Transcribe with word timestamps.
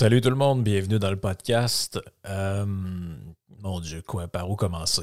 Salut 0.00 0.22
tout 0.22 0.30
le 0.30 0.36
monde, 0.36 0.64
bienvenue 0.64 0.98
dans 0.98 1.10
le 1.10 1.20
podcast. 1.20 2.00
Euh, 2.26 2.64
mon 3.58 3.80
Dieu, 3.80 4.00
quoi, 4.00 4.28
par 4.28 4.48
où 4.48 4.56
commencer? 4.56 5.02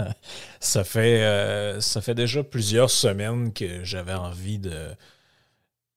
ça, 0.58 0.84
fait, 0.84 1.22
euh, 1.22 1.82
ça 1.82 2.00
fait 2.00 2.14
déjà 2.14 2.42
plusieurs 2.42 2.88
semaines 2.88 3.52
que 3.52 3.84
j'avais 3.84 4.14
envie 4.14 4.58
de, 4.58 4.86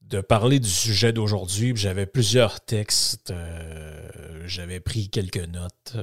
de 0.02 0.20
parler 0.20 0.60
du 0.60 0.68
sujet 0.68 1.14
d'aujourd'hui. 1.14 1.72
J'avais 1.78 2.06
plusieurs 2.06 2.60
textes, 2.60 3.32
euh, 3.32 4.44
j'avais 4.46 4.82
pris 4.82 5.08
quelques 5.08 5.38
notes. 5.38 5.96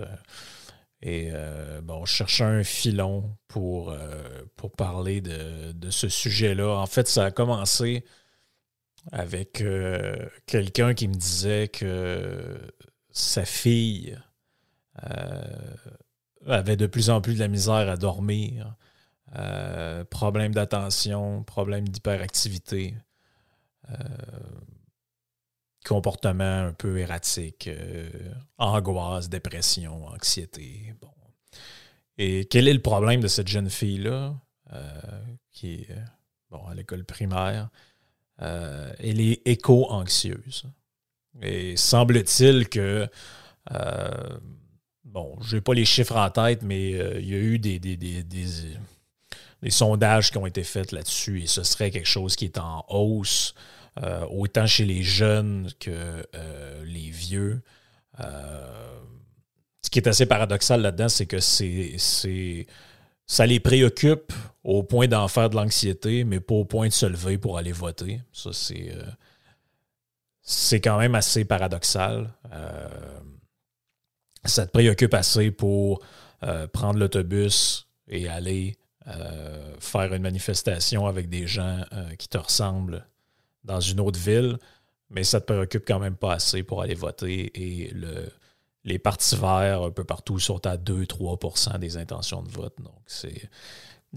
et 1.02 1.32
bon, 1.82 2.06
je 2.06 2.14
cherchais 2.14 2.44
un 2.44 2.64
filon 2.64 3.36
pour, 3.46 3.94
pour 4.56 4.72
parler 4.72 5.20
de, 5.20 5.72
de 5.72 5.90
ce 5.90 6.08
sujet-là. 6.08 6.78
En 6.78 6.86
fait, 6.86 7.08
ça 7.08 7.26
a 7.26 7.30
commencé 7.30 8.06
avec 9.10 9.60
euh, 9.60 10.28
quelqu'un 10.46 10.94
qui 10.94 11.08
me 11.08 11.14
disait 11.14 11.68
que 11.68 12.58
sa 13.10 13.44
fille 13.44 14.16
euh, 15.10 15.74
avait 16.46 16.76
de 16.76 16.86
plus 16.86 17.10
en 17.10 17.20
plus 17.20 17.34
de 17.34 17.40
la 17.40 17.48
misère 17.48 17.88
à 17.88 17.96
dormir, 17.96 18.76
euh, 19.36 20.04
problème 20.04 20.54
d'attention, 20.54 21.42
problème 21.42 21.88
d'hyperactivité, 21.88 22.94
comportement 25.84 26.66
un 26.66 26.72
peu 26.72 26.98
erratique, 26.98 27.68
angoisse, 28.56 29.28
dépression, 29.28 30.06
anxiété. 30.06 30.94
Bon. 31.00 31.10
Et 32.16 32.46
quel 32.46 32.68
est 32.68 32.72
le 32.72 32.80
problème 32.80 33.20
de 33.20 33.26
cette 33.28 33.48
jeune 33.48 33.68
fille-là 33.68 34.34
qui 35.50 35.74
est 35.74 35.88
bon, 36.50 36.64
à 36.66 36.74
l'école 36.74 37.04
primaire? 37.04 37.68
Euh, 38.42 38.92
elle 38.98 39.20
est 39.20 39.40
éco-anxieuse. 39.46 40.64
Et 41.40 41.76
semble-t-il 41.76 42.68
que, 42.68 43.08
euh, 43.72 44.38
bon, 45.04 45.36
je 45.40 45.56
n'ai 45.56 45.60
pas 45.60 45.74
les 45.74 45.84
chiffres 45.84 46.16
en 46.16 46.30
tête, 46.30 46.62
mais 46.62 46.94
euh, 46.94 47.20
il 47.20 47.28
y 47.28 47.34
a 47.34 47.38
eu 47.38 47.58
des, 47.58 47.78
des, 47.78 49.70
sondages 49.70 50.30
qui 50.30 50.38
ont 50.38 50.46
été 50.46 50.64
faits 50.64 50.92
là-dessus 50.92 51.42
et 51.42 51.46
ce 51.46 51.62
serait 51.62 51.90
quelque 51.90 52.08
chose 52.08 52.36
qui 52.36 52.46
est 52.46 52.58
en 52.58 52.84
hausse, 52.88 53.54
euh, 54.02 54.26
autant 54.30 54.66
chez 54.66 54.86
les 54.86 55.02
jeunes 55.02 55.70
que 55.78 56.26
euh, 56.34 56.84
les 56.84 57.10
vieux. 57.10 57.62
Euh, 58.20 58.98
ce 59.82 59.90
qui 59.90 59.98
est 59.98 60.08
assez 60.08 60.24
paradoxal 60.24 60.80
là-dedans, 60.80 61.08
c'est 61.08 61.26
que 61.26 61.40
c'est, 61.40 62.66
ça 63.32 63.46
les 63.46 63.60
préoccupe 63.60 64.30
au 64.62 64.82
point 64.82 65.08
d'en 65.08 65.26
faire 65.26 65.48
de 65.48 65.56
l'anxiété, 65.56 66.22
mais 66.22 66.38
pas 66.38 66.54
au 66.54 66.66
point 66.66 66.88
de 66.88 66.92
se 66.92 67.06
lever 67.06 67.38
pour 67.38 67.56
aller 67.56 67.72
voter. 67.72 68.20
Ça, 68.30 68.52
c'est, 68.52 68.92
euh, 68.94 69.06
c'est 70.42 70.82
quand 70.82 70.98
même 70.98 71.14
assez 71.14 71.46
paradoxal. 71.46 72.30
Euh, 72.52 72.88
ça 74.44 74.66
te 74.66 74.70
préoccupe 74.70 75.14
assez 75.14 75.50
pour 75.50 76.02
euh, 76.42 76.66
prendre 76.66 76.98
l'autobus 76.98 77.88
et 78.06 78.28
aller 78.28 78.76
faire 79.80 80.12
une 80.12 80.22
manifestation 80.22 81.06
avec 81.06 81.28
des 81.28 81.48
gens 81.48 81.82
qui 82.20 82.28
te 82.28 82.38
ressemblent 82.38 83.04
dans 83.64 83.80
une 83.80 83.98
autre 83.98 84.20
ville, 84.20 84.58
mais 85.10 85.24
ça 85.24 85.40
te 85.40 85.46
préoccupe 85.46 85.84
quand 85.84 85.98
même 85.98 86.14
pas 86.14 86.34
assez 86.34 86.62
pour 86.62 86.82
aller 86.82 86.94
voter 86.94 87.50
et 87.54 87.90
le, 87.94 88.30
les 88.84 88.98
partis 88.98 89.36
verts 89.36 89.82
un 89.82 89.90
peu 89.90 90.04
partout 90.04 90.38
sont 90.38 90.66
à 90.66 90.76
2-3% 90.76 91.78
des 91.78 91.96
intentions 91.96 92.42
de 92.42 92.50
vote. 92.50 92.74
Donc, 92.78 92.94
c'est. 93.06 93.48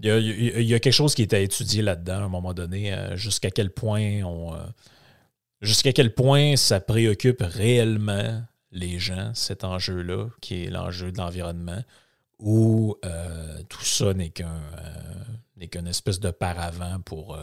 Il 0.01 0.09
y, 0.09 0.73
a, 0.73 0.79
quelque 0.81 0.91
chose 0.91 1.15
qui 1.15 1.21
est 1.21 1.33
à 1.33 1.39
étudier 1.39 1.81
là-dedans 1.81 2.15
à 2.15 2.23
un 2.23 2.27
moment 2.27 2.53
donné, 2.53 2.93
euh, 2.93 3.15
jusqu'à 3.15 3.49
quel 3.49 3.69
point 3.69 4.25
euh, 4.25 4.65
jusqu'à 5.61 5.93
quel 5.93 6.13
point 6.13 6.57
ça 6.57 6.81
préoccupe 6.81 7.41
réellement 7.41 8.43
les 8.73 8.99
gens, 8.99 9.31
cet 9.33 9.63
enjeu-là, 9.63 10.27
qui 10.41 10.65
est 10.65 10.69
l'enjeu 10.69 11.13
de 11.13 11.17
l'environnement, 11.17 11.81
ou 12.39 12.97
euh, 13.05 13.61
tout 13.69 13.85
ça 13.85 14.13
n'est 14.13 14.31
qu'un 14.31 14.59
n'est 15.55 15.69
qu'une 15.69 15.87
espèce 15.87 16.19
de 16.19 16.31
paravent 16.31 16.99
pour, 17.05 17.39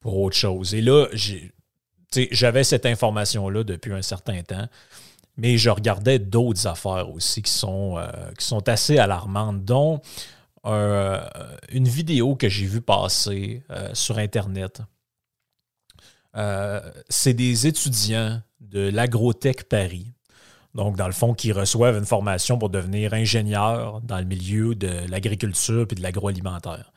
pour 0.00 0.18
autre 0.18 0.36
chose. 0.36 0.72
Et 0.72 0.80
là, 0.80 1.08
j'avais 2.30 2.64
cette 2.64 2.86
information-là 2.86 3.64
depuis 3.64 3.92
un 3.92 4.00
certain 4.00 4.42
temps, 4.42 4.66
mais 5.36 5.58
je 5.58 5.70
regardais 5.70 6.18
d'autres 6.18 6.66
affaires 6.66 7.10
aussi 7.10 7.42
qui 7.42 7.52
sont, 7.52 7.98
euh, 7.98 8.06
qui 8.38 8.44
sont 8.44 8.68
assez 8.68 8.98
alarmantes, 8.98 9.64
dont 9.64 10.00
euh, 10.64 11.20
une 11.70 11.88
vidéo 11.88 12.36
que 12.36 12.48
j'ai 12.48 12.66
vue 12.66 12.80
passer 12.80 13.62
euh, 13.70 13.90
sur 13.94 14.18
Internet. 14.18 14.82
C'est 17.08 17.32
des 17.32 17.66
étudiants 17.66 18.42
de 18.60 18.90
l'Agrotech 18.90 19.68
Paris. 19.68 20.12
Donc, 20.74 20.96
dans 20.96 21.06
le 21.06 21.14
fond, 21.14 21.32
qui 21.32 21.50
reçoivent 21.50 21.96
une 21.96 22.04
formation 22.04 22.58
pour 22.58 22.68
devenir 22.68 23.14
ingénieurs 23.14 24.02
dans 24.02 24.18
le 24.18 24.26
milieu 24.26 24.74
de 24.74 25.08
l'agriculture 25.08 25.86
et 25.90 25.94
de 25.94 26.02
l'agroalimentaire. 26.02 26.92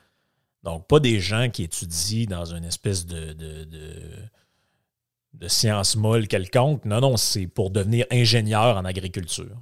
Donc, 0.64 0.88
pas 0.88 1.00
des 1.00 1.22
gens 1.22 1.50
qui 1.50 1.64
étudient 1.64 2.26
dans 2.26 2.54
une 2.54 2.66
espèce 2.66 3.06
de, 3.06 3.32
de- 3.32 3.64
de 5.34 5.48
science 5.48 5.96
molle 5.96 6.28
quelconque. 6.28 6.86
Non, 6.86 7.00
non, 7.02 7.18
c'est 7.18 7.48
pour 7.48 7.70
devenir 7.72 8.06
ingénieur 8.12 8.78
en 8.78 8.86
agriculture. 8.86 9.56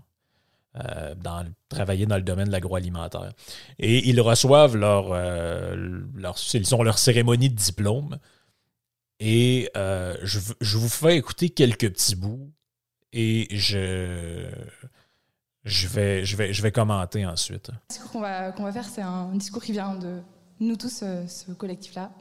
euh, 0.76 1.16
dans, 1.16 1.46
travailler 1.70 2.06
dans 2.06 2.18
le 2.18 2.22
domaine 2.22 2.48
de 2.48 2.52
l'agroalimentaire. 2.52 3.34
Et 3.80 4.08
ils 4.10 4.22
reçoivent 4.22 4.76
leur, 4.76 5.08
euh, 5.12 6.02
Ils 6.54 6.76
ont 6.76 6.84
leur 6.84 6.98
cérémonie 7.00 7.50
de 7.50 7.56
diplôme. 7.56 8.18
Et 9.20 9.70
euh, 9.76 10.16
je, 10.24 10.40
je 10.62 10.78
vous 10.78 10.90
fais 10.90 11.18
écouter 11.18 11.50
quelques 11.50 11.90
petits 11.92 12.16
bouts 12.16 12.52
et 13.12 13.48
je, 13.50 14.48
je, 15.63 15.88
vais, 15.88 16.24
je, 16.25 16.36
vais, 16.38 16.54
je 16.54 16.62
vais 16.62 16.72
commenter 16.72 17.25
ensuite. 17.25 17.70
Le 17.70 17.75
discours 17.90 18.12
qu'on 18.12 18.22
va, 18.22 18.52
qu'on 18.52 18.63
va 18.63 18.72
faire, 18.72 18.86
c'est 18.86 19.02
un 19.02 19.34
discours 19.34 19.63
qui 19.63 19.72
vient 19.72 19.96
de 19.96 20.20
nous 20.60 20.75
tous, 20.75 21.04
ce 21.28 21.52
collectif-là. 21.54 22.12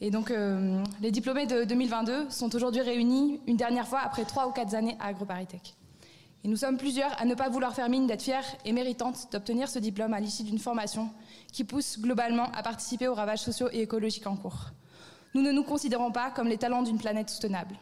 Et 0.00 0.10
donc, 0.10 0.30
euh, 0.30 0.84
les 1.00 1.10
diplômés 1.10 1.46
de 1.46 1.64
2022 1.64 2.28
sont 2.28 2.54
aujourd'hui 2.54 2.82
réunis 2.82 3.40
une 3.46 3.56
dernière 3.56 3.88
fois 3.88 4.00
après 4.00 4.24
trois 4.24 4.46
ou 4.46 4.52
quatre 4.52 4.74
années 4.74 4.96
à 5.00 5.06
AgroParisTech. 5.06 5.74
Et 6.44 6.48
nous 6.48 6.56
sommes 6.56 6.76
plusieurs 6.76 7.18
à 7.20 7.24
ne 7.24 7.34
pas 7.34 7.48
vouloir 7.48 7.74
faire 7.74 7.88
mine 7.88 8.06
d'être 8.06 8.22
fiers 8.22 8.40
et 8.64 8.72
méritantes 8.72 9.32
d'obtenir 9.32 9.68
ce 9.68 9.78
diplôme 9.78 10.12
à 10.12 10.20
l'issue 10.20 10.44
d'une 10.44 10.58
formation 10.58 11.10
qui 11.50 11.64
pousse 11.64 11.98
globalement 11.98 12.52
à 12.52 12.62
participer 12.62 13.08
aux 13.08 13.14
ravages 13.14 13.40
sociaux 13.40 13.68
et 13.72 13.80
écologiques 13.80 14.26
en 14.26 14.36
cours. 14.36 14.70
Nous 15.34 15.42
ne 15.42 15.50
nous 15.50 15.64
considérons 15.64 16.12
pas 16.12 16.30
comme 16.30 16.48
les 16.48 16.58
talents 16.58 16.82
d'une 16.82 16.98
planète 16.98 17.30
soutenable. 17.30 17.76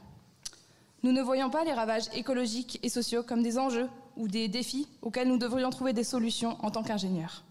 Nous 1.02 1.12
ne 1.12 1.20
voyons 1.20 1.50
pas 1.50 1.64
les 1.64 1.72
ravages 1.72 2.08
écologiques 2.14 2.78
et 2.82 2.88
sociaux 2.88 3.22
comme 3.22 3.42
des 3.42 3.58
enjeux 3.58 3.88
ou 4.16 4.28
des 4.28 4.48
défis 4.48 4.88
auxquels 5.02 5.28
nous 5.28 5.36
devrions 5.36 5.70
trouver 5.70 5.92
des 5.92 6.04
solutions 6.04 6.56
en 6.64 6.70
tant 6.70 6.82
qu'ingénieurs. 6.84 7.44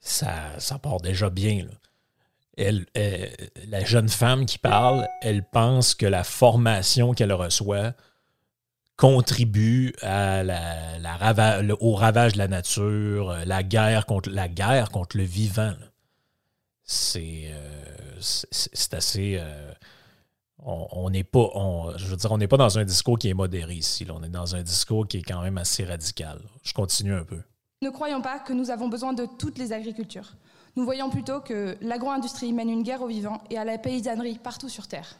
Ça, 0.00 0.58
ça 0.58 0.78
part 0.78 1.00
déjà 1.00 1.30
bien. 1.30 1.64
là. 1.64 1.70
Elle, 2.56 2.86
elle- 2.94 3.32
la 3.68 3.84
jeune 3.84 4.08
femme 4.08 4.44
qui 4.46 4.58
parle, 4.58 5.08
elle 5.22 5.42
pense 5.42 5.94
que 5.94 6.06
la 6.06 6.24
formation 6.24 7.12
qu'elle 7.14 7.32
reçoit 7.32 7.94
contribue 8.96 9.94
au 10.02 11.94
ravage 11.94 12.34
de 12.34 12.38
la 12.38 12.48
nature, 12.48 13.30
euh, 13.30 13.44
la 13.44 13.62
guerre 13.62 14.06
contre, 14.06 14.28
le 15.16 15.22
vivant. 15.22 15.74
là. 15.80 15.86
c'est 16.84 17.50
assez. 18.92 19.42
on 20.58 21.10
n'est 21.10 21.24
pas, 21.24 21.48
je 21.96 22.06
veux 22.06 22.16
on 22.30 22.38
n'est 22.38 22.48
pas 22.48 22.56
dans 22.58 22.78
un 22.78 22.84
discours 22.84 23.18
qui 23.18 23.28
est 23.28 23.34
modéré 23.34 23.74
ici. 23.74 24.06
On 24.10 24.22
est 24.22 24.28
dans 24.28 24.54
un 24.54 24.62
discours 24.62 25.08
qui 25.08 25.18
est 25.18 25.22
quand 25.22 25.42
même 25.42 25.58
assez 25.58 25.84
radical. 25.84 26.38
Je 26.62 26.72
continue 26.72 27.14
un 27.14 27.24
peu. 27.24 27.40
Ne 27.82 27.90
croyons 27.90 28.22
pas 28.22 28.38
que 28.38 28.52
nous 28.52 28.70
avons 28.70 28.88
besoin 28.88 29.12
de 29.12 29.26
toutes 29.38 29.58
les 29.58 29.72
agricultures. 29.72 30.34
Nous 30.74 30.84
voyons 30.84 31.10
plutôt 31.10 31.40
que 31.40 31.76
l'agro-industrie 31.82 32.52
mène 32.52 32.70
une 32.70 32.82
guerre 32.82 33.02
aux 33.02 33.06
vivants 33.06 33.42
et 33.50 33.58
à 33.58 33.64
la 33.64 33.76
paysannerie 33.78 34.38
partout 34.38 34.68
sur 34.68 34.88
Terre. 34.88 35.18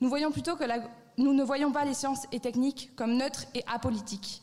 Nous, 0.00 0.08
ne 0.08 1.42
voyons 1.42 1.72
pas 1.72 1.84
les 1.84 1.94
sciences 1.94 2.26
et 2.32 2.40
techniques 2.40 2.94
comme 2.94 3.16
neutres 3.16 3.46
et 3.54 3.64
apolitiques. 3.66 4.42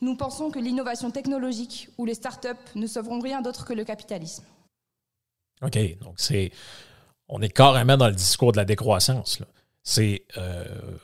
Nous 0.00 0.16
pensons 0.16 0.50
que 0.50 0.58
l'innovation 0.58 1.10
technologique 1.10 1.88
ou 1.98 2.04
les 2.04 2.14
start-up 2.14 2.58
ne 2.74 2.86
sauveront 2.86 3.20
rien 3.20 3.40
d'autre 3.40 3.64
que 3.64 3.72
le 3.72 3.84
capitalisme. 3.84 4.44
OK, 5.62 5.78
donc 6.00 6.14
c'est. 6.18 6.52
On 7.28 7.40
est 7.40 7.48
carrément 7.48 7.96
dans 7.96 8.08
le 8.08 8.14
discours 8.14 8.52
de 8.52 8.58
la 8.58 8.66
décroissance. 8.66 9.40
C'est 9.82 10.26
euh, 10.36 10.98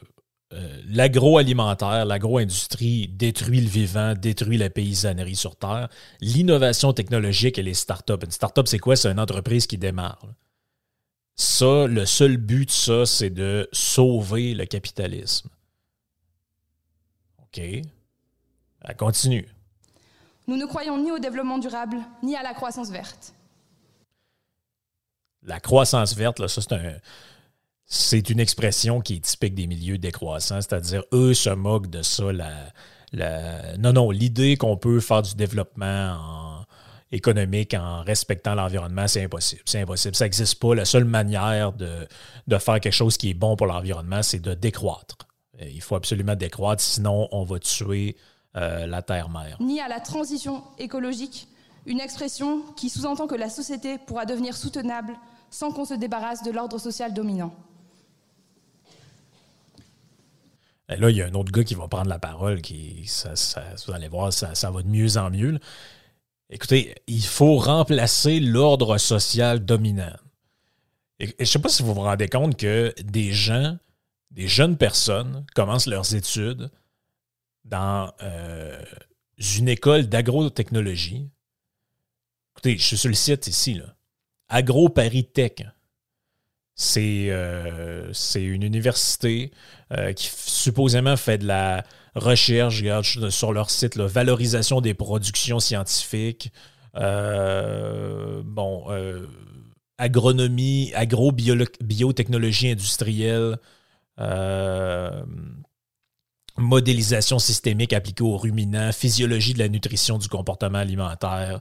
euh, 0.53 0.83
l'agroalimentaire, 0.89 2.05
l'agro-industrie 2.05 3.07
détruit 3.07 3.61
le 3.61 3.69
vivant, 3.69 4.15
détruit 4.15 4.59
la 4.59 4.69
paysannerie 4.69 5.37
sur 5.37 5.55
Terre. 5.55 5.89
L'innovation 6.21 6.93
technologique 6.93 7.59
et 7.59 7.63
les 7.63 7.75
startups. 7.75 8.25
Une 8.25 8.33
startup, 8.33 8.67
c'est 8.67 8.81
quoi? 8.81 8.97
C'est 8.97 9.11
une 9.11 9.21
entreprise 9.21 9.67
qui 9.69 9.79
démarre. 9.79 10.27
Ça, 11.37 11.87
le 11.87 12.05
seul 12.05 12.37
but 12.37 12.67
de 12.67 12.71
ça, 12.71 13.07
c'est 13.07 13.31
de 13.31 13.69
sauver 13.73 14.55
le 14.55 14.67
capitalisme. 14.67 15.49
OK. 17.43 17.59
Elle 17.59 18.97
continue. 18.97 19.49
Nous 20.49 20.57
ne 20.57 20.67
croyons 20.67 20.99
ni 20.99 21.13
au 21.13 21.21
développement 21.21 21.59
durable, 21.59 21.97
ni 22.25 22.35
à 22.35 22.43
la 22.43 22.55
croissance 22.55 22.91
verte. 22.91 23.35
La 25.45 25.61
croissance 25.61 26.15
verte, 26.17 26.41
là, 26.41 26.49
ça, 26.49 26.61
c'est 26.61 26.73
un 26.73 26.95
c'est 27.93 28.31
une 28.31 28.39
expression 28.39 29.01
qui 29.01 29.17
est 29.17 29.25
typique 29.25 29.55
des 29.55 29.67
milieux 29.67 29.99
décroissants, 29.99 30.61
c'est-à-dire 30.61 31.03
eux 31.13 31.35
se 31.35 31.51
moquent 31.51 31.91
de 31.91 32.03
ça. 32.03 32.31
La, 33.13 33.77
non, 33.79 33.93
non, 33.93 34.11
l'idée 34.13 34.57
qu'on 34.57 34.77
peut 34.77 35.01
faire 35.01 35.23
du 35.23 35.35
développement 35.35 36.65
économique 37.11 37.75
en 37.75 38.03
respectant 38.03 38.55
l'environnement, 38.55 39.09
c'est 39.09 39.25
impossible. 39.25 39.63
C'est 39.65 39.81
impossible. 39.81 40.15
Ça 40.15 40.25
n'existe 40.25 40.61
pas. 40.61 40.77
La 40.77 40.85
seule 40.85 41.05
manière 41.05 41.73
de, 41.73 42.07
faire 42.59 42.79
quelque 42.79 42.93
chose 42.93 43.17
qui 43.17 43.31
est 43.31 43.35
bon 43.35 43.57
pour 43.57 43.67
l'environnement, 43.67 44.23
c'est 44.23 44.39
de 44.39 44.55
décroître. 44.55 45.17
Il 45.61 45.83
faut 45.83 45.97
absolument 45.97 46.37
décroître, 46.37 46.83
sinon 46.83 47.29
on 47.33 47.43
va 47.43 47.59
tuer 47.59 48.17
euh, 48.57 48.87
la 48.87 49.03
terre-mère. 49.03 49.57
Ni 49.61 49.81
à 49.81 49.89
la 49.89 49.99
transition 49.99 50.63
écologique, 50.79 51.49
une 51.87 52.01
expression 52.01 52.63
qui 52.77 52.89
sous-entend 52.89 53.27
que 53.27 53.35
la 53.35 53.51
société 53.51 53.99
pourra 53.99 54.27
devenir 54.27 54.57
soutenable 54.57 55.15
sans 55.51 55.73
qu'on 55.73 55.85
se 55.85 55.95
débarrasse 55.95 56.45
de 56.45 56.53
l'ordre 56.53 56.79
social 56.79 57.13
dominant. 57.13 57.53
Et 60.73 60.79
là, 60.97 61.11
il 61.11 61.17
y 61.17 61.23
a 61.23 61.27
un 61.27 61.35
autre 61.35 61.53
gars 61.53 61.65
qui 61.65 61.75
va 61.75 61.89
prendre 61.89 62.09
la 62.09 62.19
parole, 62.19 62.61
qui, 62.61 63.05
ça, 63.07 63.35
vous 63.87 63.93
allez 63.93 64.09
voir, 64.09 64.33
ça, 64.33 64.71
va 64.71 64.83
de 64.83 64.89
mieux 64.89 65.17
en 65.17 65.31
mieux. 65.31 65.59
Écoutez, 66.49 66.95
il 67.07 67.25
faut 67.25 67.57
remplacer 67.59 68.41
l'ordre 68.41 68.99
social 68.99 69.65
dominant. 69.65 70.17
Et, 71.21 71.29
je 71.29 71.35
ne 71.41 71.45
sais 71.45 71.59
pas 71.61 71.69
si 71.69 71.83
vous 71.83 71.95
vous 71.95 72.01
rendez 72.01 72.29
compte 72.29 72.57
que 72.57 72.93
des 73.03 73.33
gens, 73.33 73.79
des 74.31 74.49
jeunes 74.49 74.77
personnes 74.77 75.47
commencent 75.55 75.87
leurs 75.87 76.15
études 76.15 76.71
dans 77.65 78.13
euh, 78.23 78.83
une 79.59 79.69
école 79.69 80.07
d'agrotechnologie. 80.07 81.31
Écoutez, 82.53 82.79
je 82.79 82.85
suis 82.85 82.99
sur 82.99 83.09
le 83.09 83.15
site 83.15 83.47
ici, 83.47 83.75
là. 83.75 83.95
Agro 84.49 84.89
Euh, 86.97 88.11
c'est 88.13 88.43
une 88.43 88.63
université 88.63 89.51
euh, 89.93 90.13
qui 90.13 90.31
supposément 90.35 91.17
fait 91.17 91.39
de 91.39 91.47
la 91.47 91.85
recherche, 92.15 92.81
regarde 92.81 93.31
sur 93.31 93.53
leur 93.53 93.71
site, 93.71 93.97
la 93.97 94.07
valorisation 94.07 94.81
des 94.81 94.95
productions 94.95 95.61
scientifiques, 95.61 96.53
euh, 96.97 98.43
agronomie, 99.99 100.93
agro-biotechnologie 100.95 102.71
industrielle, 102.71 103.59
modélisation 106.57 107.39
systémique 107.39 107.93
appliquée 107.93 108.25
aux 108.25 108.37
ruminants, 108.37 108.93
physiologie 108.93 109.55
de 109.55 109.59
la 109.61 109.69
nutrition 109.69 110.19
du 110.19 110.29
comportement 110.29 110.79
alimentaire 110.79 111.61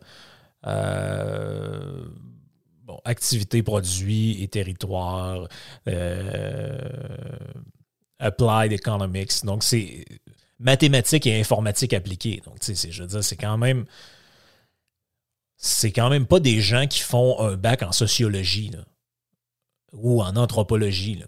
activités, 3.05 3.63
produits 3.63 4.41
et 4.43 4.47
territoires, 4.47 5.47
euh, 5.87 6.77
applied 8.19 8.73
economics. 8.73 9.43
Donc, 9.43 9.63
c'est 9.63 10.05
mathématiques 10.59 11.27
et 11.27 11.39
informatique 11.39 11.93
appliquée. 11.93 12.41
Donc, 12.45 12.59
tu 12.59 12.75
sais, 12.75 12.91
je 12.91 13.03
veux 13.03 13.07
dire, 13.07 13.23
c'est 13.23 13.37
quand 13.37 13.57
même. 13.57 13.85
C'est 15.61 15.91
quand 15.91 16.09
même 16.09 16.25
pas 16.25 16.39
des 16.39 16.61
gens 16.61 16.87
qui 16.87 17.01
font 17.01 17.39
un 17.41 17.57
bac 17.57 17.83
en 17.83 17.91
sociologie 17.91 18.71
ou 19.91 20.23
en 20.23 20.37
anthropologie. 20.37 21.21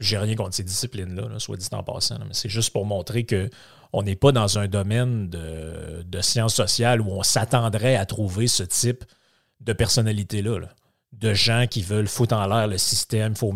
J'ai 0.00 0.18
rien 0.18 0.34
contre 0.34 0.56
ces 0.56 0.64
disciplines-là, 0.64 1.38
soit 1.38 1.56
dit 1.56 1.68
en 1.70 1.84
passant, 1.84 2.18
mais 2.18 2.32
c'est 2.32 2.48
juste 2.48 2.70
pour 2.70 2.84
montrer 2.84 3.24
que 3.24 3.48
on 3.92 4.02
n'est 4.02 4.16
pas 4.16 4.32
dans 4.32 4.58
un 4.58 4.66
domaine 4.66 5.30
de, 5.30 6.20
sciences 6.20 6.54
sociales 6.54 7.00
où 7.00 7.10
on 7.10 7.22
s'attendrait 7.22 7.94
à 7.94 8.04
trouver 8.06 8.48
ce 8.48 8.64
type 8.64 9.04
de 9.60 9.72
personnalité-là. 9.72 10.58
là 10.58 10.68
de 11.12 11.32
gens 11.32 11.66
qui 11.68 11.82
veulent 11.82 12.08
foutre 12.08 12.34
en 12.34 12.46
l'air 12.46 12.66
le 12.66 12.78
système. 12.78 13.32
Il 13.32 13.38
faut, 13.38 13.54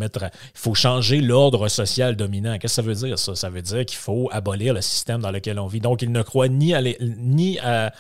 faut 0.55 0.75
changer 0.75 1.21
l'ordre 1.21 1.69
social 1.69 2.17
dominant. 2.17 2.59
Qu'est-ce 2.59 2.81
que 2.81 2.83
ça 2.83 2.83
veut 2.83 2.95
dire, 2.95 3.19
ça? 3.19 3.35
Ça 3.35 3.51
veut 3.51 3.63
dire 3.63 3.85
qu'il 3.85 3.99
faut 3.99 4.29
abolir 4.33 4.75
le 4.75 4.81
système 4.81 5.21
dans 5.21 5.31
lequel 5.31 5.59
on 5.59 5.67
vit. 5.67 5.81
Donc, 5.81 6.03
il 6.03 6.13
ne 6.13 6.23
croit 6.23 6.49
ni 6.49 6.75
à, 6.75 7.93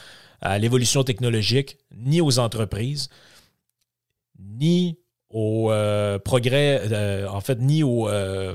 l'évolution 0.58 1.04
technologique, 1.04 1.76
ni 1.94 2.20
aux 2.20 2.38
entreprises, 2.38 3.08
ni 4.38 4.98
au 5.28 5.70
euh, 5.70 6.18
progrès, 6.18 6.80
euh, 6.90 7.28
en 7.28 7.40
fait, 7.40 7.60
ni 7.60 7.82
euh, 7.84 8.54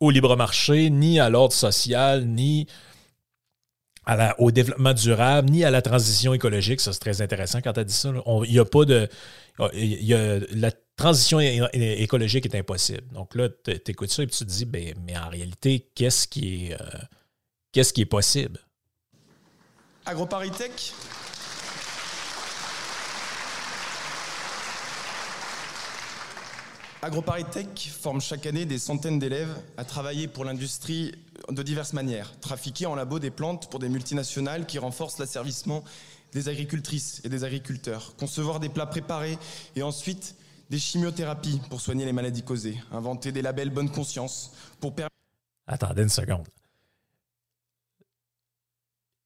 au 0.00 0.10
libre 0.10 0.36
marché, 0.36 0.90
ni 0.90 1.20
à 1.20 1.28
l'ordre 1.28 1.54
social, 1.54 2.26
ni 2.26 2.66
au 4.38 4.50
développement 4.50 4.92
durable, 4.92 5.50
ni 5.50 5.64
à 5.64 5.70
la 5.70 5.82
transition 5.82 6.34
écologique. 6.34 6.80
Ça, 6.80 6.92
c'est 6.92 6.98
très 6.98 7.22
intéressant 7.22 7.60
quand 7.60 7.72
tu 7.72 7.80
as 7.80 7.84
dit 7.84 7.94
ça. 7.94 8.12
Il 8.44 8.50
n'y 8.50 8.58
a 8.58 8.64
pas 8.64 8.84
de. 8.84 9.08
La 9.72 10.72
transition 10.96 11.40
écologique 11.40 12.46
est 12.46 12.56
impossible. 12.56 13.06
Donc 13.12 13.34
là, 13.34 13.48
tu 13.64 13.72
écoutes 13.86 14.10
ça 14.10 14.22
et 14.22 14.26
tu 14.26 14.38
te 14.38 14.44
dis, 14.44 14.64
ben, 14.64 14.94
mais 15.04 15.16
en 15.16 15.28
réalité, 15.28 15.90
qu'est-ce 15.94 16.28
qui 16.28 16.66
est, 16.66 16.80
euh, 16.80 16.98
qu'est-ce 17.72 17.92
qui 17.92 18.02
est 18.02 18.06
possible? 18.06 18.60
AgroParisTech 20.06 20.92
AgroParisTech 27.02 27.90
forme 27.98 28.20
chaque 28.20 28.44
année 28.44 28.66
des 28.66 28.78
centaines 28.78 29.18
d'élèves 29.18 29.54
à 29.78 29.84
travailler 29.84 30.28
pour 30.28 30.44
l'industrie 30.44 31.14
de 31.48 31.62
diverses 31.62 31.94
manières. 31.94 32.30
Trafiquer 32.40 32.84
en 32.84 32.94
labo 32.94 33.18
des 33.18 33.30
plantes 33.30 33.70
pour 33.70 33.80
des 33.80 33.88
multinationales 33.88 34.66
qui 34.66 34.78
renforcent 34.78 35.18
l'asservissement 35.18 35.82
des 36.32 36.48
agricultrices 36.48 37.20
et 37.24 37.28
des 37.28 37.44
agriculteurs. 37.44 38.14
Concevoir 38.16 38.60
des 38.60 38.68
plats 38.68 38.86
préparés 38.86 39.38
et 39.76 39.82
ensuite 39.82 40.36
des 40.70 40.78
chimiothérapies 40.78 41.60
pour 41.68 41.80
soigner 41.80 42.04
les 42.04 42.12
maladies 42.12 42.42
causées. 42.42 42.76
Inventer 42.92 43.32
des 43.32 43.42
labels 43.42 43.70
bonne 43.70 43.90
conscience 43.90 44.52
pour 44.80 44.94
permettre... 44.94 45.14
Attendez 45.66 46.02
une 46.02 46.08
seconde. 46.08 46.48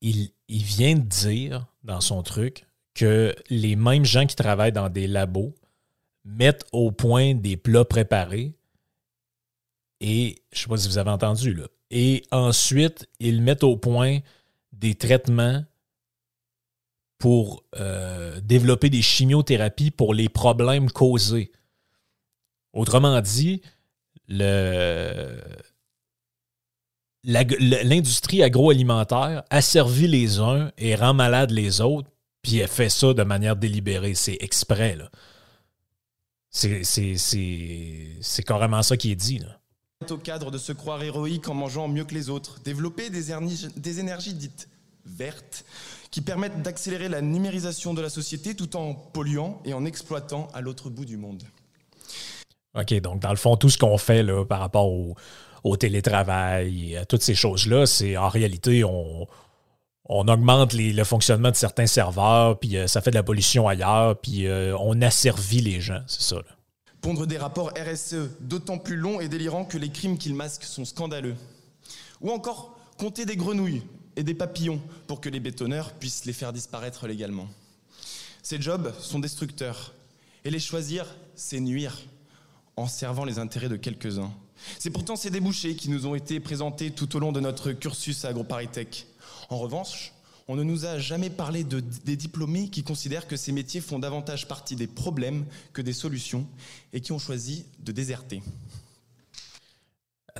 Il, 0.00 0.30
il 0.48 0.62
vient 0.62 0.94
de 0.94 1.00
dire 1.00 1.66
dans 1.82 2.00
son 2.00 2.22
truc 2.22 2.66
que 2.94 3.34
les 3.50 3.76
mêmes 3.76 4.04
gens 4.04 4.26
qui 4.26 4.36
travaillent 4.36 4.72
dans 4.72 4.88
des 4.88 5.06
labos 5.06 5.54
mettent 6.24 6.64
au 6.72 6.92
point 6.92 7.34
des 7.34 7.56
plats 7.56 7.84
préparés 7.84 8.54
et, 10.00 10.42
je 10.52 10.58
ne 10.58 10.62
sais 10.62 10.68
pas 10.68 10.76
si 10.76 10.88
vous 10.88 10.98
avez 10.98 11.10
entendu, 11.10 11.54
là, 11.54 11.66
et 11.90 12.24
ensuite, 12.30 13.08
ils 13.20 13.40
mettent 13.40 13.64
au 13.64 13.76
point 13.76 14.18
des 14.72 14.94
traitements 14.94 15.64
pour 17.18 17.64
euh, 17.76 18.40
développer 18.40 18.90
des 18.90 19.02
chimiothérapies 19.02 19.90
pour 19.90 20.14
les 20.14 20.28
problèmes 20.28 20.90
causés. 20.90 21.52
Autrement 22.72 23.20
dit, 23.20 23.62
l'industrie 27.24 28.42
agroalimentaire 28.42 29.44
asservit 29.50 30.08
les 30.08 30.40
uns 30.40 30.72
et 30.76 30.94
rend 30.96 31.14
malades 31.14 31.50
les 31.50 31.80
autres, 31.80 32.10
puis 32.42 32.58
elle 32.58 32.68
fait 32.68 32.88
ça 32.88 33.14
de 33.14 33.22
manière 33.22 33.56
délibérée. 33.56 34.14
C'est 34.14 34.38
exprès. 34.40 34.98
C'est 36.50 38.42
carrément 38.44 38.82
ça 38.82 38.96
qui 38.96 39.12
est 39.12 39.16
dit. 39.16 39.40
Au 40.10 40.18
cadre 40.18 40.50
de 40.50 40.58
se 40.58 40.72
croire 40.72 41.02
héroïque 41.02 41.48
en 41.48 41.54
mangeant 41.54 41.88
mieux 41.88 42.04
que 42.04 42.14
les 42.14 42.28
autres, 42.28 42.60
développer 42.64 43.08
des 43.08 43.30
énergies 44.00 44.34
dites 44.34 44.68
vertes 45.06 45.64
qui 46.14 46.20
permettent 46.20 46.62
d'accélérer 46.62 47.08
la 47.08 47.20
numérisation 47.20 47.92
de 47.92 48.00
la 48.00 48.08
société 48.08 48.54
tout 48.54 48.76
en 48.76 48.94
polluant 48.94 49.60
et 49.64 49.74
en 49.74 49.84
exploitant 49.84 50.46
à 50.54 50.60
l'autre 50.60 50.88
bout 50.88 51.04
du 51.04 51.16
monde. 51.16 51.42
OK, 52.78 52.94
donc 53.00 53.18
dans 53.18 53.30
le 53.30 53.36
fond, 53.36 53.56
tout 53.56 53.68
ce 53.68 53.78
qu'on 53.78 53.98
fait 53.98 54.22
là, 54.22 54.44
par 54.44 54.60
rapport 54.60 54.92
au, 55.64 55.76
télétravail 55.76 56.92
et 56.92 56.98
à 56.98 57.04
toutes 57.04 57.22
ces 57.22 57.34
choses-là, 57.34 57.86
c'est 57.86 58.16
en 58.16 58.28
réalité, 58.28 58.84
on, 58.84 59.26
augmente 60.08 60.72
le 60.74 61.02
fonctionnement 61.02 61.50
de 61.50 61.56
certains 61.56 61.88
serveurs, 61.88 62.60
puis 62.60 62.76
euh, 62.76 62.86
ça 62.86 63.00
fait 63.00 63.10
de 63.10 63.16
la 63.16 63.24
pollution 63.24 63.66
ailleurs, 63.66 64.16
puis 64.16 64.46
euh, 64.46 64.76
on 64.78 65.02
asservit 65.02 65.62
les 65.62 65.80
gens, 65.80 66.02
c'est 66.06 66.22
ça. 66.22 66.36
Pondre 67.00 67.26
des 67.26 67.38
rapports 67.38 67.72
RSE 67.76 68.30
d'autant 68.38 68.78
plus 68.78 68.96
longs 68.96 69.18
et 69.18 69.26
délirants 69.26 69.64
que 69.64 69.78
les 69.78 69.88
crimes 69.88 70.16
qu'ils 70.16 70.36
masquent 70.36 70.62
sont 70.62 70.84
scandaleux. 70.84 71.34
Ou 72.20 72.30
encore 72.30 72.78
compter 72.98 73.26
des 73.26 73.36
grenouilles 73.36 73.82
et 74.16 74.22
des 74.22 74.34
papillons 74.34 74.80
pour 75.06 75.20
que 75.20 75.28
les 75.28 75.40
bétonneurs 75.40 75.92
puissent 75.92 76.24
les 76.24 76.32
faire 76.32 76.52
disparaître 76.52 77.06
légalement. 77.06 77.48
Ces 78.42 78.60
jobs 78.60 78.92
sont 79.00 79.18
destructeurs 79.18 79.94
et 80.44 80.50
les 80.50 80.60
choisir, 80.60 81.06
c'est 81.34 81.60
nuire 81.60 81.98
en 82.76 82.86
servant 82.86 83.24
les 83.24 83.38
intérêts 83.38 83.68
de 83.68 83.76
quelques-uns. 83.76 84.32
C'est 84.78 84.90
pourtant 84.90 85.16
ces 85.16 85.30
débouchés 85.30 85.76
qui 85.76 85.90
nous 85.90 86.06
ont 86.06 86.14
été 86.14 86.40
présentés 86.40 86.90
tout 86.90 87.16
au 87.16 87.18
long 87.18 87.32
de 87.32 87.40
notre 87.40 87.72
cursus 87.72 88.24
à 88.24 88.28
AgroParisTech. 88.28 89.06
En 89.50 89.58
revanche, 89.58 90.12
on 90.48 90.56
ne 90.56 90.62
nous 90.62 90.84
a 90.84 90.98
jamais 90.98 91.30
parlé 91.30 91.64
de, 91.64 91.80
des 91.80 92.16
diplômés 92.16 92.68
qui 92.68 92.82
considèrent 92.82 93.26
que 93.26 93.36
ces 93.36 93.52
métiers 93.52 93.80
font 93.80 93.98
davantage 93.98 94.46
partie 94.46 94.76
des 94.76 94.86
problèmes 94.86 95.46
que 95.72 95.80
des 95.80 95.92
solutions 95.92 96.46
et 96.92 97.00
qui 97.00 97.12
ont 97.12 97.18
choisi 97.18 97.64
de 97.80 97.92
déserter. 97.92 98.42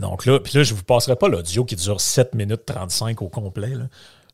Donc 0.00 0.26
là, 0.26 0.40
puis 0.40 0.56
là, 0.56 0.64
je 0.64 0.72
ne 0.72 0.78
vous 0.78 0.84
passerai 0.84 1.16
pas 1.16 1.28
l'audio 1.28 1.64
qui 1.64 1.76
dure 1.76 2.00
7 2.00 2.34
minutes 2.34 2.66
35 2.66 3.22
au 3.22 3.28
complet. 3.28 3.72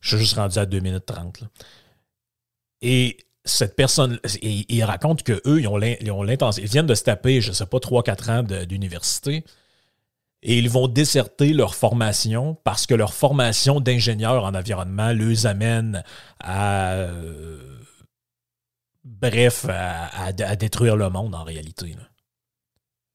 Je 0.00 0.08
suis 0.08 0.18
juste 0.18 0.36
rendu 0.36 0.58
à 0.58 0.66
2 0.66 0.80
minutes 0.80 1.06
30. 1.06 1.44
Et 2.82 3.18
cette 3.44 3.76
personne, 3.76 4.18
il, 4.42 4.84
raconte 4.84 5.22
qu'eux, 5.22 5.60
ils 5.60 5.68
ont 5.68 6.22
l'intention, 6.22 6.62
ils 6.62 6.68
viennent 6.68 6.86
de 6.86 6.94
se 6.94 7.04
taper, 7.04 7.40
je 7.40 7.50
ne 7.50 7.54
sais 7.54 7.66
pas, 7.66 7.78
3-4 7.78 8.30
ans 8.30 8.42
d'université, 8.64 9.44
et 10.42 10.58
ils 10.58 10.70
vont 10.70 10.88
déserter 10.88 11.52
leur 11.52 11.74
formation 11.74 12.54
parce 12.64 12.86
que 12.86 12.94
leur 12.94 13.12
formation 13.12 13.80
d'ingénieur 13.80 14.44
en 14.44 14.54
environnement 14.54 15.10
les 15.10 15.46
amène 15.46 16.02
à. 16.38 16.92
Euh, 16.92 17.78
bref, 19.04 19.66
à, 19.68 20.32
détruire 20.56 20.96
le 20.96 21.10
monde 21.10 21.34
en 21.34 21.44
réalité. 21.44 21.94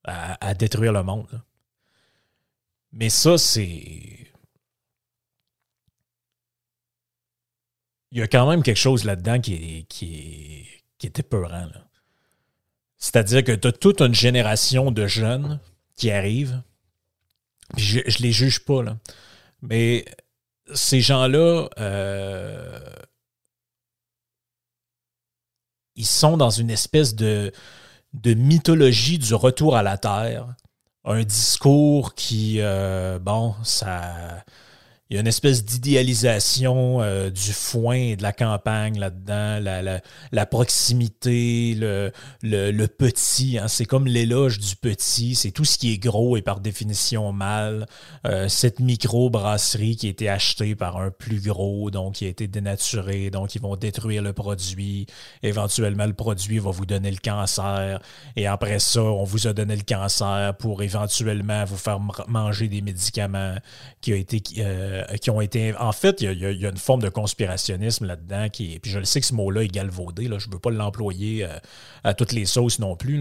À, 0.04 0.54
détruire 0.54 0.94
le 0.94 1.02
monde. 1.02 1.42
Mais 2.96 3.10
ça, 3.10 3.38
c'est. 3.38 4.32
Il 8.12 8.20
y 8.20 8.22
a 8.22 8.28
quand 8.28 8.50
même 8.50 8.64
quelque 8.64 8.78
chose 8.78 9.04
là-dedans 9.04 9.42
qui 9.42 9.54
est, 9.54 9.84
qui 9.84 10.66
qui 10.98 11.08
épeurant. 11.08 11.70
C'est-à-dire 12.98 13.44
que 13.44 13.52
tu 13.52 13.68
as 13.68 13.72
toute 13.74 14.02
une 14.02 14.16
génération 14.16 14.92
de 14.92 15.06
jeunes 15.08 15.60
qui 15.96 16.10
arrivent. 16.10 16.62
je, 17.78 18.00
ne 18.00 18.24
les 18.24 18.32
juge 18.32 18.64
pas, 18.64 18.82
là. 18.82 18.98
Mais 19.62 20.06
ces 20.74 21.02
gens-là, 21.02 21.68
euh, 21.80 22.80
ils 25.96 26.06
sont 26.06 26.38
dans 26.38 26.50
une 26.50 26.70
espèce 26.70 27.16
de, 27.16 27.52
de 28.14 28.34
mythologie 28.34 29.20
du 29.20 29.34
retour 29.34 29.76
à 29.76 29.84
la 29.84 29.98
Terre 29.98 30.56
un 31.06 31.24
discours 31.24 32.16
qui, 32.16 32.58
euh, 32.60 33.20
bon, 33.20 33.56
ça 33.64 34.44
il 35.12 35.14
y 35.14 35.18
a 35.18 35.22
une 35.22 35.28
espèce 35.28 35.64
d'idéalisation 35.64 37.00
euh, 37.00 37.30
du 37.30 37.54
foin 37.54 37.94
et 37.96 38.16
de 38.16 38.24
la 38.24 38.34
campagne 38.34 38.98
là-dedans, 38.98 39.60
la, 39.60 40.02
la, 40.32 40.46
proximité, 40.48 41.76
le, 41.76 42.12
le, 42.42 42.88
petit. 42.88 43.60
Hein, 43.60 43.68
c'est 43.68 43.86
comme 43.86 44.08
l'éloge 44.08 44.58
du 44.58 44.76
petit. 44.76 45.36
C'est 45.36 45.52
tout 45.52 45.64
ce 45.64 45.78
qui 45.78 45.94
est 45.94 46.00
gros 46.00 46.38
et 46.38 46.42
par 46.42 46.60
définition 46.60 47.32
mal. 47.34 47.86
Euh, 48.26 48.50
cette 48.50 48.80
micro-brasserie 48.80 49.96
qui 49.96 50.08
a 50.08 50.10
été 50.10 50.28
achetée 50.28 50.74
par 50.74 50.98
un 50.98 51.12
plus 51.12 51.40
gros, 51.40 51.92
donc 51.92 52.16
qui 52.16 52.26
a 52.26 52.30
été 52.30 52.48
dénaturé, 52.48 53.30
donc 53.30 53.54
ils 53.54 53.62
vont 53.62 53.76
détruire 53.76 54.24
le 54.24 54.34
produit. 54.34 55.06
Éventuellement, 55.44 56.08
le 56.08 56.14
produit 56.14 56.58
va 56.58 56.72
vous 56.72 56.88
donner 56.88 57.12
le 57.12 57.20
cancer. 57.24 58.02
Et 58.36 58.48
après 58.48 58.80
ça, 58.80 59.04
on 59.04 59.24
vous 59.24 59.46
a 59.46 59.54
donné 59.54 59.76
le 59.76 59.84
cancer 59.84 60.58
pour 60.58 60.82
éventuellement 60.82 61.64
vous 61.66 61.78
faire 61.78 62.00
manger 62.28 62.70
des 62.70 62.82
médicaments 62.82 63.56
qui 64.02 64.14
ont 64.14 64.18
été... 64.18 64.42
Euh, 64.58 64.95
euh, 64.96 65.18
qui 65.18 65.30
ont 65.30 65.42
été. 65.42 65.76
En 65.78 65.92
fait, 65.92 66.22
il 66.22 66.34
y, 66.34 66.66
a, 66.66 66.70
une 66.70 66.78
forme 66.78 67.02
de 67.02 67.10
conspirationnisme 67.10 68.06
là-dedans 68.06 68.50
qui. 68.50 68.80
Puis 68.80 68.92
je 68.92 69.00
le 69.00 69.06
sais 69.06 69.20
que 69.20 69.26
ce 69.26 69.34
mot-là 69.34 69.64
est 69.64 69.68
galvaudé, 69.68 70.26
je 70.26 70.48
ne 70.48 70.54
veux 70.54 70.60
pas 70.60 70.72
l'employer 70.72 71.44
euh, 71.44 71.58
à 72.04 72.14
toutes 72.14 72.32
les 72.32 72.46
sauces 72.46 72.80
non 72.80 72.96
plus. 72.96 73.20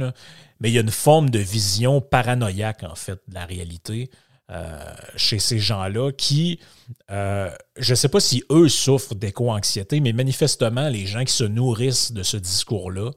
Mais 0.60 0.70
il 0.70 0.74
y 0.74 0.78
a 0.78 0.82
une 0.82 0.90
forme 0.90 1.30
de 1.30 1.38
vision 1.38 2.00
paranoïaque, 2.00 2.84
en 2.84 2.94
fait, 2.94 3.20
de 3.28 3.34
la 3.34 3.44
réalité. 3.44 4.10
Euh, 4.50 4.78
chez 5.16 5.38
ces 5.38 5.58
gens-là 5.58 6.12
qui, 6.12 6.60
je 7.08 7.50
ne 7.78 7.94
sais 7.94 8.10
pas 8.10 8.20
si 8.20 8.44
eux 8.50 8.68
souffrent 8.68 9.14
d'éco-anxiété, 9.14 10.00
mais 10.00 10.12
manifestement, 10.12 10.90
les 10.90 11.06
gens 11.06 11.24
qui 11.24 11.32
se 11.32 11.44
nourrissent 11.44 12.12
de 12.12 12.22
ce 12.22 12.36
discours-là 12.36 13.10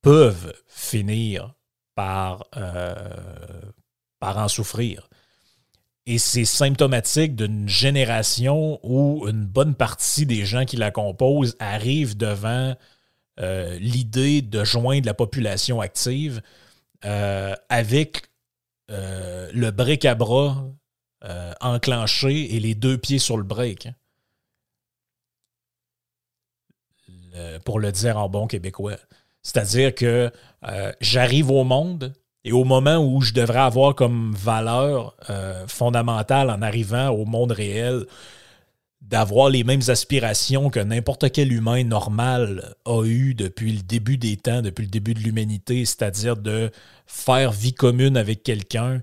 peuvent 0.00 0.54
finir 0.66 1.52
par 1.94 2.48
en 4.22 4.48
souffrir. 4.48 5.10
Et 6.06 6.18
c'est 6.18 6.44
symptomatique 6.44 7.36
d'une 7.36 7.68
génération 7.68 8.80
où 8.82 9.28
une 9.28 9.44
bonne 9.44 9.74
partie 9.74 10.26
des 10.26 10.44
gens 10.44 10.64
qui 10.64 10.76
la 10.76 10.90
composent 10.90 11.56
arrivent 11.60 12.16
devant 12.16 12.74
euh, 13.40 13.78
l'idée 13.78 14.42
de 14.42 14.64
joindre 14.64 15.06
la 15.06 15.14
population 15.14 15.80
active 15.80 16.42
euh, 17.04 17.54
avec 17.68 18.30
euh, 18.90 19.50
le 19.54 19.70
bric-à-bras 19.70 20.66
enclenché 21.60 22.54
et 22.56 22.60
les 22.60 22.74
deux 22.74 22.96
pieds 22.96 23.18
sur 23.18 23.36
le 23.36 23.42
break. 23.42 23.88
pour 27.64 27.78
le 27.78 27.92
dire 27.92 28.16
en 28.16 28.28
bon 28.28 28.46
québécois. 28.46 28.96
C'est-à-dire 29.42 29.94
que 29.94 30.32
j'arrive 31.00 31.50
au 31.50 31.62
monde, 31.62 32.14
et 32.44 32.52
au 32.52 32.64
moment 32.64 32.96
où 32.98 33.20
je 33.20 33.32
devrais 33.32 33.60
avoir 33.60 33.94
comme 33.94 34.32
valeur 34.34 35.14
euh, 35.28 35.66
fondamentale 35.66 36.50
en 36.50 36.62
arrivant 36.62 37.08
au 37.08 37.26
monde 37.26 37.52
réel, 37.52 38.06
d'avoir 39.02 39.48
les 39.48 39.64
mêmes 39.64 39.82
aspirations 39.88 40.70
que 40.70 40.80
n'importe 40.80 41.32
quel 41.32 41.52
humain 41.52 41.84
normal 41.84 42.74
a 42.84 43.04
eu 43.04 43.34
depuis 43.34 43.72
le 43.72 43.82
début 43.82 44.18
des 44.18 44.36
temps, 44.36 44.62
depuis 44.62 44.84
le 44.84 44.90
début 44.90 45.14
de 45.14 45.20
l'humanité, 45.20 45.84
c'est-à-dire 45.84 46.36
de 46.36 46.70
faire 47.06 47.50
vie 47.50 47.74
commune 47.74 48.16
avec 48.16 48.42
quelqu'un, 48.42 49.02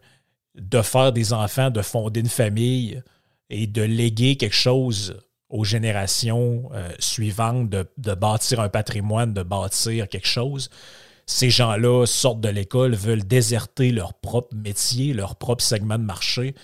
de 0.56 0.82
faire 0.82 1.12
des 1.12 1.34
enfants, 1.34 1.70
de 1.70 1.82
fonder 1.82 2.22
une 2.22 2.30
famille 2.30 3.02
et 3.50 3.68
de 3.68 3.82
léguer 3.82 4.38
quelque 4.38 4.56
chose 4.56 5.20
aux 5.50 5.64
générations 5.64 6.70
euh, 6.74 6.90
suivantes, 7.00 7.70
de, 7.70 7.88
de, 7.98 8.14
bâtir 8.14 8.60
un 8.60 8.70
patrimoine, 8.70 9.34
de 9.34 9.44
bâtir 9.44 10.10
quelque 10.10 10.28
chose 10.28 10.70
ces 11.28 11.50
gens-là 11.50 12.06
sortent 12.06 12.42
de 12.42 12.50
l'école, 12.50 12.96
veulent 12.96 13.28
déserter 13.28 13.92
leur 13.92 14.14
propre 14.14 14.56
métier, 14.56 15.14
leur 15.14 15.36
propre 15.36 15.64
segment 15.64 15.98
de 15.98 16.04
marché. 16.04 16.56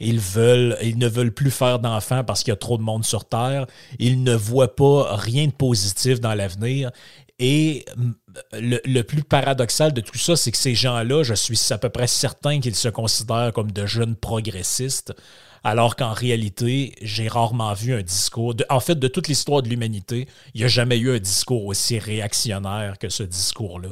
Ils, 0.00 0.18
veulent, 0.18 0.76
ils 0.82 0.98
ne 0.98 1.06
veulent 1.06 1.32
plus 1.32 1.50
faire 1.50 1.78
d'enfants 1.78 2.24
parce 2.24 2.42
qu'il 2.42 2.50
y 2.50 2.54
a 2.54 2.56
trop 2.56 2.78
de 2.78 2.82
monde 2.82 3.04
sur 3.04 3.26
Terre. 3.26 3.66
Ils 3.98 4.22
ne 4.22 4.34
voient 4.34 4.74
pas 4.74 5.16
rien 5.16 5.46
de 5.46 5.52
positif 5.52 6.20
dans 6.20 6.34
l'avenir. 6.34 6.90
Et 7.38 7.84
le, 8.54 8.80
le, 8.86 9.02
plus 9.02 9.22
paradoxal 9.22 9.92
de 9.92 10.00
tout 10.00 10.16
ça, 10.16 10.36
c'est 10.36 10.50
que 10.50 10.56
ces 10.56 10.74
gens-là, 10.74 11.22
je 11.22 11.34
suis 11.34 11.58
à 11.70 11.76
peu 11.76 11.90
près 11.90 12.06
certain 12.06 12.60
qu'ils 12.60 12.74
se 12.74 12.88
considèrent 12.88 13.52
comme 13.52 13.70
de 13.70 13.84
jeunes 13.84 14.16
progressistes, 14.16 15.14
alors 15.62 15.96
qu'en 15.96 16.14
réalité, 16.14 16.94
j'ai 17.02 17.28
rarement 17.28 17.74
vu 17.74 17.92
un 17.92 18.02
discours. 18.02 18.54
en 18.70 18.80
fait, 18.80 18.98
de 18.98 19.08
toute 19.08 19.28
l'histoire 19.28 19.60
de 19.60 19.68
l'humanité, 19.68 20.26
il 20.54 20.60
n'y 20.60 20.64
a 20.64 20.68
jamais 20.68 20.96
eu 20.96 21.14
un 21.14 21.18
discours 21.18 21.66
aussi 21.66 21.98
réactionnaire 21.98 22.98
que 22.98 23.10
ce 23.10 23.22
discours-là. 23.22 23.90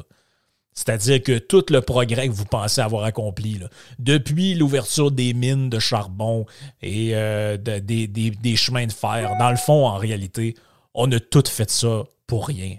C'est-à-dire 0.75 1.23
que 1.23 1.39
tout 1.39 1.65
le 1.71 1.81
progrès 1.81 2.29
que 2.29 2.33
vous 2.33 2.45
pensez 2.45 2.81
avoir 2.81 3.05
accompli, 3.05 3.61
depuis 4.01 4.55
l'ouverture 4.55 5.13
des 5.13 5.33
mines 5.33 5.71
de 5.71 5.79
charbon 5.79 6.47
et 6.83 7.15
euh, 7.15 7.57
des, 7.57 8.57
chemins 8.57 8.87
de 8.87 8.93
fer, 8.93 9.37
dans 9.39 9.51
le 9.51 9.57
fond, 9.57 9.87
en 9.87 9.97
réalité, 9.97 10.57
on 10.93 11.11
a 11.13 11.21
tout 11.21 11.45
fait 11.47 11.71
ça 11.71 12.03
pour 12.27 12.49
rien. 12.49 12.77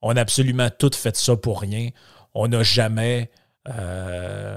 On 0.00 0.16
a 0.16 0.20
absolument 0.20 0.68
tout 0.70 0.92
fait 0.94 1.16
ça 1.16 1.36
pour 1.36 1.60
rien. 1.60 1.88
On 2.34 2.46
n'a 2.46 2.62
jamais, 2.62 3.30
euh, 3.68 4.56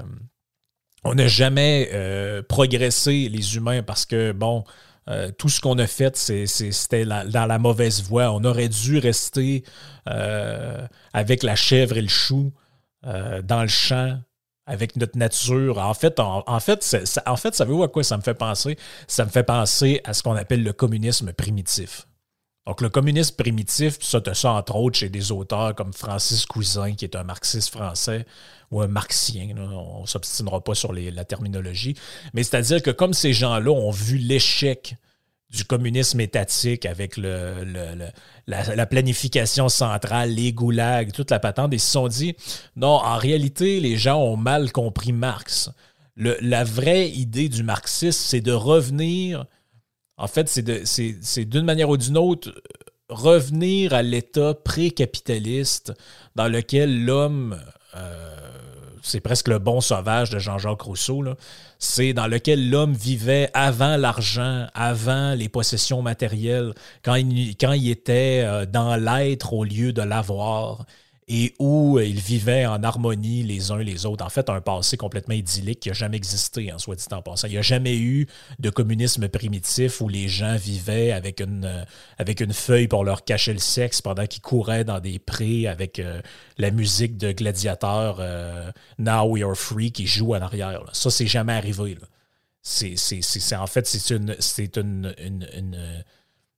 on 1.02 1.14
n'a 1.14 1.26
jamais 1.26 1.90
euh, 1.92 2.42
progressé, 2.42 3.28
les 3.28 3.56
humains, 3.56 3.82
parce 3.82 4.06
que, 4.06 4.30
bon, 4.30 4.64
euh, 5.08 5.30
tout 5.36 5.48
ce 5.48 5.60
qu'on 5.60 5.78
a 5.78 5.86
fait, 5.86 6.16
c'était 6.16 7.04
dans 7.04 7.46
la 7.46 7.58
mauvaise 7.58 8.02
voie. 8.02 8.30
On 8.32 8.44
aurait 8.44 8.68
dû 8.68 8.98
rester 8.98 9.64
euh, 10.08 10.86
avec 11.12 11.42
la 11.42 11.56
chèvre 11.56 11.96
et 11.96 12.02
le 12.02 12.08
chou 12.08 12.52
dans 13.44 13.62
le 13.62 13.68
champ, 13.68 14.18
avec 14.66 14.96
notre 14.96 15.16
nature. 15.16 15.78
En 15.78 15.94
fait, 15.94 16.18
en, 16.18 16.60
fait, 16.60 16.82
ça, 16.82 17.22
en 17.24 17.36
fait, 17.36 17.54
savez-vous 17.54 17.84
à 17.84 17.88
quoi 17.88 18.02
ça 18.02 18.16
me 18.16 18.22
fait 18.22 18.34
penser? 18.34 18.76
Ça 19.06 19.24
me 19.24 19.30
fait 19.30 19.44
penser 19.44 20.00
à 20.04 20.12
ce 20.12 20.24
qu'on 20.24 20.34
appelle 20.34 20.64
le 20.64 20.72
communisme 20.72 21.32
primitif. 21.32 22.08
Donc, 22.66 22.80
le 22.80 22.88
communisme 22.88 23.36
primitif, 23.36 23.98
ça, 24.00 24.20
tu 24.20 24.34
ça 24.34 24.52
entre 24.52 24.74
autres 24.74 24.98
chez 24.98 25.08
des 25.08 25.30
auteurs 25.30 25.74
comme 25.74 25.92
Francis 25.92 26.46
Cousin, 26.46 26.94
qui 26.94 27.04
est 27.04 27.14
un 27.14 27.22
marxiste 27.22 27.70
français, 27.70 28.26
ou 28.72 28.80
un 28.80 28.88
marxien. 28.88 29.54
on 29.56 30.02
ne 30.02 30.06
s'obstinera 30.06 30.62
pas 30.62 30.74
sur 30.74 30.92
la 30.92 31.24
terminologie. 31.24 31.94
Mais 32.34 32.42
c'est-à-dire 32.42 32.82
que 32.82 32.90
comme 32.90 33.14
ces 33.14 33.32
gens-là 33.32 33.70
ont 33.70 33.92
vu 33.92 34.18
l'échec 34.18 34.96
du 35.50 35.64
communisme 35.64 36.20
étatique 36.20 36.86
avec 36.86 37.16
le, 37.16 38.10
la, 38.46 38.86
planification 38.86 39.68
centrale, 39.68 40.30
les 40.30 40.52
goulags, 40.52 41.12
toute 41.12 41.30
la 41.30 41.38
patente, 41.38 41.72
ils 41.72 41.80
se 41.80 41.92
sont 41.92 42.08
dit, 42.08 42.34
non, 42.74 42.88
en 42.88 43.16
réalité, 43.16 43.78
les 43.78 43.96
gens 43.96 44.20
ont 44.20 44.36
mal 44.36 44.72
compris 44.72 45.12
Marx. 45.12 45.70
la 46.16 46.64
vraie 46.64 47.08
idée 47.10 47.48
du 47.48 47.62
marxisme, 47.62 48.24
c'est 48.26 48.40
de 48.40 48.52
revenir 48.52 49.46
en 50.18 50.26
fait, 50.26 50.48
c'est 50.48 51.44
d'une 51.44 51.64
manière 51.64 51.90
ou 51.90 51.96
d'une 51.96 52.16
autre 52.16 52.52
revenir 53.08 53.92
à 53.92 54.02
l'état 54.02 54.54
pré-capitaliste 54.54 55.92
dans 56.34 56.48
lequel 56.48 57.04
l'homme, 57.04 57.56
euh, 57.94 58.36
c'est 59.02 59.20
presque 59.20 59.48
le 59.48 59.58
bon 59.58 59.80
sauvage 59.80 60.30
de 60.30 60.38
Jean-Jacques 60.38 60.82
Rousseau, 60.82 61.22
c'est 61.78 62.12
dans 62.14 62.26
lequel 62.26 62.70
l'homme 62.70 62.94
vivait 62.94 63.50
avant 63.54 63.96
l'argent, 63.96 64.66
avant 64.74 65.34
les 65.34 65.48
possessions 65.48 66.02
matérielles, 66.02 66.72
quand 67.04 67.14
il, 67.14 67.56
quand 67.56 67.72
il 67.72 67.90
était 67.90 68.42
euh, 68.44 68.66
dans 68.66 68.96
l'être 68.96 69.52
au 69.52 69.64
lieu 69.64 69.92
de 69.92 70.02
l'avoir 70.02 70.84
et 71.28 71.54
où 71.58 71.98
ils 71.98 72.20
vivaient 72.20 72.66
en 72.66 72.84
harmonie 72.84 73.42
les 73.42 73.72
uns 73.72 73.78
les 73.78 74.06
autres. 74.06 74.24
En 74.24 74.28
fait, 74.28 74.48
un 74.48 74.60
passé 74.60 74.96
complètement 74.96 75.34
idyllique 75.34 75.80
qui 75.80 75.88
n'a 75.88 75.94
jamais 75.94 76.16
existé, 76.16 76.72
en 76.72 76.78
soit 76.78 76.94
dit 76.94 77.04
en 77.10 77.20
passant. 77.20 77.48
Il 77.48 77.52
n'y 77.52 77.58
a 77.58 77.62
jamais 77.62 77.96
eu 77.96 78.28
de 78.60 78.70
communisme 78.70 79.28
primitif 79.28 80.00
où 80.00 80.08
les 80.08 80.28
gens 80.28 80.54
vivaient 80.54 81.10
avec 81.10 81.40
une, 81.40 81.64
euh, 81.64 81.84
avec 82.18 82.40
une 82.40 82.52
feuille 82.52 82.86
pour 82.86 83.04
leur 83.04 83.24
cacher 83.24 83.52
le 83.52 83.58
sexe 83.58 84.00
pendant 84.00 84.26
qu'ils 84.26 84.42
couraient 84.42 84.84
dans 84.84 85.00
des 85.00 85.18
prés 85.18 85.66
avec 85.66 85.98
euh, 85.98 86.20
la 86.58 86.70
musique 86.70 87.16
de 87.16 87.32
gladiateur 87.32 88.18
euh, 88.20 88.70
Now 88.98 89.28
We 89.28 89.42
Are 89.42 89.56
Free 89.56 89.90
qui 89.90 90.06
joue 90.06 90.34
en 90.34 90.40
arrière. 90.40 90.84
Ça, 90.92 91.10
c'est 91.10 91.26
jamais 91.26 91.54
arrivé. 91.54 91.98
C'est, 92.62 92.94
en 93.56 93.66
fait, 93.66 93.86
c'est 93.86 94.14
une, 94.14 94.36
c'est 94.38 94.76
une, 94.76 95.14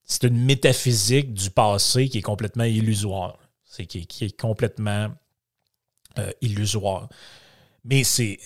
c'est 0.05 0.25
une 0.25 0.45
métaphysique 0.45 1.33
du 1.33 1.51
passé 1.51 2.09
qui 2.09 2.19
est 2.19 2.23
complètement 2.23 2.65
illusoire 2.65 3.39
c'est 3.69 3.87
qui, 3.87 4.25
est 4.25 4.41
complètement 4.41 5.09
euh, 6.19 6.31
illusoire. 6.41 7.09
Mais 7.85 8.03
c'est, 8.03 8.39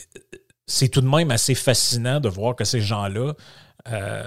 c'est 0.67 0.89
tout 0.89 1.01
de 1.01 1.09
même 1.09 1.31
assez 1.31 1.55
fascinant 1.55 2.21
de 2.21 2.29
voir 2.29 2.57
que 2.57 2.65
ces 2.65 2.81
gens-là 2.81 3.35
euh, 3.89 4.27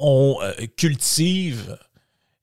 on 0.00 0.38
euh. 0.42 1.76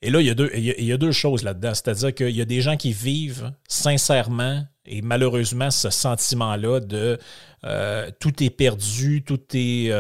Et 0.04 0.10
là, 0.10 0.20
il 0.20 0.26
y 0.26 0.30
a 0.30 0.34
deux, 0.34 0.50
il 0.56 0.84
y 0.84 0.94
a 0.94 0.98
deux 0.98 1.12
choses 1.12 1.44
là-dedans. 1.44 1.74
C'est-à-dire 1.74 2.16
qu'il 2.16 2.36
y 2.36 2.42
a 2.42 2.46
des 2.46 2.62
gens 2.62 2.78
qui 2.78 2.92
vivent 2.92 3.52
sincèrement 3.68 4.64
et 4.86 5.04
malheureusement 5.04 5.70
ce 5.70 5.92
sentiment-là 5.92 6.80
de 6.80 7.20
tout 8.20 8.44
est 8.44 8.50
perdu, 8.50 9.24
tout 9.24 9.42
est 9.54 9.92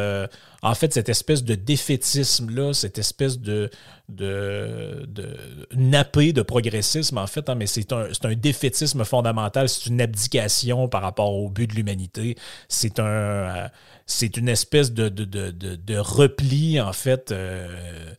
en 0.64 0.76
fait, 0.76 0.94
cette 0.94 1.10
espèce 1.10 1.44
de 1.44 1.56
défaitisme-là, 1.56 2.74
cette 2.74 3.00
espèce 3.00 3.40
de, 3.40 3.70
de, 4.10 5.06
de 5.08 6.32
de 6.32 6.42
progressisme, 6.44 7.18
en 7.18 7.26
fait, 7.26 7.50
hein, 7.50 7.56
mais 7.56 7.66
c'est 7.66 7.92
un, 7.92 8.08
un, 8.24 8.36
défaitisme 8.36 9.04
fondamental, 9.04 9.70
c'est 9.70 9.88
une 9.88 10.02
abdication 10.02 10.88
par 10.88 11.02
rapport 11.02 11.34
au 11.34 11.50
but 11.50 11.68
de 11.68 11.76
l'humanité. 11.76 12.38
C'est 12.68 13.00
un. 13.00 13.06
Euh, 13.06 13.68
c'est 14.06 14.38
une 14.38 14.50
espèce 14.50 14.92
de, 14.92 15.10
de, 15.10 15.26
de, 15.26 15.98
repli, 15.98 16.80
en 16.80 16.94
fait. 16.94 17.32
Euh, 17.32 18.14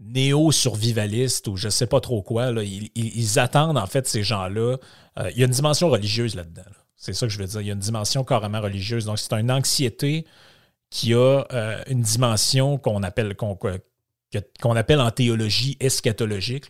néo-survivaliste 0.00 1.46
ou 1.48 1.56
je 1.56 1.66
ne 1.66 1.70
sais 1.70 1.86
pas 1.86 2.00
trop 2.00 2.22
quoi. 2.22 2.50
Là. 2.50 2.62
Ils, 2.64 3.38
attendent, 3.38 3.76
en 3.76 3.86
fait, 3.86 4.08
ces 4.08 4.22
gens-là. 4.22 4.78
Euh, 5.18 5.30
il 5.32 5.38
y 5.38 5.42
a 5.42 5.46
une 5.46 5.52
dimension 5.52 5.90
religieuse 5.90 6.34
là-dedans. 6.34 6.62
C'est 6.96 7.12
ça 7.12 7.26
que 7.26 7.32
je 7.32 7.38
veux 7.38 7.46
dire. 7.46 7.60
Il 7.60 7.66
y 7.66 7.70
a 7.70 7.74
une 7.74 7.80
dimension 7.80 8.24
carrément 8.24 8.60
religieuse. 8.60 9.04
Donc, 9.04 9.18
c'est 9.18 9.32
une 9.34 9.50
anxiété 9.50 10.26
qui 10.90 11.14
a 11.14 11.46
euh, 11.52 11.82
une 11.86 12.02
dimension 12.02 12.76
qu'on 12.76 13.02
appelle, 13.02 13.36
appelle 14.76 15.00
en 15.00 15.10
théologie 15.10 15.76
eschatologique. 15.80 16.66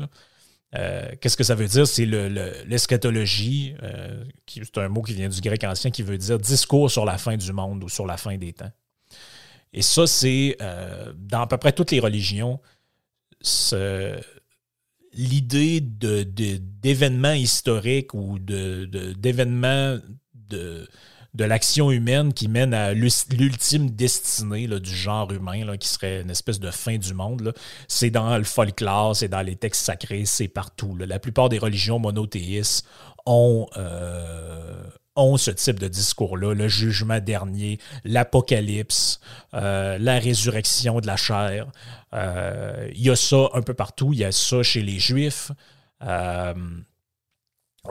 Euh, 0.76 1.10
qu'est-ce 1.20 1.36
que 1.36 1.42
ça 1.42 1.54
veut 1.54 1.66
dire? 1.66 1.86
C'est 1.86 2.06
l'eschatologie, 2.06 3.74
euh, 3.82 4.24
c'est 4.46 4.78
un 4.78 4.88
mot 4.88 5.02
qui 5.02 5.14
vient 5.14 5.28
du 5.28 5.40
grec 5.40 5.64
ancien 5.64 5.90
qui 5.90 6.02
veut 6.02 6.18
dire 6.18 6.38
discours 6.38 6.90
sur 6.90 7.04
la 7.04 7.18
fin 7.18 7.36
du 7.36 7.52
monde 7.52 7.82
ou 7.82 7.88
sur 7.88 8.06
la 8.06 8.16
fin 8.16 8.36
des 8.36 8.52
temps. 8.52 8.70
Et 9.72 9.82
ça, 9.82 10.06
c'est 10.06 10.56
dans 11.16 11.40
à 11.40 11.46
peu 11.46 11.56
près 11.56 11.72
toutes 11.72 11.90
les 11.90 12.00
religions, 12.00 12.60
l'idée 15.12 15.80
de, 15.80 16.22
d'événements 16.22 17.32
historiques 17.32 18.14
ou 18.14 18.38
d'événements 18.38 19.98
de, 20.34 20.88
de 21.34 21.44
l'action 21.44 21.90
humaine 21.90 22.32
qui 22.32 22.48
mène 22.48 22.74
à 22.74 22.92
l'ultime 22.92 23.90
destinée 23.90 24.66
du 24.66 24.94
genre 24.94 25.30
humain, 25.32 25.76
qui 25.76 25.88
serait 25.88 26.22
une 26.22 26.30
espèce 26.30 26.58
de 26.60 26.70
fin 26.70 26.96
du 26.96 27.14
monde. 27.14 27.54
C'est 27.88 28.10
dans 28.10 28.36
le 28.36 28.44
folklore, 28.44 29.14
c'est 29.14 29.28
dans 29.28 29.42
les 29.42 29.56
textes 29.56 29.84
sacrés, 29.84 30.24
c'est 30.24 30.48
partout. 30.48 30.96
La 30.96 31.18
plupart 31.18 31.48
des 31.48 31.58
religions 31.58 31.98
monothéistes 31.98 32.86
ont, 33.26 33.68
euh, 33.76 34.82
ont 35.14 35.36
ce 35.36 35.50
type 35.50 35.78
de 35.78 35.88
discours-là, 35.88 36.54
le 36.54 36.68
jugement 36.68 37.20
dernier, 37.20 37.78
l'apocalypse, 38.04 39.20
euh, 39.54 39.98
la 39.98 40.18
résurrection 40.18 41.00
de 41.00 41.06
la 41.06 41.16
chair. 41.16 41.66
Euh, 42.12 42.88
il 42.94 43.02
y 43.02 43.10
a 43.10 43.16
ça 43.16 43.50
un 43.54 43.62
peu 43.62 43.74
partout. 43.74 44.12
Il 44.12 44.18
y 44.18 44.24
a 44.24 44.32
ça 44.32 44.62
chez 44.62 44.82
les 44.82 44.98
Juifs 44.98 45.52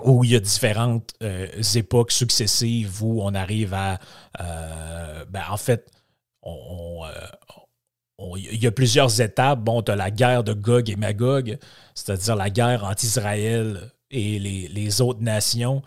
où 0.03 0.23
il 0.23 0.31
y 0.31 0.35
a 0.35 0.39
différentes 0.39 1.13
euh, 1.23 1.47
époques 1.75 2.11
successives 2.11 3.03
où 3.03 3.21
on 3.21 3.33
arrive 3.33 3.73
à. 3.73 3.99
Euh, 4.39 5.25
ben, 5.25 5.43
en 5.49 5.57
fait, 5.57 5.89
euh, 6.45 6.51
il 8.37 8.61
y 8.61 8.67
a 8.67 8.71
plusieurs 8.71 9.21
étapes. 9.21 9.59
Bon, 9.59 9.81
tu 9.81 9.91
as 9.91 9.95
la 9.95 10.11
guerre 10.11 10.43
de 10.43 10.53
Gog 10.53 10.89
et 10.89 10.95
Magog, 10.95 11.57
c'est-à-dire 11.95 12.35
la 12.35 12.49
guerre 12.49 12.83
entre 12.83 13.03
Israël 13.03 13.91
et 14.11 14.39
les, 14.39 15.01
autres 15.01 15.21
nations 15.21 15.83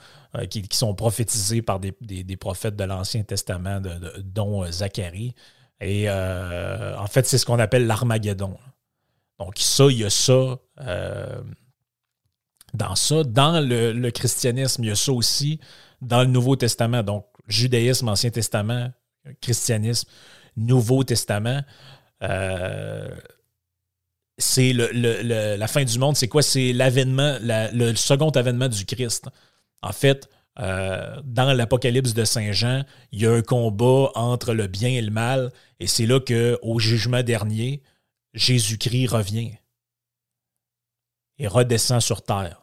qui, 0.49 0.65
sont 0.71 0.95
prophétisées 0.95 1.61
par 1.61 1.81
des, 1.81 1.93
prophètes 2.39 2.77
de 2.77 2.85
l'Ancien 2.85 3.23
Testament, 3.23 3.81
dont 4.19 4.65
Zacharie. 4.71 5.35
Et 5.81 6.09
en 6.09 7.07
fait, 7.09 7.27
c'est 7.27 7.37
ce 7.37 7.45
qu'on 7.45 7.59
appelle 7.59 7.87
l'Armageddon. 7.87 8.57
Donc, 9.39 9.59
ça, 9.59 9.87
il 9.91 9.99
y 9.99 10.05
a 10.05 10.11
ça 10.11 10.59
dans 12.75 12.95
ça. 12.95 13.25
Dans 13.25 13.61
le, 13.61 14.11
christianisme, 14.11 14.85
il 14.85 14.89
y 14.89 14.91
a 14.91 14.97
ça 14.97 15.13
aussi. 15.13 15.61
Dans 16.01 16.21
le 16.21 16.29
Nouveau 16.29 16.57
Testament, 16.57 17.03
donc 17.03 17.27
judaïsme, 17.47 18.09
Ancien 18.09 18.31
Testament, 18.31 18.91
christianisme, 19.41 20.09
Nouveau 20.57 21.05
Testament, 21.05 21.63
euh, 22.23 23.09
c'est 24.39 24.73
la 24.73 25.69
fin 25.69 25.85
du 25.85 25.99
monde. 25.99 26.17
C'est 26.17 26.29
quoi? 26.29 26.43
C'est 26.43 26.73
l'avènement, 26.73 27.37
le 27.41 27.95
second 27.95 28.31
avènement 28.31 28.69
du 28.69 28.85
Christ. 28.85 29.29
En 29.83 29.93
fait, 29.93 30.29
euh, 30.59 31.21
dans 31.25 31.53
l'Apocalypse 31.53 32.13
de 32.15 32.25
Saint 32.25 32.53
Jean, 32.53 32.85
il 33.11 33.23
y 33.23 33.27
a 33.27 33.33
un 33.33 33.43
combat 33.43 34.11
entre 34.15 34.53
le 34.53 34.67
bien 34.67 34.91
et 34.91 35.01
le 35.01 35.11
mal, 35.11 35.51
et 35.81 35.87
c'est 35.87 36.07
là 36.07 36.21
qu'au 36.21 36.79
jugement 36.79 37.23
dernier, 37.23 37.83
Jésus-Christ 38.35 39.09
revient 39.09 39.53
et 41.39 41.47
redescend 41.47 42.01
sur 42.01 42.23
terre. 42.23 42.62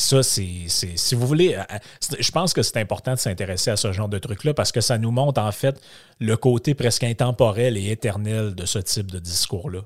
Ça, 0.00 0.22
c'est, 0.22 0.66
si 0.68 1.14
vous 1.14 1.26
voulez, 1.26 1.56
euh, 1.56 1.62
euh, 1.70 1.78
je 2.18 2.30
pense 2.30 2.54
que 2.54 2.62
c'est 2.62 2.78
important 2.78 3.12
de 3.12 3.18
s'intéresser 3.18 3.70
à 3.70 3.76
ce 3.76 3.92
genre 3.92 4.08
de 4.08 4.16
truc-là 4.16 4.54
parce 4.54 4.72
que 4.72 4.80
ça 4.80 4.96
nous 4.96 5.10
montre 5.10 5.42
en 5.42 5.52
fait 5.52 5.78
le 6.20 6.38
côté 6.38 6.74
presque 6.74 7.04
intemporel 7.04 7.76
et 7.76 7.90
éternel 7.90 8.54
de 8.54 8.64
ce 8.64 8.78
type 8.78 9.10
de 9.10 9.18
discours-là. 9.18 9.80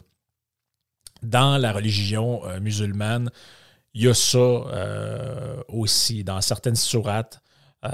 Dans 1.25 1.59
la 1.59 1.73
religion 1.73 2.47
euh, 2.47 2.61
musulmane, 2.61 3.29
il 3.93 4.05
y 4.05 4.09
a 4.09 4.15
ça 4.15 4.63
aussi. 5.67 6.23
Dans 6.23 6.41
certaines 6.41 6.77
sourates, 6.77 7.41
il 7.83 7.91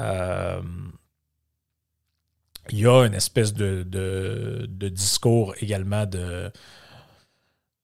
y 2.70 2.86
a 2.86 3.06
une 3.06 3.14
espèce 3.14 3.54
de, 3.54 3.82
de, 3.82 4.88
discours 4.88 5.54
également 5.60 6.04
de, 6.04 6.52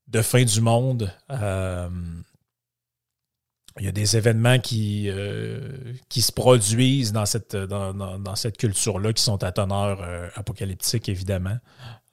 de 0.08 0.22
fin 0.22 0.44
du 0.44 0.60
monde 0.60 1.10
il 3.78 3.84
y 3.84 3.88
a 3.88 3.92
des 3.92 4.16
événements 4.16 4.58
qui, 4.58 5.06
euh, 5.08 5.60
qui 6.08 6.22
se 6.22 6.32
produisent 6.32 7.12
dans 7.12 7.26
cette, 7.26 7.54
dans, 7.54 8.34
cette 8.34 8.56
culture-là 8.56 9.12
qui 9.12 9.22
sont 9.22 9.42
à 9.44 9.52
teneur 9.52 10.00
euh, 10.02 10.28
apocalyptique, 10.34 11.08
évidemment. 11.08 11.58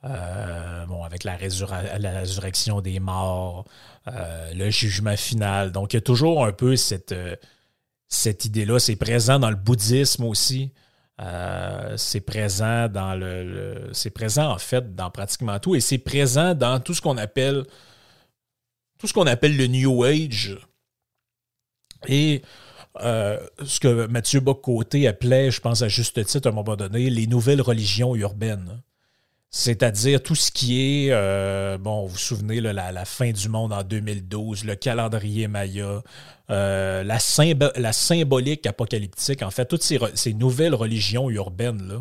Euh, 0.04 0.84
bon, 0.86 1.02
avec 1.04 1.24
la, 1.24 1.36
résurrection 1.36 2.82
des 2.82 3.00
morts, 3.00 3.64
le 4.06 4.68
jugement 4.68 5.16
final. 5.16 5.72
Donc, 5.72 5.94
il 5.94 5.96
y 5.96 5.98
a 5.98 6.02
toujours 6.02 6.44
un 6.44 6.52
peu 6.52 6.76
cette, 6.76 7.14
cette 8.08 8.44
idée-là. 8.44 8.78
C'est 8.78 8.96
présent 8.96 9.38
dans 9.38 9.48
le 9.48 9.56
bouddhisme 9.56 10.24
aussi. 10.24 10.74
c'est 11.96 12.20
présent 12.20 12.88
dans 12.88 13.14
le, 13.14 13.88
c'est 13.94 14.10
présent 14.10 14.50
en 14.50 14.58
fait 14.58 14.94
dans 14.94 15.10
pratiquement 15.10 15.58
tout 15.58 15.74
et 15.74 15.80
c'est 15.80 15.96
présent 15.96 16.54
dans 16.54 16.80
tout 16.80 16.92
ce 16.92 17.00
qu'on 17.00 17.16
appelle 17.16 17.64
tout 18.98 19.06
ce 19.06 19.14
qu'on 19.14 19.26
appelle 19.26 19.56
le 19.56 19.66
New 19.66 20.04
Age 20.04 20.58
et 22.08 22.42
euh, 23.00 23.40
ce 23.64 23.80
que 23.80 24.06
Mathieu 24.06 24.40
Bock-Côté 24.40 25.08
appelait, 25.08 25.50
je 25.50 25.60
pense 25.60 25.82
à 25.82 25.88
juste 25.88 26.24
titre 26.24 26.48
à 26.48 26.52
un 26.52 26.54
moment 26.54 26.76
donné, 26.76 27.10
les 27.10 27.26
nouvelles 27.26 27.60
religions 27.60 28.14
urbaines. 28.14 28.82
C'est-à-dire 29.50 30.20
tout 30.22 30.34
ce 30.34 30.50
qui 30.50 30.80
est, 30.80 31.12
euh, 31.12 31.78
bon, 31.78 32.02
vous 32.02 32.08
vous 32.08 32.18
souvenez, 32.18 32.60
la, 32.60 33.04
fin 33.04 33.30
du 33.30 33.48
monde 33.48 33.72
en 33.72 33.84
2012, 33.84 34.64
le 34.64 34.74
calendrier 34.74 35.46
Maya, 35.46 36.02
euh, 36.50 37.04
la, 37.04 37.18
symbolique 37.92 38.66
apocalyptique, 38.66 39.42
en 39.42 39.50
fait, 39.50 39.66
toutes 39.66 39.84
ces, 39.84 40.34
nouvelles 40.34 40.74
religions 40.74 41.30
urbaines, 41.30 41.86
là, 41.86 42.00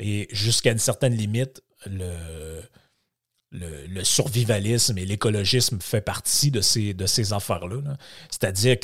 et 0.00 0.26
jusqu'à 0.32 0.72
une 0.72 0.78
certaine 0.78 1.14
limite, 1.14 1.62
le, 1.86 2.60
survivalisme 4.02 4.98
et 4.98 5.04
l'écologisme 5.04 5.78
fait 5.80 6.00
partie 6.00 6.50
de 6.50 6.60
ces, 6.60 7.32
affaires-là. 7.32 7.82
cest 8.30 8.44
à 8.44 8.50
dire 8.50 8.80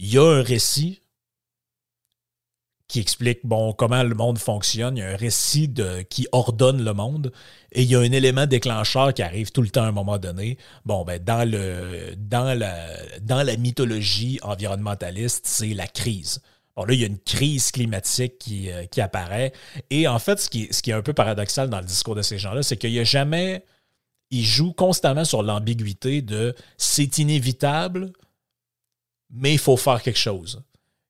qu'il 0.00 0.14
y 0.14 0.18
a 0.18 0.24
un 0.24 0.42
récit 0.42 1.02
qui 2.88 2.98
explique 2.98 3.40
bon, 3.44 3.72
comment 3.72 4.02
le 4.02 4.14
monde 4.16 4.38
fonctionne. 4.38 4.96
Il 4.96 5.00
y 5.00 5.02
a 5.04 5.10
un 5.10 5.16
récit 5.16 5.72
qui 6.08 6.26
ordonne 6.32 6.82
le 6.82 6.92
monde 6.92 7.32
et 7.70 7.82
il 7.82 7.88
y 7.88 7.94
a 7.94 8.00
un 8.00 8.10
élément 8.10 8.46
déclencheur 8.46 9.14
qui 9.14 9.22
arrive 9.22 9.52
tout 9.52 9.62
le 9.62 9.68
temps 9.68 9.84
à 9.84 9.86
un 9.86 9.92
moment 9.92 10.18
donné. 10.18 10.58
Bon, 10.84 11.04
ben, 11.04 11.22
dans, 11.22 11.48
le, 11.48 12.14
dans, 12.16 12.58
la, 12.58 12.74
dans 13.20 13.44
la 13.44 13.56
mythologie 13.56 14.40
environnementaliste, 14.42 15.46
c'est 15.46 15.74
la 15.74 15.86
crise. 15.86 16.40
Bon, 16.74 16.84
là, 16.84 16.94
il 16.94 17.00
y 17.00 17.04
a 17.04 17.06
une 17.06 17.18
crise 17.18 17.70
climatique 17.70 18.38
qui, 18.38 18.72
euh, 18.72 18.86
qui 18.86 19.00
apparaît. 19.00 19.52
Et 19.90 20.08
en 20.08 20.18
fait, 20.18 20.40
ce 20.40 20.50
qui, 20.50 20.66
ce 20.72 20.82
qui 20.82 20.90
est 20.90 20.94
un 20.94 21.02
peu 21.02 21.12
paradoxal 21.12 21.68
dans 21.70 21.78
le 21.78 21.86
discours 21.86 22.16
de 22.16 22.22
ces 22.22 22.38
gens-là, 22.38 22.62
c'est 22.64 22.76
qu'il 22.76 22.90
n'y 22.90 22.98
a 22.98 23.04
jamais. 23.04 23.64
Ils 24.32 24.44
jouent 24.44 24.72
constamment 24.72 25.24
sur 25.24 25.42
l'ambiguïté 25.42 26.22
de 26.22 26.56
c'est 26.76 27.18
inévitable, 27.18 28.12
mais 29.32 29.52
il 29.52 29.58
faut 29.58 29.76
faire 29.76 30.02
quelque 30.02 30.18
chose. 30.18 30.62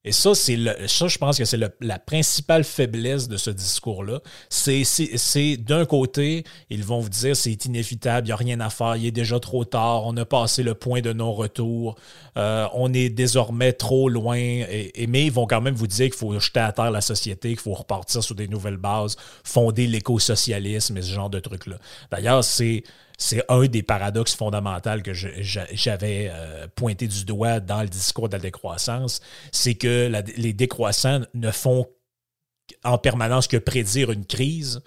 Et 0.03 0.13
ça, 0.13 0.35
c'est 0.35 0.57
ça, 0.87 1.09
je 1.09 1.19
pense 1.19 1.37
que 1.37 1.45
c'est 1.45 1.61
la 1.81 1.99
principale 1.99 2.65
faiblesse 2.65 3.29
de 3.29 3.37
ce 3.37 3.51
discours-là. 3.51 4.21
C'est 4.49 5.57
d'un 5.59 5.85
côté, 5.85 6.45
ils 6.71 6.83
vont 6.83 7.01
vous 7.01 7.11
dire 7.11 7.37
c'est 7.37 7.67
inévitable, 7.67 8.27
il 8.27 8.29
n'y 8.29 8.33
a 8.33 8.37
rien 8.37 8.61
à 8.61 8.71
faire, 8.71 8.97
il 8.97 9.05
est 9.05 9.11
déjà 9.11 9.39
trop 9.39 9.67
tard, 9.67 10.07
on 10.07 10.17
a 10.17 10.25
passé 10.25 10.63
le 10.63 10.73
point 10.73 11.03
de 11.03 11.13
non-retour, 11.13 11.97
euh, 12.39 12.67
on 12.73 12.95
est 12.95 13.11
désormais 13.11 13.75
trop 13.75 14.09
loin. 14.09 14.39
Et, 14.39 15.07
mais 15.07 15.27
ils 15.27 15.33
vont 15.33 15.47
quand 15.47 15.61
même 15.61 15.75
vous 15.75 15.87
dire 15.87 16.07
qu'il 16.07 16.15
faut 16.15 16.39
jeter 16.41 16.61
à 16.61 16.73
terre 16.73 16.91
la 16.91 17.03
société, 17.03 17.51
qu'il 17.51 17.59
faut 17.59 17.75
repartir 17.75 18.25
sur 18.25 18.35
des 18.35 18.49
nouvelles 18.49 18.79
bases, 18.79 19.17
fonder 19.45 19.87
l'écosocialisme 19.87 20.97
et 20.97 21.03
ce 21.03 21.13
genre 21.13 21.29
de 21.29 21.41
trucs-là. 21.41 21.77
D'ailleurs, 22.11 22.43
c'est 22.43 22.85
c'est 23.21 23.45
un 23.51 23.67
des 23.67 23.83
paradoxes 23.83 24.35
fondamentaux 24.35 25.03
que 25.05 25.13
j'avais 25.13 26.31
euh, 26.33 26.67
pointé 26.75 27.07
du 27.07 27.27
doigt 27.27 27.61
dans 27.61 27.83
le 27.83 27.89
discours 27.89 28.31
de 28.31 28.37
la 28.37 28.41
décroissance, 28.41 29.21
c'est 29.53 29.75
que 29.75 30.11
les 30.37 30.53
décroissants 30.55 31.21
ne 31.35 31.51
font 31.51 31.87
en 32.83 32.97
permanence 32.97 33.47
que 33.47 33.59
prédire 33.59 34.11
une 34.11 34.25
crise, 34.25 34.81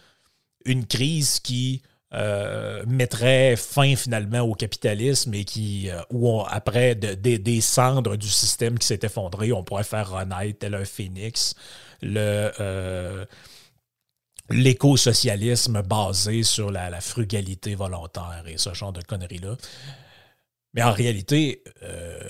une 0.65 0.88
crise 0.88 1.39
qui 1.39 1.84
euh, 2.15 2.84
mettrait 2.88 3.56
fin 3.56 3.96
finalement 3.96 4.41
au 4.41 4.56
capitalisme 4.56 5.34
et 5.36 5.46
qui, 5.46 5.91
euh, 5.91 6.02
où 6.10 6.41
après 6.48 6.96
des 6.96 7.62
cendres 7.62 8.17
du 8.17 8.30
système 8.30 8.80
qui 8.80 8.88
s'est 8.88 9.00
effondré, 9.04 9.52
on 9.52 9.63
pourrait 9.63 9.84
faire 9.84 10.10
renaître 10.10 10.58
tel 10.60 10.74
un 10.74 10.86
phénix 10.86 11.54
le 12.02 12.52
l'éco-socialisme 14.49 15.82
basé 15.82 16.43
sur 16.43 16.71
la, 16.71 17.01
frugalité 17.01 17.75
volontaire 17.75 18.43
et 18.47 18.58
ce 18.58 18.73
genre 18.73 18.93
de 18.93 19.01
conneries-là. 19.01 19.56
Mais 20.73 20.84
en 20.84 20.91
réalité, 20.91 21.63
euh, 21.84 22.29